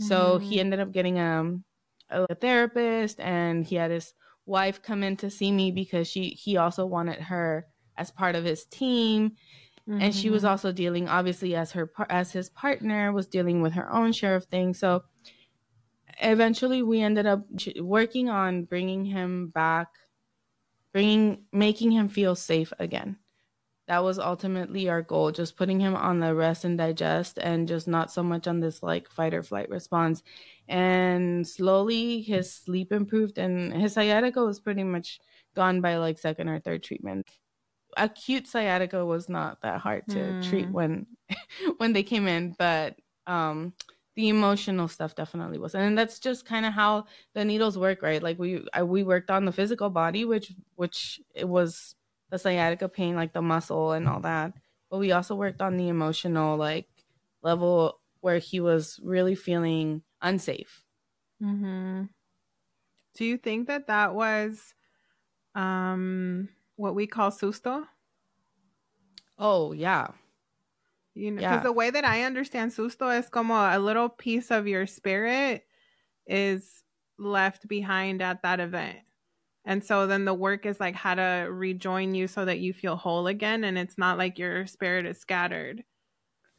Mm-hmm. 0.00 0.08
So 0.08 0.38
he 0.38 0.52
mm-hmm. 0.56 0.60
ended 0.60 0.80
up 0.80 0.92
getting 0.92 1.18
um, 1.18 1.64
a 2.10 2.34
therapist 2.34 3.20
and 3.20 3.64
he 3.64 3.76
had 3.76 3.90
his 3.90 4.14
wife 4.46 4.82
come 4.82 5.02
in 5.02 5.16
to 5.16 5.30
see 5.30 5.52
me 5.52 5.70
because 5.70 6.08
she 6.08 6.30
he 6.30 6.56
also 6.56 6.84
wanted 6.84 7.20
her 7.20 7.66
as 7.96 8.10
part 8.10 8.34
of 8.34 8.44
his 8.44 8.64
team 8.66 9.32
Mm-hmm. 9.88 10.00
and 10.00 10.14
she 10.14 10.30
was 10.30 10.42
mm-hmm. 10.42 10.50
also 10.50 10.70
dealing 10.70 11.08
obviously 11.08 11.56
as 11.56 11.72
her 11.72 11.90
as 12.08 12.30
his 12.30 12.48
partner 12.50 13.10
was 13.10 13.26
dealing 13.26 13.62
with 13.62 13.72
her 13.72 13.92
own 13.92 14.12
share 14.12 14.36
of 14.36 14.44
things 14.44 14.78
so 14.78 15.02
eventually 16.20 16.82
we 16.82 17.00
ended 17.00 17.26
up 17.26 17.44
working 17.80 18.28
on 18.28 18.62
bringing 18.62 19.04
him 19.04 19.48
back 19.48 19.88
bringing 20.92 21.42
making 21.50 21.90
him 21.90 22.08
feel 22.08 22.36
safe 22.36 22.72
again 22.78 23.16
that 23.88 24.04
was 24.04 24.18
ultimately 24.18 24.88
our 24.88 25.02
goal 25.02 25.32
just 25.32 25.56
putting 25.56 25.80
him 25.80 25.94
on 25.96 26.20
the 26.20 26.34
rest 26.34 26.64
and 26.64 26.78
digest 26.78 27.38
and 27.38 27.66
just 27.66 27.88
not 27.88 28.12
so 28.12 28.22
much 28.22 28.46
on 28.46 28.60
this 28.60 28.82
like 28.82 29.08
fight 29.10 29.34
or 29.34 29.42
flight 29.42 29.68
response. 29.68 30.22
And 30.68 31.46
slowly 31.46 32.22
his 32.22 32.52
sleep 32.52 32.92
improved 32.92 33.38
and 33.38 33.72
his 33.74 33.94
sciatica 33.94 34.44
was 34.44 34.60
pretty 34.60 34.84
much 34.84 35.18
gone 35.56 35.80
by 35.80 35.96
like 35.96 36.18
second 36.18 36.48
or 36.48 36.60
third 36.60 36.82
treatment. 36.82 37.28
Acute 37.96 38.46
sciatica 38.46 39.04
was 39.04 39.28
not 39.28 39.60
that 39.62 39.80
hard 39.80 40.04
to 40.08 40.18
mm. 40.18 40.48
treat 40.48 40.70
when 40.70 41.06
when 41.78 41.92
they 41.92 42.02
came 42.02 42.26
in 42.28 42.54
but 42.58 42.96
um 43.26 43.72
the 44.14 44.28
emotional 44.28 44.88
stuff 44.88 45.14
definitely 45.14 45.58
was. 45.58 45.74
And 45.74 45.96
that's 45.96 46.18
just 46.18 46.44
kind 46.44 46.66
of 46.66 46.74
how 46.74 47.06
the 47.34 47.44
needles 47.44 47.76
work 47.76 48.02
right? 48.02 48.22
Like 48.22 48.38
we 48.38 48.64
I, 48.72 48.84
we 48.84 49.02
worked 49.02 49.30
on 49.30 49.44
the 49.44 49.52
physical 49.52 49.90
body 49.90 50.24
which 50.24 50.52
which 50.76 51.20
it 51.34 51.48
was 51.48 51.96
the 52.32 52.38
sciatica 52.38 52.88
pain 52.88 53.14
like 53.14 53.32
the 53.32 53.42
muscle 53.42 53.92
and 53.92 54.08
all 54.08 54.20
that 54.20 54.52
but 54.90 54.98
we 54.98 55.12
also 55.12 55.36
worked 55.36 55.62
on 55.62 55.76
the 55.76 55.88
emotional 55.88 56.56
like 56.56 56.88
level 57.42 58.00
where 58.20 58.38
he 58.38 58.58
was 58.58 58.98
really 59.04 59.36
feeling 59.36 60.02
unsafe 60.20 60.82
mm-hmm. 61.40 62.04
do 63.14 63.24
you 63.24 63.36
think 63.36 63.68
that 63.68 63.86
that 63.86 64.14
was 64.14 64.74
um 65.54 66.48
what 66.76 66.94
we 66.94 67.06
call 67.06 67.30
susto? 67.30 67.84
Oh, 69.38 69.72
yeah. 69.72 70.08
You 71.14 71.30
know, 71.30 71.40
because 71.40 71.56
yeah. 71.56 71.62
the 71.62 71.72
way 71.72 71.90
that 71.90 72.04
I 72.04 72.22
understand 72.22 72.72
susto 72.72 73.16
is 73.16 73.28
como 73.28 73.54
a 73.54 73.78
little 73.78 74.08
piece 74.08 74.50
of 74.50 74.66
your 74.66 74.86
spirit 74.86 75.64
is 76.26 76.82
left 77.18 77.68
behind 77.68 78.22
at 78.22 78.42
that 78.42 78.60
event. 78.60 78.98
And 79.64 79.84
so 79.84 80.06
then 80.06 80.24
the 80.24 80.34
work 80.34 80.66
is 80.66 80.80
like 80.80 80.94
how 80.94 81.14
to 81.14 81.48
rejoin 81.50 82.14
you 82.14 82.26
so 82.26 82.44
that 82.44 82.58
you 82.58 82.72
feel 82.72 82.96
whole 82.96 83.26
again. 83.26 83.64
And 83.64 83.78
it's 83.78 83.96
not 83.96 84.18
like 84.18 84.38
your 84.38 84.66
spirit 84.66 85.06
is 85.06 85.18
scattered. 85.18 85.84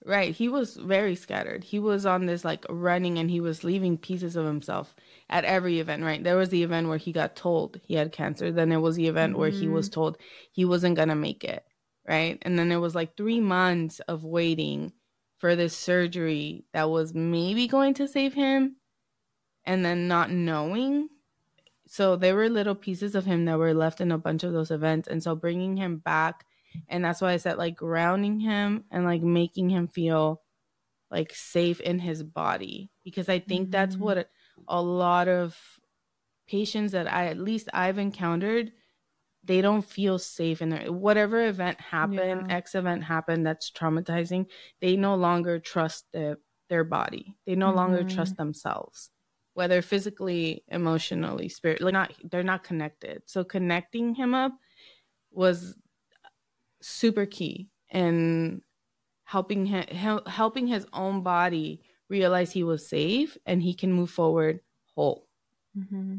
Right. 0.06 0.36
He 0.36 0.50
was 0.50 0.76
very 0.76 1.16
scattered. 1.16 1.64
He 1.64 1.80
was 1.80 2.06
on 2.06 2.26
this 2.26 2.44
like 2.44 2.66
running 2.70 3.20
and 3.20 3.32
he 3.32 3.40
was 3.40 3.64
leaving 3.64 3.98
pieces 3.98 4.36
of 4.36 4.46
himself 4.46 4.96
at 5.30 5.46
every 5.46 5.80
event, 5.80 6.04
right? 6.04 6.22
There 6.22 6.36
was 6.36 6.50
the 6.50 6.64
event 6.64 6.90
where 6.90 6.98
he 6.98 7.14
got 7.14 7.38
told 7.38 7.80
he 7.84 7.94
had 7.96 8.12
cancer. 8.12 8.52
Then 8.52 8.68
there 8.68 8.82
was 8.82 8.98
the 8.98 9.08
event 9.08 9.34
mm-hmm. 9.34 9.40
where 9.40 9.50
he 9.50 9.68
was 9.70 9.90
mm-hmm. 9.90 9.94
told 9.94 10.18
he 10.52 10.66
wasn't 10.66 10.98
going 10.98 11.08
to 11.08 11.16
make 11.16 11.46
it, 11.46 11.64
right? 12.08 12.38
And 12.42 12.60
then 12.60 12.68
there 12.68 12.82
was 12.82 12.96
like 12.96 13.16
three 13.16 13.40
months 13.40 14.02
of 14.02 14.26
waiting 14.26 14.92
for 15.40 15.56
this 15.56 15.76
surgery 15.76 16.66
that 16.74 16.90
was 16.90 17.14
maybe 17.14 17.68
going 17.68 17.94
to 17.96 18.08
save 18.08 18.34
him 18.34 18.76
and 19.66 19.86
then 19.86 20.10
not 20.10 20.32
knowing. 20.32 21.08
So 21.88 22.16
there 22.16 22.36
were 22.36 22.50
little 22.50 22.76
pieces 22.76 23.14
of 23.16 23.26
him 23.26 23.46
that 23.46 23.60
were 23.60 23.74
left 23.74 24.02
in 24.02 24.12
a 24.12 24.18
bunch 24.18 24.44
of 24.44 24.54
those 24.54 24.72
events. 24.72 25.08
And 25.08 25.22
so 25.22 25.36
bringing 25.36 25.78
him 25.78 25.98
back 25.98 26.46
and 26.90 27.04
that's 27.04 27.22
why 27.22 27.34
I 27.34 27.38
said 27.38 27.58
like 27.58 27.76
grounding 27.76 28.40
him 28.40 28.86
and 28.92 29.06
like 29.06 29.22
making 29.22 29.70
him 29.70 29.88
feel 29.88 30.42
like 31.12 31.34
safe 31.34 31.80
in 31.80 32.00
his 32.00 32.24
body 32.24 32.92
because 33.04 33.30
I 33.30 33.40
think 33.40 33.66
mm-hmm. 33.66 33.72
that's 33.72 33.96
what 33.96 34.30
a 34.68 34.82
lot 34.82 35.28
of 35.28 35.58
patients 36.48 36.92
that 36.92 37.12
I 37.12 37.28
at 37.28 37.38
least 37.38 37.70
I've 37.74 37.98
encountered 37.98 38.72
they 39.46 39.62
don't 39.62 39.84
feel 39.84 40.20
safe 40.20 40.62
in 40.62 40.70
their 40.70 40.92
whatever 40.92 41.46
event 41.46 41.80
happened, 41.82 42.46
yeah. 42.50 42.56
X 42.56 42.76
event 42.76 43.04
happened 43.04 43.46
that's 43.46 43.70
traumatizing, 43.70 44.46
they 44.80 44.96
no 44.96 45.16
longer 45.16 45.60
trust 45.60 46.06
the, 46.14 46.38
their 46.70 46.86
body. 46.86 47.36
They 47.46 47.56
no 47.56 47.68
mm-hmm. 47.68 47.76
longer 47.76 48.04
trust 48.04 48.38
themselves. 48.38 49.10
Whether 49.54 49.82
physically, 49.82 50.64
emotionally, 50.68 51.48
spiritually, 51.50 51.92
not 51.92 52.14
they're 52.32 52.44
not 52.44 52.64
connected. 52.64 53.22
So 53.26 53.44
connecting 53.44 54.16
him 54.16 54.34
up 54.34 54.54
was 55.32 55.76
super 56.82 57.26
key 57.26 57.70
in 57.92 58.62
helping 59.26 59.66
him 59.66 60.20
helping 60.28 60.68
his 60.68 60.86
own 60.94 61.22
body 61.22 61.82
realize 62.10 62.52
he 62.52 62.64
was 62.64 62.88
safe 62.88 63.38
and 63.46 63.62
he 63.62 63.74
can 63.74 63.94
move 63.94 64.10
forward 64.10 64.60
whole. 64.96 65.28
Mm-hmm. 65.78 66.18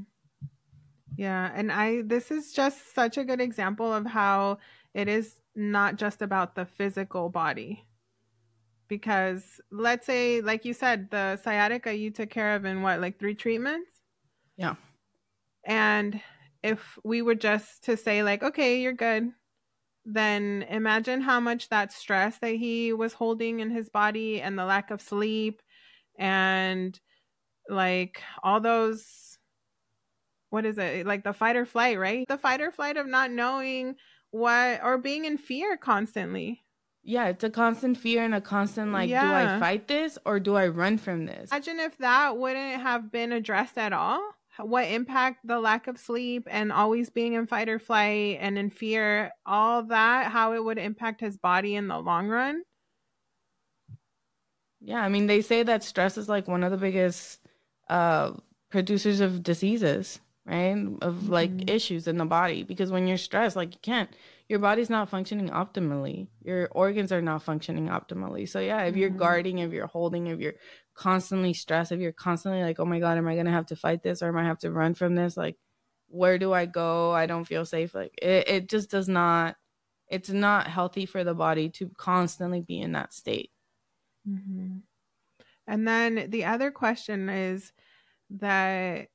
Yeah, 1.16 1.50
and 1.54 1.70
I 1.70 2.02
this 2.02 2.30
is 2.30 2.52
just 2.52 2.94
such 2.94 3.18
a 3.18 3.24
good 3.24 3.40
example 3.40 3.92
of 3.92 4.06
how 4.06 4.58
it 4.94 5.08
is 5.08 5.40
not 5.54 5.96
just 5.96 6.22
about 6.22 6.54
the 6.54 6.64
physical 6.64 7.28
body. 7.28 7.84
Because 8.88 9.60
let's 9.70 10.06
say 10.06 10.40
like 10.40 10.64
you 10.64 10.74
said 10.74 11.10
the 11.10 11.36
sciatica 11.36 11.94
you 11.94 12.10
took 12.10 12.30
care 12.30 12.54
of 12.54 12.64
in 12.64 12.82
what 12.82 13.00
like 13.00 13.18
3 13.18 13.34
treatments? 13.34 13.90
Yeah. 14.56 14.74
And 15.64 16.20
if 16.62 16.98
we 17.04 17.22
were 17.22 17.34
just 17.34 17.84
to 17.84 17.96
say 17.96 18.22
like 18.22 18.42
okay, 18.42 18.80
you're 18.80 18.92
good 18.92 19.32
then 20.04 20.66
imagine 20.68 21.20
how 21.20 21.40
much 21.40 21.68
that 21.70 21.92
stress 21.92 22.38
that 22.38 22.56
he 22.56 22.92
was 22.92 23.14
holding 23.14 23.60
in 23.60 23.70
his 23.70 23.88
body 23.88 24.40
and 24.40 24.58
the 24.58 24.64
lack 24.64 24.90
of 24.90 25.00
sleep 25.00 25.62
and 26.18 27.00
like 27.68 28.22
all 28.42 28.60
those 28.60 29.38
what 30.50 30.66
is 30.66 30.76
it 30.76 31.06
like 31.06 31.24
the 31.24 31.32
fight 31.32 31.56
or 31.56 31.64
flight 31.64 31.98
right 31.98 32.26
the 32.28 32.36
fight 32.36 32.60
or 32.60 32.70
flight 32.70 32.96
of 32.96 33.06
not 33.06 33.30
knowing 33.30 33.96
what 34.30 34.80
or 34.84 34.98
being 34.98 35.24
in 35.24 35.38
fear 35.38 35.76
constantly 35.76 36.62
yeah 37.04 37.26
it's 37.26 37.44
a 37.44 37.50
constant 37.50 37.96
fear 37.96 38.24
and 38.24 38.34
a 38.34 38.40
constant 38.40 38.92
like 38.92 39.08
yeah. 39.08 39.26
do 39.26 39.54
i 39.54 39.60
fight 39.60 39.86
this 39.88 40.18
or 40.24 40.40
do 40.40 40.56
i 40.56 40.66
run 40.66 40.98
from 40.98 41.26
this 41.26 41.50
imagine 41.52 41.78
if 41.78 41.96
that 41.98 42.36
wouldn't 42.36 42.80
have 42.80 43.12
been 43.12 43.32
addressed 43.32 43.78
at 43.78 43.92
all 43.92 44.34
what 44.62 44.84
impact 44.84 45.46
the 45.46 45.58
lack 45.58 45.86
of 45.88 45.98
sleep 45.98 46.46
and 46.50 46.70
always 46.70 47.10
being 47.10 47.32
in 47.32 47.46
fight 47.46 47.68
or 47.68 47.78
flight 47.78 48.38
and 48.40 48.56
in 48.56 48.70
fear, 48.70 49.32
all 49.44 49.82
that, 49.84 50.30
how 50.30 50.52
it 50.52 50.62
would 50.62 50.78
impact 50.78 51.20
his 51.20 51.36
body 51.36 51.74
in 51.74 51.88
the 51.88 51.98
long 51.98 52.28
run. 52.28 52.62
Yeah, 54.80 55.02
I 55.02 55.08
mean, 55.08 55.26
they 55.26 55.40
say 55.40 55.62
that 55.62 55.82
stress 55.82 56.18
is 56.18 56.28
like 56.28 56.46
one 56.46 56.62
of 56.62 56.70
the 56.70 56.76
biggest 56.76 57.40
uh, 57.88 58.32
producers 58.70 59.20
of 59.20 59.42
diseases, 59.42 60.20
right? 60.46 60.72
Of 61.02 61.14
mm-hmm. 61.14 61.32
like 61.32 61.70
issues 61.70 62.06
in 62.06 62.18
the 62.18 62.26
body. 62.26 62.62
Because 62.62 62.92
when 62.92 63.06
you're 63.06 63.16
stressed, 63.16 63.56
like 63.56 63.72
you 63.74 63.80
can't, 63.82 64.10
your 64.48 64.58
body's 64.58 64.90
not 64.90 65.08
functioning 65.08 65.48
optimally. 65.48 66.28
Your 66.42 66.68
organs 66.72 67.12
are 67.12 67.22
not 67.22 67.42
functioning 67.42 67.88
optimally. 67.88 68.48
So, 68.48 68.60
yeah, 68.60 68.82
if 68.82 68.90
mm-hmm. 68.90 69.00
you're 69.00 69.10
guarding, 69.10 69.58
if 69.58 69.72
you're 69.72 69.86
holding, 69.86 70.26
if 70.26 70.38
you're 70.38 70.54
constantly 70.94 71.54
stressed, 71.54 71.92
if 71.92 72.00
you're 72.00 72.12
constantly 72.12 72.62
like, 72.62 72.78
oh 72.78 72.84
my 72.84 73.00
God, 73.00 73.16
am 73.16 73.26
I 73.26 73.34
going 73.34 73.46
to 73.46 73.52
have 73.52 73.66
to 73.66 73.76
fight 73.76 74.02
this 74.02 74.22
or 74.22 74.28
am 74.28 74.36
I 74.36 74.44
have 74.44 74.58
to 74.60 74.70
run 74.70 74.94
from 74.94 75.14
this? 75.14 75.36
Like, 75.36 75.56
where 76.08 76.38
do 76.38 76.52
I 76.52 76.66
go? 76.66 77.12
I 77.12 77.26
don't 77.26 77.46
feel 77.46 77.64
safe. 77.64 77.94
Like, 77.94 78.12
it, 78.20 78.48
it 78.48 78.68
just 78.68 78.90
does 78.90 79.08
not, 79.08 79.56
it's 80.08 80.28
not 80.28 80.66
healthy 80.66 81.06
for 81.06 81.24
the 81.24 81.34
body 81.34 81.70
to 81.70 81.90
constantly 81.96 82.60
be 82.60 82.80
in 82.80 82.92
that 82.92 83.14
state. 83.14 83.50
Mm-hmm. 84.28 84.78
And 85.66 85.88
then 85.88 86.26
the 86.28 86.44
other 86.44 86.70
question 86.70 87.30
is 87.30 87.72
that, 88.28 89.08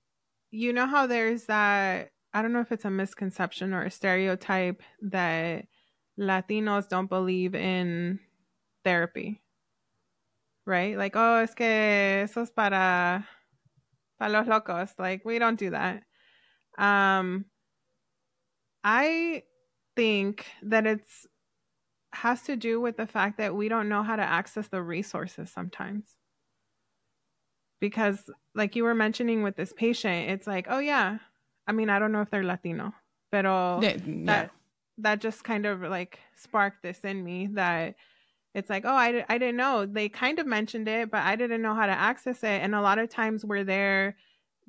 you 0.49 0.73
know, 0.73 0.87
how 0.87 1.05
there's 1.05 1.45
that, 1.45 2.09
I 2.33 2.41
don't 2.41 2.53
know 2.53 2.61
if 2.61 2.71
it's 2.71 2.85
a 2.85 2.91
misconception 2.91 3.73
or 3.73 3.83
a 3.83 3.91
stereotype 3.91 4.83
that 5.01 5.65
Latinos 6.19 6.87
don't 6.87 7.09
believe 7.09 7.55
in 7.55 8.19
therapy 8.83 9.41
right? 10.69 10.97
Like, 10.97 11.15
oh, 11.15 11.37
es 11.37 11.55
que 11.55 11.65
eso 11.65 12.41
es 12.41 12.51
para, 12.51 13.27
para 14.19 14.31
los 14.31 14.47
locos. 14.47 14.91
Like, 14.99 15.25
we 15.25 15.39
don't 15.39 15.59
do 15.59 15.71
that. 15.71 16.03
Um, 16.77 17.45
I 18.83 19.43
think 19.95 20.45
that 20.63 20.85
it's 20.85 21.25
has 22.13 22.41
to 22.43 22.55
do 22.55 22.79
with 22.79 22.97
the 22.97 23.05
fact 23.05 23.37
that 23.37 23.55
we 23.55 23.69
don't 23.69 23.89
know 23.89 24.01
how 24.01 24.15
to 24.15 24.21
access 24.21 24.67
the 24.67 24.81
resources 24.81 25.51
sometimes. 25.51 26.05
Because, 27.81 28.29
like 28.55 28.75
you 28.75 28.83
were 28.83 28.95
mentioning 28.95 29.41
with 29.41 29.55
this 29.55 29.73
patient, 29.73 30.29
it's 30.29 30.47
like, 30.47 30.67
oh 30.69 30.79
yeah, 30.79 31.17
I 31.69 31.71
mean, 31.71 31.89
I 31.89 31.99
don't 31.99 32.11
know 32.11 32.21
if 32.21 32.31
they're 32.31 32.43
Latino, 32.43 32.93
but 33.31 33.45
yeah, 33.77 33.97
that 34.25 34.51
that 34.97 35.21
just 35.21 35.43
kind 35.43 35.65
of 35.67 35.81
like 35.81 36.19
sparked 36.35 36.81
this 36.83 37.01
in 37.05 37.23
me 37.23 37.47
that 37.53 37.95
it's 38.55 38.69
like, 38.69 38.85
oh, 38.85 38.95
I, 38.95 39.23
I 39.29 39.37
didn't 39.37 39.57
know. 39.57 39.85
They 39.85 40.09
kind 40.09 40.39
of 40.39 40.47
mentioned 40.47 40.87
it, 40.87 41.11
but 41.11 41.21
I 41.21 41.35
didn't 41.35 41.61
know 41.61 41.75
how 41.75 41.85
to 41.85 41.91
access 41.91 42.43
it. 42.43 42.61
And 42.63 42.73
a 42.73 42.81
lot 42.81 42.97
of 42.99 43.09
times 43.09 43.45
we're 43.45 43.63
there 43.63 44.17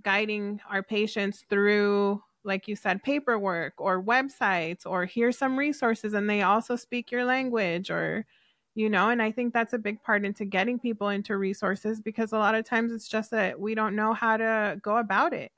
guiding 0.03 0.61
our 0.71 0.83
patients 0.83 1.45
through, 1.49 2.23
like 2.45 2.69
you 2.69 2.77
said, 2.77 3.03
paperwork 3.03 3.75
or 3.79 4.03
websites 4.03 4.85
or 4.85 5.07
here's 5.07 5.39
some 5.39 5.59
resources 5.59 6.13
and 6.13 6.29
they 6.29 6.43
also 6.43 6.77
speak 6.77 7.11
your 7.11 7.25
language 7.25 7.91
or, 7.91 8.27
you 8.75 8.91
know, 8.91 9.09
and 9.09 9.23
I 9.23 9.33
think 9.33 9.55
that's 9.55 9.73
a 9.73 9.79
big 9.79 10.03
part 10.03 10.25
into 10.27 10.45
getting 10.45 10.79
people 10.79 11.09
into 11.09 11.37
resources 11.39 12.01
because 12.01 12.33
a 12.33 12.39
lot 12.39 12.55
of 12.55 12.67
times 12.67 12.93
it's 12.93 13.09
just 13.09 13.31
that 13.31 13.59
we 13.59 13.75
don't 13.75 13.97
know 13.97 14.13
how 14.15 14.37
to 14.37 14.79
go 14.83 14.99
about 14.99 15.33
it. 15.33 15.53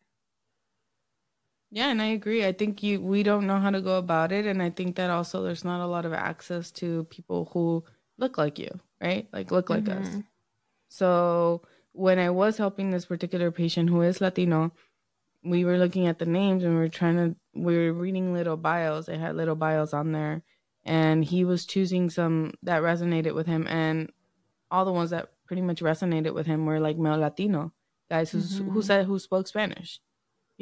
Yeah, 1.74 1.88
and 1.88 2.02
I 2.02 2.08
agree. 2.08 2.44
I 2.44 2.52
think 2.52 2.82
you 2.82 3.00
we 3.00 3.22
don't 3.22 3.46
know 3.46 3.58
how 3.58 3.70
to 3.70 3.80
go 3.80 3.96
about 3.96 4.30
it 4.30 4.44
and 4.44 4.62
I 4.62 4.68
think 4.68 4.96
that 4.96 5.08
also 5.08 5.42
there's 5.42 5.64
not 5.64 5.82
a 5.82 5.86
lot 5.86 6.04
of 6.04 6.12
access 6.12 6.70
to 6.72 7.04
people 7.04 7.48
who 7.52 7.82
look 8.18 8.36
like 8.36 8.58
you, 8.58 8.78
right? 9.00 9.26
Like 9.32 9.50
look 9.50 9.70
like 9.70 9.84
mm-hmm. 9.84 10.18
us. 10.18 10.22
So 10.88 11.62
when 11.92 12.18
I 12.18 12.28
was 12.28 12.58
helping 12.58 12.90
this 12.90 13.06
particular 13.06 13.50
patient 13.50 13.88
who 13.88 14.02
is 14.02 14.20
Latino, 14.20 14.72
we 15.42 15.64
were 15.64 15.78
looking 15.78 16.06
at 16.06 16.18
the 16.18 16.26
names 16.26 16.62
and 16.62 16.74
we 16.74 16.78
were 16.78 16.88
trying 16.90 17.16
to 17.16 17.36
we 17.54 17.74
were 17.74 17.94
reading 17.94 18.34
little 18.34 18.58
bios. 18.58 19.06
They 19.06 19.16
had 19.16 19.34
little 19.36 19.56
bios 19.56 19.94
on 19.94 20.12
there 20.12 20.42
and 20.84 21.24
he 21.24 21.42
was 21.46 21.64
choosing 21.64 22.10
some 22.10 22.52
that 22.64 22.82
resonated 22.82 23.34
with 23.34 23.46
him 23.46 23.66
and 23.66 24.12
all 24.70 24.84
the 24.84 24.92
ones 24.92 25.08
that 25.08 25.30
pretty 25.46 25.62
much 25.62 25.80
resonated 25.80 26.34
with 26.34 26.46
him 26.46 26.66
were 26.66 26.80
like 26.80 26.98
male 26.98 27.18
Latino 27.18 27.72
guys 28.10 28.30
who's 28.30 28.60
mm-hmm. 28.60 28.70
who 28.70 28.82
said 28.82 29.06
who 29.06 29.18
spoke 29.18 29.46
Spanish 29.46 30.00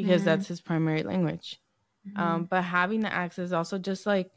because 0.03 0.21
mm-hmm. 0.21 0.27
that's 0.27 0.49
his 0.49 0.61
primary 0.61 1.03
language. 1.03 1.61
Mm-hmm. 2.09 2.21
Um, 2.21 2.45
but 2.45 2.63
having 2.63 3.01
the 3.01 3.13
access 3.13 3.53
also 3.53 3.79
just 3.79 4.07
like 4.07 4.31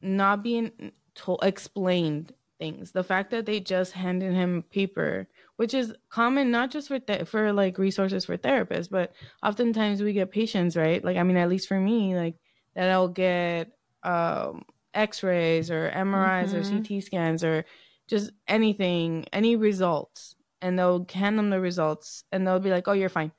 not 0.00 0.42
being 0.42 0.92
told 1.14 1.40
explained 1.42 2.32
things. 2.58 2.92
The 2.92 3.04
fact 3.04 3.30
that 3.30 3.46
they 3.46 3.60
just 3.60 3.92
handed 3.92 4.32
him 4.34 4.64
paper, 4.70 5.28
which 5.56 5.74
is 5.74 5.94
common 6.10 6.50
not 6.50 6.70
just 6.70 6.88
for 6.88 6.98
th- 6.98 7.28
for 7.28 7.52
like 7.52 7.78
resources 7.78 8.24
for 8.24 8.36
therapists, 8.36 8.90
but 8.90 9.12
oftentimes 9.42 10.02
we 10.02 10.12
get 10.12 10.30
patients, 10.30 10.76
right? 10.76 11.02
Like 11.02 11.16
I 11.16 11.22
mean, 11.22 11.36
at 11.36 11.48
least 11.48 11.68
for 11.68 11.78
me, 11.78 12.16
like 12.16 12.36
that 12.74 12.90
I'll 12.90 13.08
get 13.08 13.70
um, 14.02 14.62
X-rays 14.94 15.70
or 15.70 15.90
MRIs 15.90 16.50
mm-hmm. 16.50 16.76
or 16.76 16.82
CT 16.82 17.02
scans 17.02 17.44
or 17.44 17.64
just 18.08 18.30
anything, 18.46 19.26
any 19.32 19.56
results, 19.56 20.34
and 20.60 20.78
they'll 20.78 21.06
hand 21.12 21.38
them 21.38 21.50
the 21.50 21.60
results, 21.60 22.24
and 22.32 22.46
they'll 22.46 22.60
be 22.60 22.70
like, 22.70 22.88
"Oh, 22.88 22.92
you're 22.92 23.08
fine," 23.08 23.32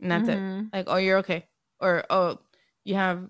and 0.00 0.10
that's 0.10 0.28
mm-hmm. 0.28 0.66
it. 0.66 0.66
Like, 0.72 0.84
"Oh, 0.88 0.96
you're 0.96 1.18
okay," 1.18 1.46
or 1.80 2.04
"Oh, 2.10 2.38
you 2.84 2.94
have 2.94 3.28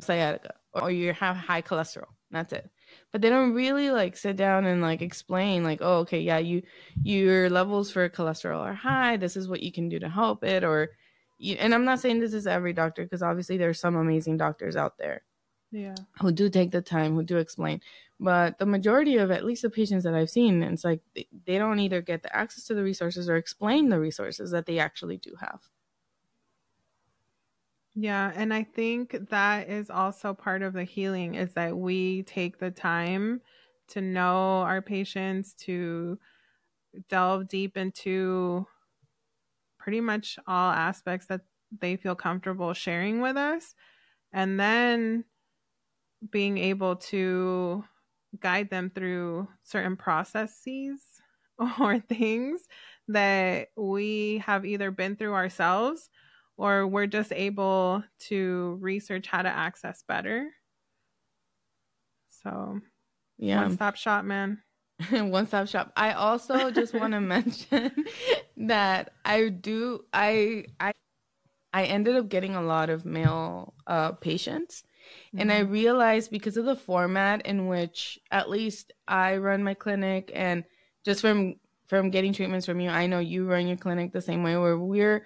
sciatica," 0.00 0.54
or 0.72 0.90
"You 0.90 1.12
have 1.12 1.36
high 1.36 1.62
cholesterol." 1.62 2.12
That's 2.30 2.52
it. 2.52 2.70
But 3.12 3.22
they 3.22 3.30
don't 3.30 3.54
really 3.54 3.90
like 3.90 4.16
sit 4.16 4.36
down 4.36 4.66
and 4.66 4.82
like 4.82 5.02
explain 5.02 5.64
like, 5.64 5.78
oh, 5.82 5.98
okay, 6.00 6.20
yeah, 6.20 6.38
you 6.38 6.62
your 7.02 7.48
levels 7.50 7.90
for 7.90 8.08
cholesterol 8.08 8.60
are 8.60 8.74
high. 8.74 9.16
This 9.16 9.36
is 9.36 9.48
what 9.48 9.62
you 9.62 9.72
can 9.72 9.88
do 9.88 9.98
to 9.98 10.08
help 10.08 10.44
it, 10.44 10.64
or 10.64 10.90
you, 11.38 11.56
and 11.56 11.74
I'm 11.74 11.84
not 11.84 12.00
saying 12.00 12.20
this 12.20 12.34
is 12.34 12.46
every 12.46 12.72
doctor 12.72 13.04
because 13.04 13.22
obviously 13.22 13.56
there's 13.56 13.80
some 13.80 13.96
amazing 13.96 14.36
doctors 14.36 14.76
out 14.76 14.98
there, 14.98 15.22
yeah, 15.70 15.94
who 16.20 16.32
do 16.32 16.48
take 16.48 16.70
the 16.70 16.82
time, 16.82 17.14
who 17.14 17.22
do 17.22 17.38
explain. 17.38 17.80
But 18.20 18.58
the 18.58 18.66
majority 18.66 19.16
of 19.16 19.30
at 19.30 19.44
least 19.44 19.62
the 19.62 19.70
patients 19.70 20.04
that 20.04 20.14
I've 20.14 20.30
seen, 20.30 20.62
it's 20.62 20.84
like 20.84 21.00
they, 21.14 21.28
they 21.46 21.58
don't 21.58 21.78
either 21.80 22.02
get 22.02 22.22
the 22.22 22.34
access 22.34 22.64
to 22.64 22.74
the 22.74 22.82
resources 22.82 23.28
or 23.28 23.36
explain 23.36 23.88
the 23.88 24.00
resources 24.00 24.50
that 24.50 24.66
they 24.66 24.78
actually 24.78 25.18
do 25.18 25.34
have. 25.40 25.60
Yeah, 28.00 28.30
and 28.34 28.54
I 28.54 28.62
think 28.62 29.16
that 29.30 29.68
is 29.68 29.90
also 29.90 30.32
part 30.32 30.62
of 30.62 30.72
the 30.72 30.84
healing 30.84 31.34
is 31.34 31.54
that 31.54 31.76
we 31.76 32.22
take 32.24 32.58
the 32.58 32.70
time 32.70 33.40
to 33.88 34.00
know 34.00 34.60
our 34.60 34.80
patients, 34.80 35.52
to 35.54 36.18
delve 37.08 37.48
deep 37.48 37.76
into 37.76 38.66
pretty 39.78 40.00
much 40.00 40.38
all 40.46 40.70
aspects 40.72 41.26
that 41.26 41.42
they 41.80 41.96
feel 41.96 42.14
comfortable 42.14 42.72
sharing 42.72 43.20
with 43.20 43.36
us, 43.36 43.74
and 44.32 44.60
then 44.60 45.24
being 46.30 46.58
able 46.58 46.96
to 46.96 47.84
guide 48.40 48.70
them 48.70 48.90
through 48.90 49.48
certain 49.62 49.96
processes 49.96 51.02
or 51.80 51.98
things 52.00 52.68
that 53.08 53.68
we 53.76 54.38
have 54.38 54.64
either 54.66 54.90
been 54.90 55.16
through 55.16 55.34
ourselves 55.34 56.10
or 56.58 56.86
we're 56.86 57.06
just 57.06 57.32
able 57.32 58.02
to 58.18 58.76
research 58.80 59.28
how 59.28 59.40
to 59.40 59.48
access 59.48 60.02
better. 60.06 60.50
So, 62.42 62.80
yeah, 63.38 63.62
one 63.62 63.74
stop 63.74 63.96
shop, 63.96 64.24
man. 64.24 64.60
one 65.10 65.46
stop 65.46 65.68
shop. 65.68 65.92
I 65.96 66.12
also 66.12 66.70
just 66.70 66.92
want 66.92 67.14
to 67.14 67.20
mention 67.22 67.92
that 68.56 69.12
I 69.24 69.48
do 69.48 70.04
I 70.12 70.66
I 70.80 70.92
I 71.72 71.84
ended 71.84 72.16
up 72.16 72.28
getting 72.28 72.56
a 72.56 72.62
lot 72.62 72.90
of 72.90 73.04
male 73.04 73.74
uh, 73.86 74.12
patients. 74.12 74.82
Mm-hmm. 75.28 75.40
And 75.40 75.52
I 75.52 75.60
mm-hmm. 75.62 75.72
realized 75.72 76.30
because 76.30 76.56
of 76.56 76.64
the 76.64 76.76
format 76.76 77.46
in 77.46 77.68
which 77.68 78.18
at 78.30 78.50
least 78.50 78.92
I 79.06 79.36
run 79.36 79.62
my 79.62 79.74
clinic 79.74 80.30
and 80.34 80.64
just 81.04 81.20
from 81.20 81.54
from 81.86 82.10
getting 82.10 82.34
treatments 82.34 82.66
from 82.66 82.80
you, 82.80 82.90
I 82.90 83.06
know 83.06 83.18
you 83.18 83.46
run 83.46 83.66
your 83.66 83.78
clinic 83.78 84.12
the 84.12 84.20
same 84.20 84.42
way 84.42 84.56
where 84.58 84.76
we're 84.76 85.24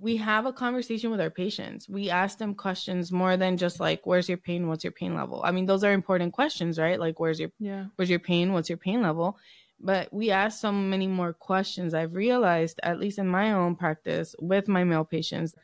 we 0.00 0.16
have 0.16 0.46
a 0.46 0.52
conversation 0.52 1.10
with 1.10 1.20
our 1.20 1.30
patients. 1.30 1.88
We 1.88 2.08
ask 2.08 2.38
them 2.38 2.54
questions 2.54 3.12
more 3.12 3.36
than 3.36 3.58
just 3.58 3.80
like, 3.80 4.00
where's 4.04 4.28
your 4.28 4.38
pain? 4.38 4.66
What's 4.66 4.82
your 4.82 4.92
pain 4.92 5.14
level? 5.14 5.42
I 5.44 5.50
mean, 5.50 5.66
those 5.66 5.84
are 5.84 5.92
important 5.92 6.32
questions, 6.32 6.78
right? 6.78 6.98
Like, 6.98 7.20
where's 7.20 7.38
your, 7.38 7.50
yeah. 7.58 7.84
where's 7.96 8.08
your 8.08 8.18
pain? 8.18 8.54
What's 8.54 8.70
your 8.70 8.78
pain 8.78 9.02
level? 9.02 9.36
But 9.78 10.12
we 10.12 10.30
ask 10.30 10.60
so 10.60 10.72
many 10.72 11.06
more 11.06 11.34
questions. 11.34 11.92
I've 11.92 12.14
realized, 12.14 12.80
at 12.82 12.98
least 12.98 13.18
in 13.18 13.28
my 13.28 13.52
own 13.52 13.76
practice 13.76 14.34
with 14.40 14.68
my 14.68 14.84
male 14.84 15.04
patients, 15.04 15.54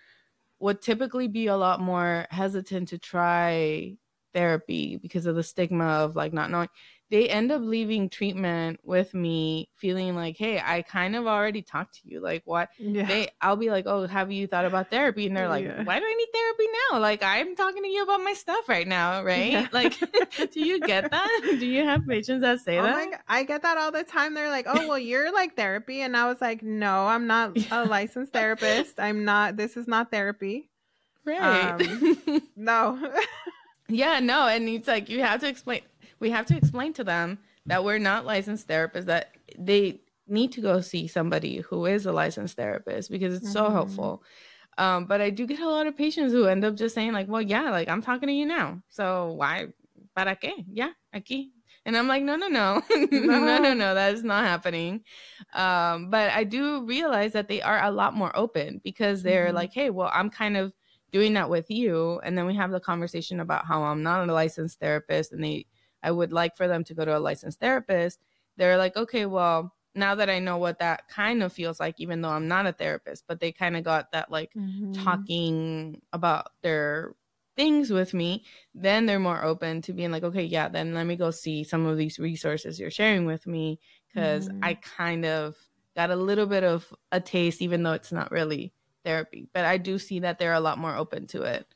would 0.58 0.82
typically 0.82 1.28
be 1.28 1.46
a 1.46 1.56
lot 1.56 1.80
more 1.80 2.26
hesitant 2.30 2.88
to 2.88 2.98
try 2.98 3.96
therapy 4.34 4.96
because 4.96 5.24
of 5.24 5.34
the 5.34 5.42
stigma 5.42 5.86
of 5.86 6.14
like 6.14 6.32
not 6.32 6.50
knowing 6.50 6.68
they 7.10 7.28
end 7.28 7.52
up 7.52 7.62
leaving 7.62 8.08
treatment 8.08 8.80
with 8.82 9.14
me 9.14 9.68
feeling 9.76 10.16
like, 10.16 10.36
hey, 10.36 10.60
I 10.64 10.82
kind 10.82 11.14
of 11.14 11.26
already 11.26 11.62
talked 11.62 11.94
to 11.96 12.00
you. 12.04 12.20
Like, 12.20 12.42
what? 12.46 12.70
Yeah. 12.78 13.06
They, 13.06 13.28
I'll 13.40 13.56
be 13.56 13.70
like, 13.70 13.86
oh, 13.86 14.06
have 14.08 14.32
you 14.32 14.48
thought 14.48 14.64
about 14.64 14.90
therapy? 14.90 15.26
And 15.26 15.36
they're 15.36 15.48
like, 15.48 15.64
yeah. 15.64 15.84
why 15.84 16.00
do 16.00 16.04
I 16.04 16.14
need 16.14 16.28
therapy 16.32 16.64
now? 16.90 16.98
Like, 16.98 17.22
I'm 17.22 17.54
talking 17.54 17.84
to 17.84 17.88
you 17.88 18.02
about 18.02 18.22
my 18.22 18.32
stuff 18.32 18.68
right 18.68 18.88
now, 18.88 19.22
right? 19.22 19.52
Yeah. 19.52 19.68
Like, 19.72 19.96
do 20.52 20.66
you 20.66 20.80
get 20.80 21.10
that? 21.10 21.40
Do 21.60 21.66
you 21.66 21.84
have 21.84 22.06
patients 22.06 22.40
that 22.40 22.60
say 22.60 22.78
oh 22.78 22.82
that? 22.82 23.10
God, 23.10 23.20
I 23.28 23.44
get 23.44 23.62
that 23.62 23.78
all 23.78 23.92
the 23.92 24.02
time. 24.02 24.34
They're 24.34 24.50
like, 24.50 24.66
oh, 24.68 24.88
well, 24.88 24.98
you're 24.98 25.32
like 25.32 25.54
therapy. 25.54 26.00
And 26.00 26.16
I 26.16 26.26
was 26.26 26.40
like, 26.40 26.62
no, 26.62 27.06
I'm 27.06 27.28
not 27.28 27.56
a 27.70 27.84
licensed 27.84 28.32
therapist. 28.32 28.98
I'm 28.98 29.24
not, 29.24 29.56
this 29.56 29.76
is 29.76 29.86
not 29.86 30.10
therapy. 30.10 30.70
Right. 31.24 31.80
Um, 31.80 32.42
no. 32.56 33.12
yeah, 33.88 34.18
no. 34.18 34.48
And 34.48 34.68
it's 34.68 34.88
like, 34.88 35.08
you 35.08 35.22
have 35.22 35.40
to 35.40 35.48
explain 35.48 35.82
we 36.20 36.30
have 36.30 36.46
to 36.46 36.56
explain 36.56 36.92
to 36.94 37.04
them 37.04 37.38
that 37.66 37.84
we're 37.84 37.98
not 37.98 38.24
licensed 38.24 38.68
therapists 38.68 39.06
that 39.06 39.32
they 39.58 40.00
need 40.28 40.52
to 40.52 40.60
go 40.60 40.80
see 40.80 41.06
somebody 41.06 41.58
who 41.58 41.86
is 41.86 42.06
a 42.06 42.12
licensed 42.12 42.56
therapist 42.56 43.10
because 43.10 43.34
it's 43.34 43.44
mm-hmm. 43.44 43.52
so 43.52 43.70
helpful. 43.70 44.22
Um, 44.78 45.06
but 45.06 45.22
i 45.22 45.30
do 45.30 45.46
get 45.46 45.60
a 45.60 45.68
lot 45.68 45.86
of 45.86 45.96
patients 45.96 46.32
who 46.32 46.46
end 46.46 46.62
up 46.62 46.74
just 46.74 46.94
saying 46.94 47.12
like 47.12 47.28
well 47.28 47.40
yeah 47.40 47.70
like 47.70 47.88
i'm 47.88 48.02
talking 48.02 48.28
to 48.28 48.32
you 48.32 48.46
now. 48.46 48.82
So 48.88 49.32
why 49.32 49.68
para 50.14 50.36
qué? 50.36 50.64
Yeah 50.70 50.90
aquí. 51.14 51.48
And 51.86 51.96
i'm 51.96 52.08
like 52.08 52.22
no 52.22 52.36
no 52.36 52.48
no. 52.48 52.82
No. 52.90 53.38
No 53.38 53.58
no 53.58 53.74
no 53.74 53.94
that 53.94 54.14
is 54.14 54.24
not 54.24 54.44
happening. 54.44 55.02
Um, 55.54 56.10
but 56.10 56.30
i 56.32 56.44
do 56.44 56.84
realize 56.84 57.32
that 57.32 57.48
they 57.48 57.62
are 57.62 57.84
a 57.84 57.90
lot 57.90 58.14
more 58.14 58.36
open 58.36 58.80
because 58.84 59.22
they're 59.22 59.46
mm-hmm. 59.46 59.56
like 59.56 59.72
hey 59.72 59.90
well 59.90 60.10
i'm 60.12 60.30
kind 60.30 60.56
of 60.56 60.72
doing 61.12 61.34
that 61.34 61.48
with 61.48 61.70
you. 61.70 62.20
And 62.24 62.36
then 62.36 62.46
we 62.46 62.56
have 62.56 62.72
the 62.72 62.80
conversation 62.80 63.40
about 63.40 63.64
how 63.64 63.82
i'm 63.84 64.02
not 64.02 64.28
a 64.28 64.32
licensed 64.32 64.78
therapist 64.78 65.32
and 65.32 65.42
they 65.42 65.66
I 66.02 66.10
would 66.10 66.32
like 66.32 66.56
for 66.56 66.68
them 66.68 66.84
to 66.84 66.94
go 66.94 67.04
to 67.04 67.16
a 67.16 67.20
licensed 67.20 67.60
therapist, 67.60 68.20
they're 68.56 68.78
like, 68.78 68.96
okay, 68.96 69.26
well, 69.26 69.74
now 69.94 70.14
that 70.14 70.30
I 70.30 70.38
know 70.38 70.58
what 70.58 70.78
that 70.78 71.08
kind 71.08 71.42
of 71.42 71.52
feels 71.52 71.80
like, 71.80 71.96
even 71.98 72.20
though 72.20 72.30
I'm 72.30 72.48
not 72.48 72.66
a 72.66 72.72
therapist, 72.72 73.24
but 73.26 73.40
they 73.40 73.52
kind 73.52 73.76
of 73.76 73.84
got 73.84 74.12
that 74.12 74.30
like 74.30 74.52
mm-hmm. 74.54 74.92
talking 74.92 76.00
about 76.12 76.52
their 76.62 77.14
things 77.56 77.90
with 77.90 78.12
me, 78.12 78.44
then 78.74 79.06
they're 79.06 79.18
more 79.18 79.42
open 79.42 79.80
to 79.82 79.92
being 79.92 80.12
like, 80.12 80.22
okay, 80.22 80.44
yeah, 80.44 80.68
then 80.68 80.94
let 80.94 81.06
me 81.06 81.16
go 81.16 81.30
see 81.30 81.64
some 81.64 81.86
of 81.86 81.96
these 81.96 82.18
resources 82.18 82.78
you're 82.78 82.90
sharing 82.90 83.24
with 83.24 83.46
me 83.46 83.80
because 84.08 84.48
mm-hmm. 84.48 84.62
I 84.62 84.74
kind 84.74 85.24
of 85.24 85.56
got 85.96 86.10
a 86.10 86.16
little 86.16 86.46
bit 86.46 86.62
of 86.62 86.92
a 87.10 87.20
taste, 87.20 87.62
even 87.62 87.82
though 87.82 87.94
it's 87.94 88.12
not 88.12 88.30
really 88.30 88.72
therapy. 89.04 89.48
But 89.54 89.64
I 89.64 89.78
do 89.78 89.98
see 89.98 90.20
that 90.20 90.38
they're 90.38 90.52
a 90.52 90.60
lot 90.60 90.78
more 90.78 90.94
open 90.94 91.26
to 91.28 91.42
it. 91.42 91.66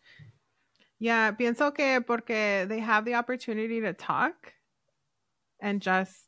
Yeah, 1.01 1.33
pienso 1.33 1.75
que 1.75 2.01
porque 2.03 2.67
they 2.69 2.79
have 2.81 3.05
the 3.05 3.15
opportunity 3.15 3.81
to 3.81 3.93
talk 3.95 4.53
and 5.61 5.81
just 5.81 6.27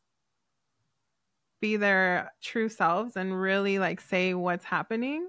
be 1.60 1.76
their 1.76 2.32
true 2.40 2.68
selves 2.68 3.16
and 3.16 3.40
really 3.40 3.78
like 3.78 4.00
say 4.00 4.34
what's 4.34 4.64
happening. 4.64 5.28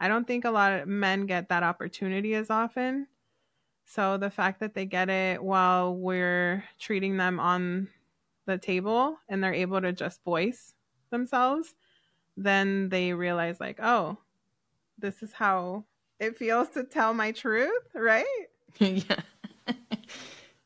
I 0.00 0.08
don't 0.08 0.26
think 0.26 0.44
a 0.44 0.50
lot 0.50 0.72
of 0.72 0.88
men 0.88 1.26
get 1.26 1.48
that 1.50 1.62
opportunity 1.62 2.34
as 2.34 2.50
often. 2.50 3.08
So 3.86 4.18
the 4.18 4.30
fact 4.30 4.60
that 4.60 4.74
they 4.74 4.86
get 4.86 5.10
it 5.10 5.42
while 5.42 5.96
we're 5.96 6.64
treating 6.78 7.18
them 7.18 7.40
on 7.40 7.88
the 8.46 8.58
table 8.58 9.18
and 9.28 9.44
they're 9.44 9.54
able 9.54 9.80
to 9.82 9.92
just 9.92 10.24
voice 10.24 10.74
themselves, 11.10 11.74
then 12.36 12.90
they 12.90 13.14
realize, 13.14 13.60
like, 13.60 13.80
oh, 13.82 14.18
this 14.98 15.22
is 15.22 15.32
how 15.34 15.86
it 16.20 16.38
feels 16.38 16.70
to 16.70 16.84
tell 16.84 17.14
my 17.14 17.32
truth, 17.32 17.84
right? 17.94 18.47
yeah. 18.78 19.20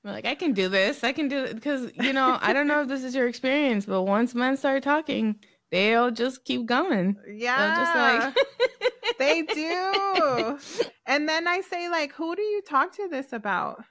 like, 0.05 0.25
I 0.25 0.35
can 0.35 0.53
do 0.53 0.69
this. 0.69 1.05
I 1.05 1.13
can 1.13 1.29
do 1.29 1.45
it. 1.45 1.55
Because, 1.55 1.91
you 2.01 2.13
know, 2.13 2.39
I 2.41 2.53
don't 2.53 2.67
know 2.67 2.83
if 2.83 2.89
this 2.89 3.05
is 3.05 3.15
your 3.15 3.29
experience, 3.29 3.87
but 3.87 4.03
once 4.03 4.35
men 4.35 4.57
start 4.57 4.83
talking, 4.83 5.37
they'll 5.71 6.11
just 6.11 6.45
keep 6.45 6.67
going. 6.67 7.17
Yeah. 7.29 8.33
Like... 8.35 8.37
they 9.19 9.43
do. 9.43 10.59
And 11.07 11.29
then 11.29 11.47
I 11.47 11.61
say, 11.61 11.89
like, 11.89 12.13
who 12.13 12.37
do 12.37 12.43
you 12.43 12.63
talk 12.63 12.93
to 12.97 13.09
this 13.09 13.33
about? 13.33 13.85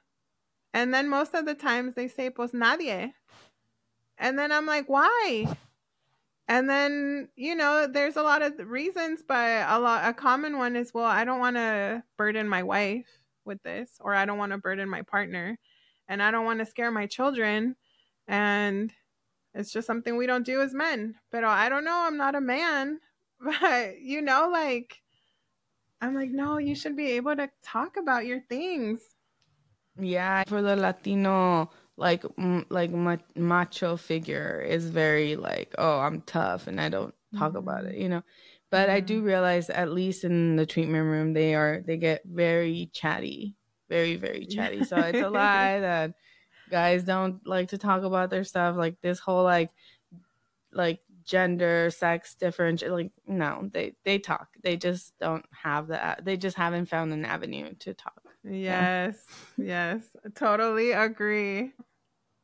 And 0.74 0.93
then 0.93 1.09
most 1.09 1.34
of 1.34 1.45
the 1.45 1.55
times 1.55 1.95
they 1.95 2.07
say, 2.07 2.30
pues 2.30 2.51
nadie. 2.51 3.14
And 4.18 4.38
then 4.38 4.51
I'm 4.51 4.66
like, 4.66 4.88
why? 4.88 5.47
And 6.47 6.70
then, 6.70 7.30
you 7.36 7.55
know, 7.55 7.88
there's 7.88 8.18
a 8.18 8.24
lot 8.24 8.41
of 8.41 8.53
reasons, 8.70 9.24
but 9.26 9.66
a 9.68 9.80
lot 9.80 10.07
a 10.07 10.14
common 10.14 10.57
one 10.57 10.76
is, 10.76 10.93
well, 10.93 11.05
I 11.05 11.24
don't 11.24 11.39
want 11.39 11.55
to 11.55 12.03
burden 12.18 12.47
my 12.47 12.64
wife 12.64 13.20
with 13.46 13.62
this, 13.64 13.92
or 14.00 14.14
I 14.14 14.26
don't 14.26 14.38
want 14.38 14.52
to 14.52 14.58
burden 14.58 14.89
my 14.89 15.02
partner, 15.02 15.58
and 16.08 16.22
I 16.22 16.32
don't 16.32 16.46
want 16.46 16.60
to 16.60 16.66
scare 16.66 16.92
my 16.92 17.08
children. 17.08 17.76
And 18.28 18.92
it's 19.54 19.72
just 19.72 19.88
something 19.88 20.18
we 20.18 20.28
don't 20.28 20.46
do 20.46 20.62
as 20.62 20.74
men. 20.74 21.16
But 21.32 21.44
I 21.44 21.70
don't 21.70 21.86
know, 21.86 22.04
I'm 22.06 22.18
not 22.18 22.36
a 22.36 22.42
man. 22.42 23.00
But 23.44 24.00
you 24.00 24.22
know, 24.22 24.50
like 24.54 25.02
I'm 26.00 26.14
like, 26.14 26.30
no, 26.30 26.60
you 26.60 26.76
should 26.76 26.96
be 26.96 27.14
able 27.14 27.36
to 27.36 27.50
talk 27.64 27.98
about 27.98 28.28
your 28.28 28.39
things. 28.42 29.02
Yeah, 30.00 30.44
for 30.48 30.62
the 30.62 30.76
Latino 30.76 31.72
like 32.02 32.26
m- 32.38 32.66
like 32.70 32.92
macho 33.36 33.96
figure 33.96 34.66
is 34.68 34.89
very 34.89 35.36
like, 35.36 35.74
oh, 35.78 36.00
I'm 36.00 36.22
tough 36.22 36.68
and 36.68 36.82
I 36.82 36.89
don't 36.89 37.14
talk 37.38 37.56
about 37.56 37.86
it, 37.86 37.94
mm-hmm. 37.94 38.02
you 38.02 38.10
know. 38.10 38.24
But 38.72 38.88
mm-hmm. 38.88 38.95
I 38.95 38.99
do 39.01 39.17
mm-hmm. 39.17 39.28
realize 39.28 39.69
at 39.69 39.91
least 39.91 40.24
in 40.24 40.55
the 40.55 40.65
treatment 40.65 41.05
room 41.05 41.34
they 41.34 41.53
are 41.53 41.84
they 41.86 41.97
get 41.97 42.24
very 42.26 42.89
chatty, 42.93 43.55
very 43.89 44.15
very 44.15 44.45
chatty. 44.45 44.84
So 44.84 44.97
it's 44.97 45.19
a 45.19 45.30
lie 45.30 45.80
that 45.80 46.13
guys 46.69 47.03
don't 47.03 47.45
like 47.45 47.69
to 47.69 47.78
talk 47.78 48.03
about 48.03 48.30
their 48.30 48.45
stuff 48.45 48.76
like 48.78 48.99
this 49.01 49.19
whole 49.19 49.43
like 49.43 49.69
like 50.72 51.01
gender 51.24 51.91
sex 51.91 52.34
different 52.34 52.82
like 52.89 53.11
no 53.28 53.69
they 53.74 53.93
they 54.05 54.17
talk 54.17 54.47
they 54.63 54.76
just 54.76 55.13
don't 55.19 55.45
have 55.51 55.88
that 55.88 56.26
they 56.26 56.36
just 56.36 56.57
haven't 56.57 56.88
found 56.88 57.13
an 57.13 57.26
avenue 57.26 57.74
to 57.78 57.93
talk 57.93 58.22
Yes, 58.43 59.17
yeah. 59.57 59.93
yes, 59.93 60.03
totally 60.36 60.91
agree. 60.91 61.74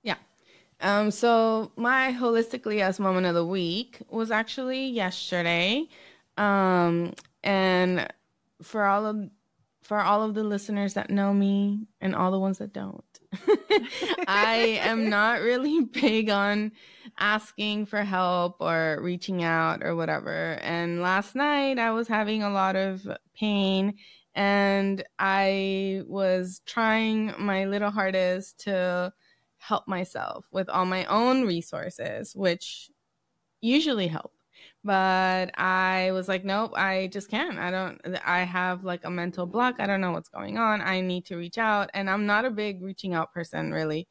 Yeah. 0.03 0.17
Um, 0.80 1.09
so 1.09 1.71
my 1.75 2.13
holistically 2.13 2.86
us 2.86 2.99
moment 2.99 3.25
of 3.25 3.34
the 3.34 3.45
week 3.45 3.99
was 4.09 4.30
actually 4.30 4.88
yesterday. 4.89 5.88
Um, 6.38 7.14
and 7.44 8.08
for 8.62 8.84
all 8.86 9.06
of 9.06 9.30
for 9.82 10.02
all 10.02 10.22
of 10.22 10.34
the 10.34 10.44
listeners 10.44 10.96
that 10.96 11.10
know 11.10 11.34
me 11.34 11.88
and 12.02 12.14
all 12.14 12.30
the 12.30 12.40
ones 12.40 12.58
that 12.58 12.74
don't, 12.74 13.04
I 14.28 14.80
am 14.82 15.10
not 15.10 15.42
really 15.42 15.82
big 15.94 16.30
on 16.30 16.74
asking 17.18 17.86
for 17.86 18.04
help 18.04 18.58
or 18.60 19.00
reaching 19.02 19.44
out 19.44 19.84
or 19.84 19.96
whatever. 19.96 20.60
And 20.62 21.02
last 21.02 21.36
night 21.36 21.80
I 21.80 21.92
was 21.92 22.08
having 22.10 22.44
a 22.44 22.50
lot 22.50 22.76
of 22.76 23.08
pain 23.34 23.96
and 24.36 25.04
I 25.18 26.04
was 26.06 26.62
trying 26.66 27.34
my 27.40 27.66
little 27.66 27.90
hardest 27.90 28.60
to 28.66 29.14
help 29.58 29.88
myself 29.88 30.46
with 30.52 30.70
all 30.70 30.86
my 30.86 31.06
own 31.06 31.46
resources, 31.46 32.36
which 32.36 32.92
usually 33.62 34.08
help. 34.08 34.34
But 34.88 35.52
I 35.60 36.12
was 36.14 36.30
like, 36.30 36.46
nope, 36.46 36.72
I 36.78 37.08
just 37.08 37.30
can't. 37.30 37.60
I 37.60 37.72
don't, 37.72 38.00
I 38.26 38.44
have 38.46 38.86
like 38.86 39.04
a 39.04 39.10
mental 39.10 39.46
block. 39.46 39.76
I 39.80 39.86
don't 39.86 40.00
know 40.00 40.14
what's 40.14 40.30
going 40.30 40.58
on. 40.58 40.80
I 40.80 41.02
need 41.02 41.26
to 41.26 41.36
reach 41.36 41.58
out. 41.58 41.90
And 41.94 42.10
I'm 42.10 42.26
not 42.26 42.46
a 42.46 42.50
big 42.50 42.82
reaching 42.82 43.14
out 43.14 43.34
person, 43.34 43.74
really. 43.74 44.08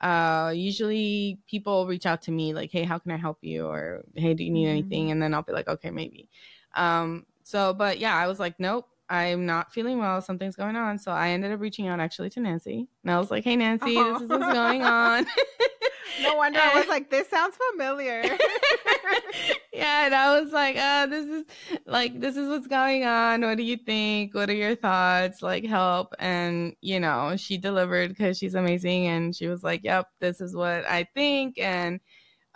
Uh, 0.00 0.52
usually 0.52 1.38
people 1.46 1.86
reach 1.86 2.06
out 2.06 2.22
to 2.22 2.32
me 2.32 2.52
like, 2.54 2.72
hey, 2.72 2.82
how 2.82 2.98
can 2.98 3.12
I 3.12 3.16
help 3.18 3.38
you? 3.40 3.66
Or 3.66 4.02
hey, 4.16 4.34
do 4.34 4.42
you 4.42 4.50
need 4.50 4.66
anything? 4.66 5.04
Mm-hmm. 5.04 5.12
And 5.12 5.22
then 5.22 5.32
I'll 5.32 5.42
be 5.42 5.52
like, 5.52 5.68
okay, 5.68 5.92
maybe. 5.92 6.28
Um, 6.74 7.24
so, 7.44 7.72
but 7.72 8.00
yeah, 8.00 8.16
I 8.16 8.26
was 8.26 8.40
like, 8.40 8.58
nope, 8.58 8.88
I'm 9.08 9.46
not 9.46 9.72
feeling 9.72 9.98
well. 9.98 10.20
Something's 10.20 10.56
going 10.56 10.76
on. 10.76 10.98
So 10.98 11.12
I 11.12 11.30
ended 11.30 11.52
up 11.52 11.60
reaching 11.60 11.88
out 11.88 12.00
actually 12.00 12.30
to 12.30 12.40
Nancy. 12.40 12.88
And 13.04 13.12
I 13.12 13.18
was 13.18 13.30
like, 13.30 13.44
hey, 13.44 13.56
Nancy, 13.56 13.94
this 13.94 14.22
is 14.22 14.28
what's 14.28 14.52
going 14.52 14.82
on. 14.82 15.26
no 16.22 16.34
wonder 16.34 16.58
I 16.60 16.78
was 16.78 16.88
like, 16.88 17.10
this 17.10 17.28
sounds 17.28 17.56
familiar. 17.72 18.22
yeah. 19.72 20.06
And 20.06 20.14
I 20.14 20.40
was 20.40 20.52
like, 20.52 20.76
uh, 20.76 21.06
this 21.06 21.26
is 21.26 21.46
like, 21.86 22.20
this 22.20 22.36
is 22.36 22.48
what's 22.48 22.66
going 22.66 23.04
on. 23.04 23.42
What 23.42 23.56
do 23.56 23.62
you 23.62 23.76
think? 23.76 24.34
What 24.34 24.50
are 24.50 24.54
your 24.54 24.74
thoughts? 24.74 25.42
Like, 25.42 25.64
help. 25.64 26.14
And, 26.18 26.74
you 26.80 26.98
know, 26.98 27.36
she 27.36 27.58
delivered 27.58 28.08
because 28.08 28.38
she's 28.38 28.54
amazing. 28.54 29.06
And 29.06 29.36
she 29.36 29.46
was 29.46 29.62
like, 29.62 29.84
yep, 29.84 30.08
this 30.20 30.40
is 30.40 30.54
what 30.54 30.84
I 30.84 31.06
think. 31.14 31.58
And, 31.58 32.00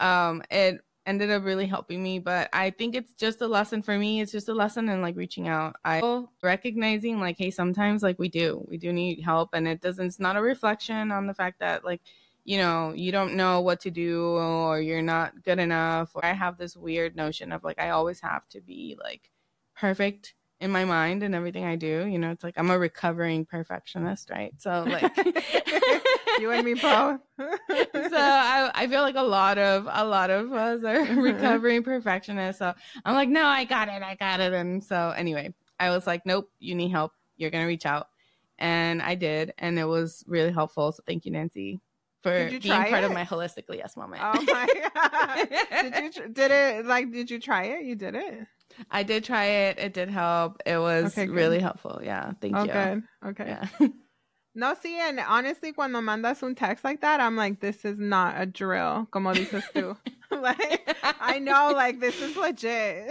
um, 0.01 0.43
it 0.51 0.81
ended 1.11 1.31
up 1.31 1.45
really 1.45 1.67
helping 1.67 2.03
me. 2.03 2.19
But 2.19 2.49
I 2.53 2.71
think 2.71 2.95
it's 2.95 3.13
just 3.13 3.43
a 3.43 3.47
lesson 3.47 3.83
for 3.83 3.99
me. 3.99 4.21
It's 4.21 4.33
just 4.33 4.49
a 4.49 4.55
lesson 4.55 4.89
in 4.89 5.03
like 5.03 5.17
reaching 5.17 5.49
out. 5.49 5.77
I 5.85 6.01
recognizing 6.43 7.21
like, 7.21 7.37
hey, 7.37 7.51
sometimes 7.51 8.03
like 8.03 8.19
we 8.19 8.29
do, 8.29 8.65
we 8.69 8.79
do 8.79 8.93
need 8.93 9.21
help, 9.21 9.51
and 9.53 9.69
it 9.69 9.83
doesn't. 9.83 10.07
It's 10.07 10.21
not 10.21 10.37
a 10.37 10.43
reflection 10.43 11.13
on 11.13 11.27
the 11.27 11.35
fact 11.35 11.61
that 11.61 11.85
like 11.85 12.01
you 12.45 12.57
know 12.57 12.95
you 12.95 13.13
don't 13.13 13.35
know 13.35 13.61
what 13.61 13.81
to 13.81 13.91
do 13.91 14.37
or 14.37 14.81
you're 14.81 15.03
not 15.03 15.43
good 15.45 15.59
enough. 15.59 16.13
Or 16.15 16.25
I 16.25 16.33
have 16.33 16.57
this 16.57 16.77
weird 16.77 17.17
notion 17.17 17.53
of 17.53 17.65
like 17.65 17.81
I 17.81 17.91
always 17.91 18.21
have 18.21 18.49
to 18.51 18.61
be 18.61 18.97
like 19.03 19.31
perfect 19.77 20.35
in 20.61 20.71
my 20.71 20.85
mind 20.85 21.23
and 21.23 21.35
everything 21.35 21.65
I 21.65 21.77
do. 21.77 22.07
You 22.07 22.19
know, 22.19 22.31
it's 22.31 22.45
like 22.45 22.55
I'm 22.57 22.71
a 22.71 22.79
recovering 22.79 23.47
perfectionist, 23.47 24.31
right? 24.31 24.53
So 24.59 24.85
like 24.87 25.17
you 26.39 26.51
and 26.51 26.65
me 26.65 26.75
both. 26.75 27.21
so 27.39 28.17
I, 28.17 28.71
I 28.75 28.87
feel 28.87 29.01
like 29.01 29.17
a 29.17 29.23
lot 29.23 29.59
of 29.59 29.89
a 29.91 30.05
lot 30.05 30.31
of 30.31 30.53
us 30.53 30.85
are 30.85 31.07
mm-hmm. 31.07 31.19
recovering 31.19 31.83
perfectionists. 31.83 32.59
So 32.59 32.75
I'm 33.05 33.15
like, 33.15 33.29
no, 33.29 33.47
I 33.47 33.65
got 33.65 33.89
it, 33.89 34.03
I 34.03 34.15
got 34.17 34.41
it. 34.41 34.53
And 34.53 34.85
so 34.85 35.11
anyway, 35.17 35.55
I 35.79 35.91
was 35.91 36.07
like, 36.07 36.27
nope, 36.27 36.51
you 36.59 36.75
need 36.75 36.91
help. 36.91 37.13
You're 37.37 37.51
gonna 37.51 37.67
reach 37.67 37.87
out, 37.87 38.09
and 38.59 39.01
I 39.01 39.15
did, 39.15 39.55
and 39.57 39.79
it 39.79 39.87
was 39.87 40.23
really 40.27 40.53
helpful. 40.53 40.93
So 40.93 41.03
thank 41.07 41.25
you, 41.25 41.33
Nancy, 41.33 41.81
for 42.23 42.51
being 42.51 42.61
part 42.61 43.03
it? 43.03 43.05
of 43.05 43.13
my 43.13 43.25
holistically 43.25 43.79
yes 43.79 43.97
moment. 43.97 44.21
Oh 44.23 44.43
my 44.43 44.69
god! 44.95 45.93
did 45.93 46.17
you 46.17 46.29
did 46.29 46.51
it 46.51 46.85
like? 46.85 47.11
Did 47.11 47.31
you 47.31 47.41
try 47.41 47.65
it? 47.65 47.85
You 47.85 47.97
did 47.97 48.15
it. 48.15 48.47
I 48.91 49.03
did 49.03 49.25
try 49.25 49.45
it. 49.45 49.79
It 49.79 49.93
did 49.93 50.09
help. 50.09 50.61
It 50.67 50.79
was 50.79 51.17
okay, 51.17 51.29
really 51.29 51.61
helpful. 51.61 52.01
Yeah. 52.03 52.33
Thank 52.41 52.57
oh, 52.57 52.65
you. 52.65 52.73
Good. 52.73 53.03
Okay. 53.27 53.47
Yeah. 53.47 53.89
No, 54.53 54.75
see, 54.75 54.99
and 54.99 55.21
honestly, 55.21 55.73
cuando 55.73 56.01
mandas 56.01 56.43
un 56.43 56.57
text 56.57 56.83
like 56.83 57.03
that, 57.03 57.21
I'm 57.21 57.37
like, 57.37 57.61
this 57.61 57.85
is 57.85 58.01
not 58.01 58.35
a 58.37 58.47
drill, 58.47 59.07
como 59.13 59.33
dices 59.33 59.63
tú. 59.73 59.97
like, 60.43 60.97
I 61.21 61.39
know, 61.39 61.73
like, 61.75 62.01
this 62.01 62.21
is 62.21 62.37
legit. 62.37 63.11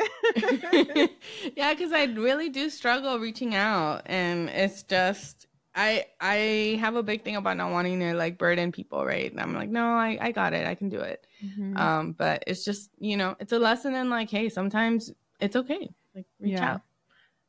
yeah, 1.56 1.74
because 1.74 1.92
I 1.92 2.06
really 2.06 2.50
do 2.50 2.70
struggle 2.70 3.20
reaching 3.20 3.56
out, 3.56 4.04
and 4.06 4.50
it's 4.50 4.84
just, 4.84 5.48
I 5.76 6.06
I 6.20 6.78
have 6.80 6.96
a 6.96 7.04
big 7.04 7.24
thing 7.24 7.36
about 7.36 7.58
not 7.58 7.72
wanting 7.72 8.00
to 8.00 8.14
like 8.14 8.38
burden 8.38 8.72
people, 8.72 9.06
right? 9.06 9.32
And 9.32 9.40
I'm 9.40 9.54
like, 9.54 9.70
no, 9.70 9.86
I 9.86 10.18
I 10.20 10.32
got 10.32 10.54
it, 10.54 10.66
I 10.66 10.76
can 10.76 10.90
do 10.90 11.00
it. 11.00 11.26
Mm-hmm. 11.44 11.78
Um, 11.78 12.12
but 12.14 12.44
it's 12.48 12.66
just, 12.66 12.90
you 13.00 13.18
know, 13.18 13.36
it's 13.40 13.54
a 13.54 13.60
lesson 13.60 13.96
in 13.96 14.10
like, 14.10 14.30
hey, 14.30 14.50
sometimes 14.50 15.12
it's 15.40 15.56
okay, 15.56 15.90
like 16.16 16.26
reach 16.40 16.54
yeah. 16.54 16.74
out. 16.74 16.82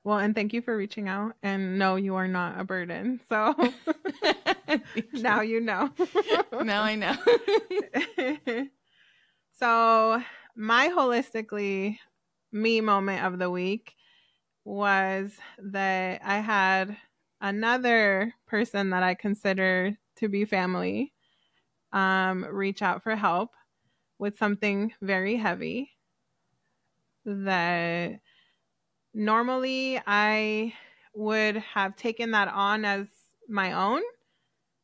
Well, 0.03 0.19
and 0.19 0.35
thank 0.35 0.53
you 0.53 0.63
for 0.63 0.77
reaching 0.77 1.09
out. 1.09 1.35
And 1.43 1.79
no, 1.79 1.97
you 1.97 2.15
are 2.17 2.29
not 2.29 2.59
a 2.59 2.65
burden. 2.65 3.21
So 3.29 3.55
now 5.13 5.41
you 5.41 5.61
know. 5.61 5.91
now 6.63 6.83
I 6.83 6.95
know. 6.95 7.17
so, 9.59 10.23
my 10.57 10.89
holistically 10.89 11.99
me 12.53 12.81
moment 12.81 13.25
of 13.25 13.39
the 13.39 13.51
week 13.51 13.95
was 14.65 15.33
that 15.59 16.21
I 16.25 16.39
had 16.39 16.97
another 17.41 18.35
person 18.47 18.91
that 18.91 19.03
I 19.03 19.15
consider 19.15 19.97
to 20.17 20.29
be 20.29 20.45
family 20.45 21.13
um, 21.93 22.45
reach 22.51 22.83
out 22.83 23.03
for 23.03 23.17
help 23.17 23.51
with 24.19 24.39
something 24.39 24.93
very 25.01 25.37
heavy 25.37 25.91
that 27.25 28.21
normally 29.15 30.01
I 30.07 30.75
would 31.15 31.57
have 31.57 31.97
taken 31.97 32.31
that 32.33 32.49
on 32.49 32.85
as 32.85 33.09
my 33.49 33.73
own. 33.73 34.03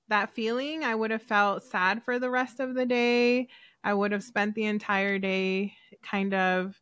That 0.08 0.34
feeling, 0.34 0.84
I 0.84 0.94
would 0.94 1.10
have 1.10 1.22
felt 1.22 1.64
sad 1.64 2.04
for 2.04 2.18
the 2.18 2.30
rest 2.30 2.60
of 2.60 2.74
the 2.74 2.86
day. 2.86 3.48
I 3.82 3.92
would 3.92 4.12
have 4.12 4.22
spent 4.22 4.54
the 4.54 4.66
entire 4.66 5.18
day 5.18 5.74
kind 6.02 6.32
of 6.34 6.80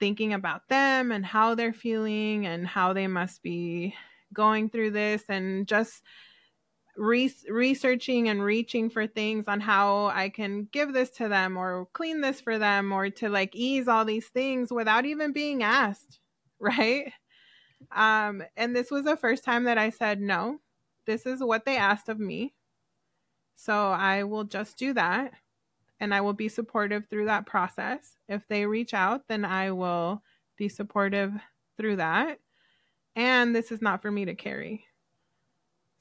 thinking 0.00 0.32
about 0.32 0.68
them 0.68 1.12
and 1.12 1.24
how 1.24 1.54
they're 1.54 1.72
feeling 1.72 2.46
and 2.46 2.66
how 2.66 2.92
they 2.92 3.06
must 3.06 3.42
be 3.42 3.94
going 4.32 4.70
through 4.70 4.90
this 4.92 5.24
and 5.28 5.66
just 5.66 6.02
re- 6.98 7.32
researching 7.48 8.28
and 8.28 8.42
reaching 8.42 8.90
for 8.90 9.06
things 9.06 9.46
on 9.48 9.60
how 9.60 10.06
I 10.06 10.28
can 10.28 10.68
give 10.72 10.92
this 10.92 11.10
to 11.10 11.28
them 11.28 11.56
or 11.56 11.86
clean 11.92 12.20
this 12.20 12.40
for 12.40 12.58
them 12.58 12.92
or 12.92 13.08
to 13.10 13.28
like 13.28 13.54
ease 13.54 13.88
all 13.88 14.04
these 14.04 14.26
things 14.26 14.72
without 14.72 15.06
even 15.06 15.32
being 15.32 15.62
asked, 15.62 16.18
right? 16.60 17.12
Um, 17.94 18.42
and 18.56 18.74
this 18.74 18.90
was 18.90 19.04
the 19.04 19.16
first 19.16 19.44
time 19.44 19.64
that 19.64 19.78
I 19.78 19.90
said, 19.90 20.20
no, 20.20 20.58
this 21.06 21.24
is 21.24 21.40
what 21.40 21.64
they 21.64 21.76
asked 21.76 22.08
of 22.08 22.18
me. 22.18 22.54
So 23.54 23.90
I 23.90 24.24
will 24.24 24.44
just 24.44 24.76
do 24.76 24.92
that 24.94 25.32
and 26.00 26.14
I 26.14 26.20
will 26.20 26.32
be 26.32 26.48
supportive 26.48 27.06
through 27.08 27.26
that 27.26 27.46
process. 27.46 28.16
If 28.28 28.46
they 28.48 28.66
reach 28.66 28.94
out, 28.94 29.22
then 29.28 29.44
I 29.44 29.70
will 29.72 30.22
be 30.56 30.68
supportive 30.68 31.32
through 31.76 31.96
that. 31.96 32.38
And 33.16 33.54
this 33.54 33.72
is 33.72 33.82
not 33.82 34.02
for 34.02 34.10
me 34.10 34.24
to 34.26 34.34
carry. 34.34 34.87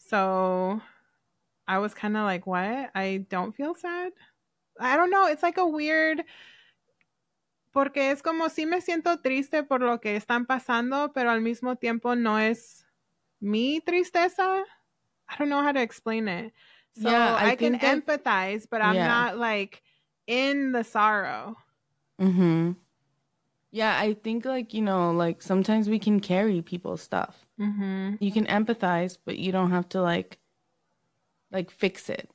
So 0.09 0.81
I 1.67 1.79
was 1.79 1.93
kind 1.93 2.15
of 2.15 2.23
like, 2.23 2.47
what? 2.47 2.89
I 2.95 3.25
don't 3.29 3.53
feel 3.55 3.75
sad. 3.75 4.11
I 4.79 4.95
don't 4.95 5.09
know. 5.11 5.27
It's 5.27 5.43
like 5.43 5.57
a 5.57 5.65
weird. 5.65 6.23
Porque 7.73 7.97
es 8.11 8.21
como 8.21 8.49
si 8.49 8.65
me 8.65 8.81
siento 8.81 9.21
triste 9.21 9.63
por 9.67 9.81
lo 9.81 9.99
que 9.99 10.15
están 10.15 10.47
pasando, 10.47 11.13
pero 11.13 11.29
al 11.29 11.41
mismo 11.41 11.75
tiempo 11.79 12.15
no 12.15 12.37
es 12.37 12.83
mi 13.41 13.79
tristeza. 13.81 14.63
I 15.29 15.35
don't 15.37 15.49
know 15.49 15.61
how 15.61 15.71
to 15.73 15.81
explain 15.81 16.27
it. 16.27 16.53
So 16.99 17.09
Yeah, 17.09 17.35
I 17.35 17.51
I, 17.51 17.55
can 17.55 17.73
that- 17.73 17.81
empathize, 18.05 18.67
but 18.69 18.81
I'm 18.81 18.95
Yeah. 18.95 19.07
not 19.07 19.37
like 19.37 19.83
in 20.25 20.71
the 20.71 20.83
sorrow. 20.83 21.55
Mm-hmm. 22.19 22.71
Yeah, 23.71 23.95
I 23.99 24.13
think 24.15 24.45
like, 24.45 24.73
you 24.73 24.81
know, 24.81 25.11
like 25.11 25.41
sometimes 25.43 25.87
we 25.89 25.99
can 25.99 26.19
carry 26.19 26.61
people's 26.63 27.01
stuff. 27.01 27.45
Mm-hmm. 27.59 28.15
You 28.19 28.31
can 28.31 28.45
empathize, 28.45 29.17
but 29.25 29.39
you 29.39 29.51
don't 29.51 29.71
have 29.71 29.89
to 29.89 30.01
like 30.03 30.39
like 31.51 31.71
fix 31.71 32.09
it. 32.09 32.29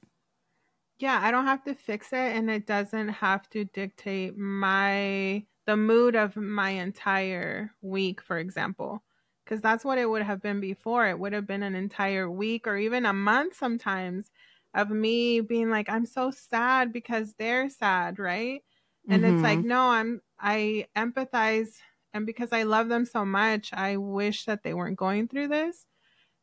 Yeah, 0.99 1.19
I 1.23 1.31
don't 1.31 1.47
have 1.47 1.65
to 1.65 1.75
fix 1.75 2.13
it 2.13 2.37
and 2.37 2.51
it 2.51 2.67
doesn't 2.67 3.09
have 3.09 3.49
to 3.51 3.65
dictate 3.65 4.37
my 4.37 5.47
the 5.67 5.77
mood 5.77 6.17
of 6.17 6.37
my 6.37 6.71
entire 6.71 7.75
week, 7.81 8.21
for 8.21 8.39
example. 8.39 9.03
Cuz 9.47 9.61
that's 9.61 9.85
what 9.85 9.99
it 9.99 10.07
would 10.09 10.23
have 10.23 10.41
been 10.41 10.61
before. 10.61 11.07
It 11.09 11.19
would 11.19 11.33
have 11.33 11.47
been 11.47 11.63
an 11.65 11.75
entire 11.75 12.31
week 12.31 12.67
or 12.67 12.77
even 12.77 13.07
a 13.07 13.13
month 13.13 13.57
sometimes 13.57 14.31
of 14.75 14.91
me 14.91 15.41
being 15.41 15.71
like 15.71 15.89
I'm 15.89 16.07
so 16.07 16.31
sad 16.31 16.93
because 16.93 17.35
they're 17.35 17.69
sad, 17.69 18.19
right? 18.19 18.63
And 19.09 19.25
it's 19.27 19.43
like 19.43 19.63
no, 19.65 19.89
I'm 19.91 20.23
I 20.39 20.87
empathize 20.97 21.79
and 22.15 22.27
because 22.27 22.53
I 22.53 22.65
love 22.65 22.89
them 22.89 23.05
so 23.05 23.25
much, 23.25 23.71
I 23.73 23.97
wish 23.97 24.45
that 24.45 24.63
they 24.63 24.75
weren't 24.75 24.99
going 24.99 25.29
through 25.29 25.49
this. 25.49 25.87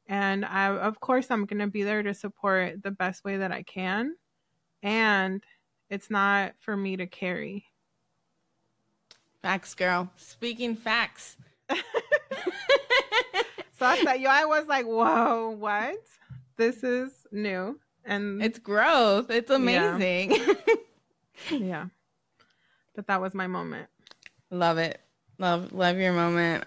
And 0.07 0.43
I 0.43 0.75
of 0.75 0.99
course 0.99 1.27
I'm 1.29 1.45
going 1.45 1.59
to 1.59 1.67
be 1.67 1.83
there 1.83 2.01
to 2.03 2.13
support 2.13 2.81
the 2.81 2.91
best 2.91 3.23
way 3.23 3.37
that 3.37 3.51
I 3.51 3.61
can 3.63 4.15
and 4.81 5.43
it's 5.89 6.09
not 6.09 6.53
for 6.59 6.75
me 6.75 6.97
to 6.97 7.05
carry. 7.05 7.65
facts, 9.41 9.75
girl. 9.75 10.11
Speaking 10.17 10.75
facts. 10.75 11.37
So 13.79 13.85
I 13.85 14.03
thought, 14.03 14.19
yo, 14.19 14.29
I 14.29 14.43
was 14.43 14.67
like, 14.67 14.85
whoa, 14.85 15.55
what? 15.57 15.95
This 16.57 16.83
is 16.83 17.13
new. 17.31 17.79
And 18.03 18.43
it's 18.43 18.59
growth. 18.59 19.29
It's 19.29 19.49
amazing. 19.49 20.37
yeah. 21.49 21.85
But 22.93 23.07
that 23.07 23.21
was 23.21 23.33
my 23.33 23.47
moment. 23.47 23.87
love 24.51 24.79
it. 24.79 24.99
Love 25.39 25.71
love 25.71 25.97
your 25.97 26.11
moment. 26.11 26.65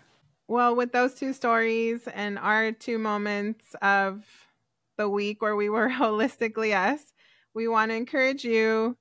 Well, 0.48 0.74
with 0.74 0.92
those 0.92 1.14
two 1.14 1.34
stories 1.34 2.08
and 2.08 2.38
our 2.38 2.72
two 2.72 2.98
moments 2.98 3.74
of 3.82 4.24
the 4.96 5.08
week 5.08 5.42
where 5.42 5.56
we 5.56 5.68
were 5.68 5.88
holistically 5.90 6.74
us, 6.74 7.12
we 7.54 7.68
want 7.68 7.90
to 7.90 7.96
encourage 7.96 8.44
you 8.44 8.96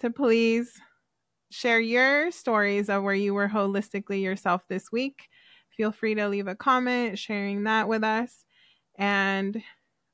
to 0.00 0.10
please 0.10 0.80
share 1.50 1.80
your 1.80 2.32
stories 2.32 2.88
of 2.88 3.04
where 3.04 3.14
you 3.14 3.32
were 3.32 3.48
holistically 3.48 4.22
yourself 4.22 4.66
this 4.68 4.90
week. 4.90 5.28
Feel 5.76 5.92
free 5.92 6.14
to 6.16 6.28
leave 6.28 6.48
a 6.48 6.56
comment 6.56 7.18
sharing 7.18 7.64
that 7.64 7.88
with 7.88 8.02
us. 8.02 8.44
And 8.96 9.62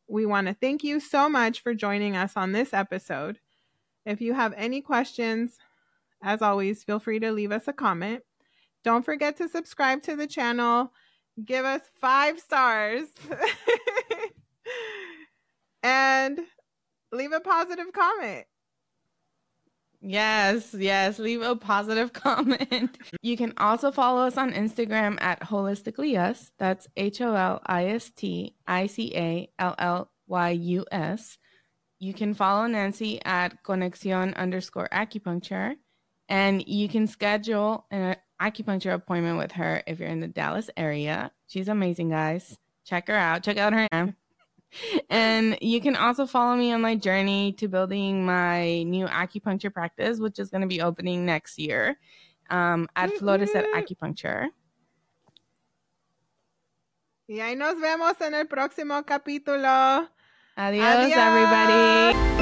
we 0.07 0.27
want 0.27 0.49
to 0.49 0.55
thank 0.55 0.85
you 0.85 1.01
so 1.01 1.29
much 1.29 1.61
for 1.61 1.75
joining 1.75 2.17
us 2.17 2.33
on 2.37 2.53
this 2.53 2.75
episode. 2.75 3.39
If 4.05 4.21
you 4.21 4.35
have 4.35 4.53
any 4.57 4.83
questions, 4.83 5.57
as 6.23 6.43
always, 6.43 6.85
feel 6.85 6.99
free 6.99 7.21
to 7.21 7.33
leave 7.33 7.53
us 7.53 7.69
a 7.69 7.73
comment. 7.73 8.23
Don't 8.85 9.05
forget 9.05 9.37
to 9.39 9.49
subscribe 9.49 10.03
to 10.03 10.17
the 10.17 10.27
channel. 10.27 10.93
Give 11.45 11.65
us 11.65 11.83
five 12.01 12.41
stars. 12.41 13.09
and 15.83 16.41
leave 17.13 17.33
a 17.33 17.41
positive 17.41 17.93
comment. 17.93 18.47
Yes, 20.05 20.75
yes. 20.77 21.21
Leave 21.21 21.43
a 21.43 21.55
positive 21.55 22.13
comment. 22.13 22.99
You 23.23 23.37
can 23.37 23.55
also 23.57 23.93
follow 23.93 24.27
us 24.27 24.37
on 24.37 24.53
Instagram 24.53 25.17
at 25.23 25.41
Holistically 25.41 26.19
Us. 26.19 26.51
That's 26.59 26.89
H 26.97 27.21
O 27.21 27.35
L 27.35 27.63
I 27.65 27.87
S 27.87 28.11
T 28.11 28.57
I 28.67 28.89
C 28.89 29.13
A 29.15 29.49
L 29.61 29.77
L 29.79 30.11
Y 30.27 30.51
U 30.51 30.85
S. 30.91 31.39
You 32.01 32.13
can 32.13 32.35
follow 32.35 32.67
Nancy 32.67 33.23
at 33.25 33.63
Conexion 33.63 34.35
underscore 34.35 34.89
acupuncture. 34.93 35.75
And 36.29 36.67
you 36.67 36.89
can 36.89 37.07
schedule 37.07 37.87
an 37.93 38.17
acupuncture 38.43 38.93
appointment 38.93 39.39
with 39.39 39.53
her 39.53 39.83
if 39.87 40.01
you're 40.01 40.09
in 40.09 40.21
the 40.21 40.29
Dallas 40.29 40.69
area. 40.77 41.31
She's 41.47 41.69
amazing, 41.69 42.11
guys. 42.11 42.59
Check 42.85 43.09
her 43.09 43.15
out. 43.15 43.43
Check 43.43 43.59
out 43.59 43.73
her. 43.73 44.15
And 45.11 45.59
you 45.61 45.83
can 45.83 45.97
also 45.97 46.25
follow 46.25 46.57
me 46.57 46.73
on 46.73 46.81
my 46.81 46.97
journey 46.97 47.53
to 47.59 47.69
building 47.69 48.25
my 48.25 48.85
new 48.85 49.05
acupuncture 49.07 49.71
practice, 49.71 50.19
which 50.19 50.39
is 50.39 50.49
going 50.49 50.63
to 50.63 50.67
be 50.67 50.81
opening 50.81 51.27
next 51.27 51.59
year 51.59 51.99
um, 52.49 52.89
at 52.97 53.11
Florecer. 53.11 53.67
Acupuncture. 53.75 54.49
Y 57.29 57.41
ahí 57.41 57.55
nos 57.55 57.79
vemos 57.79 58.19
en 58.23 58.35
el 58.35 58.47
próximo 58.47 59.05
capítulo. 59.05 60.09
Adios, 60.57 60.87
Adiós. 60.87 61.17
everybody. 61.17 62.42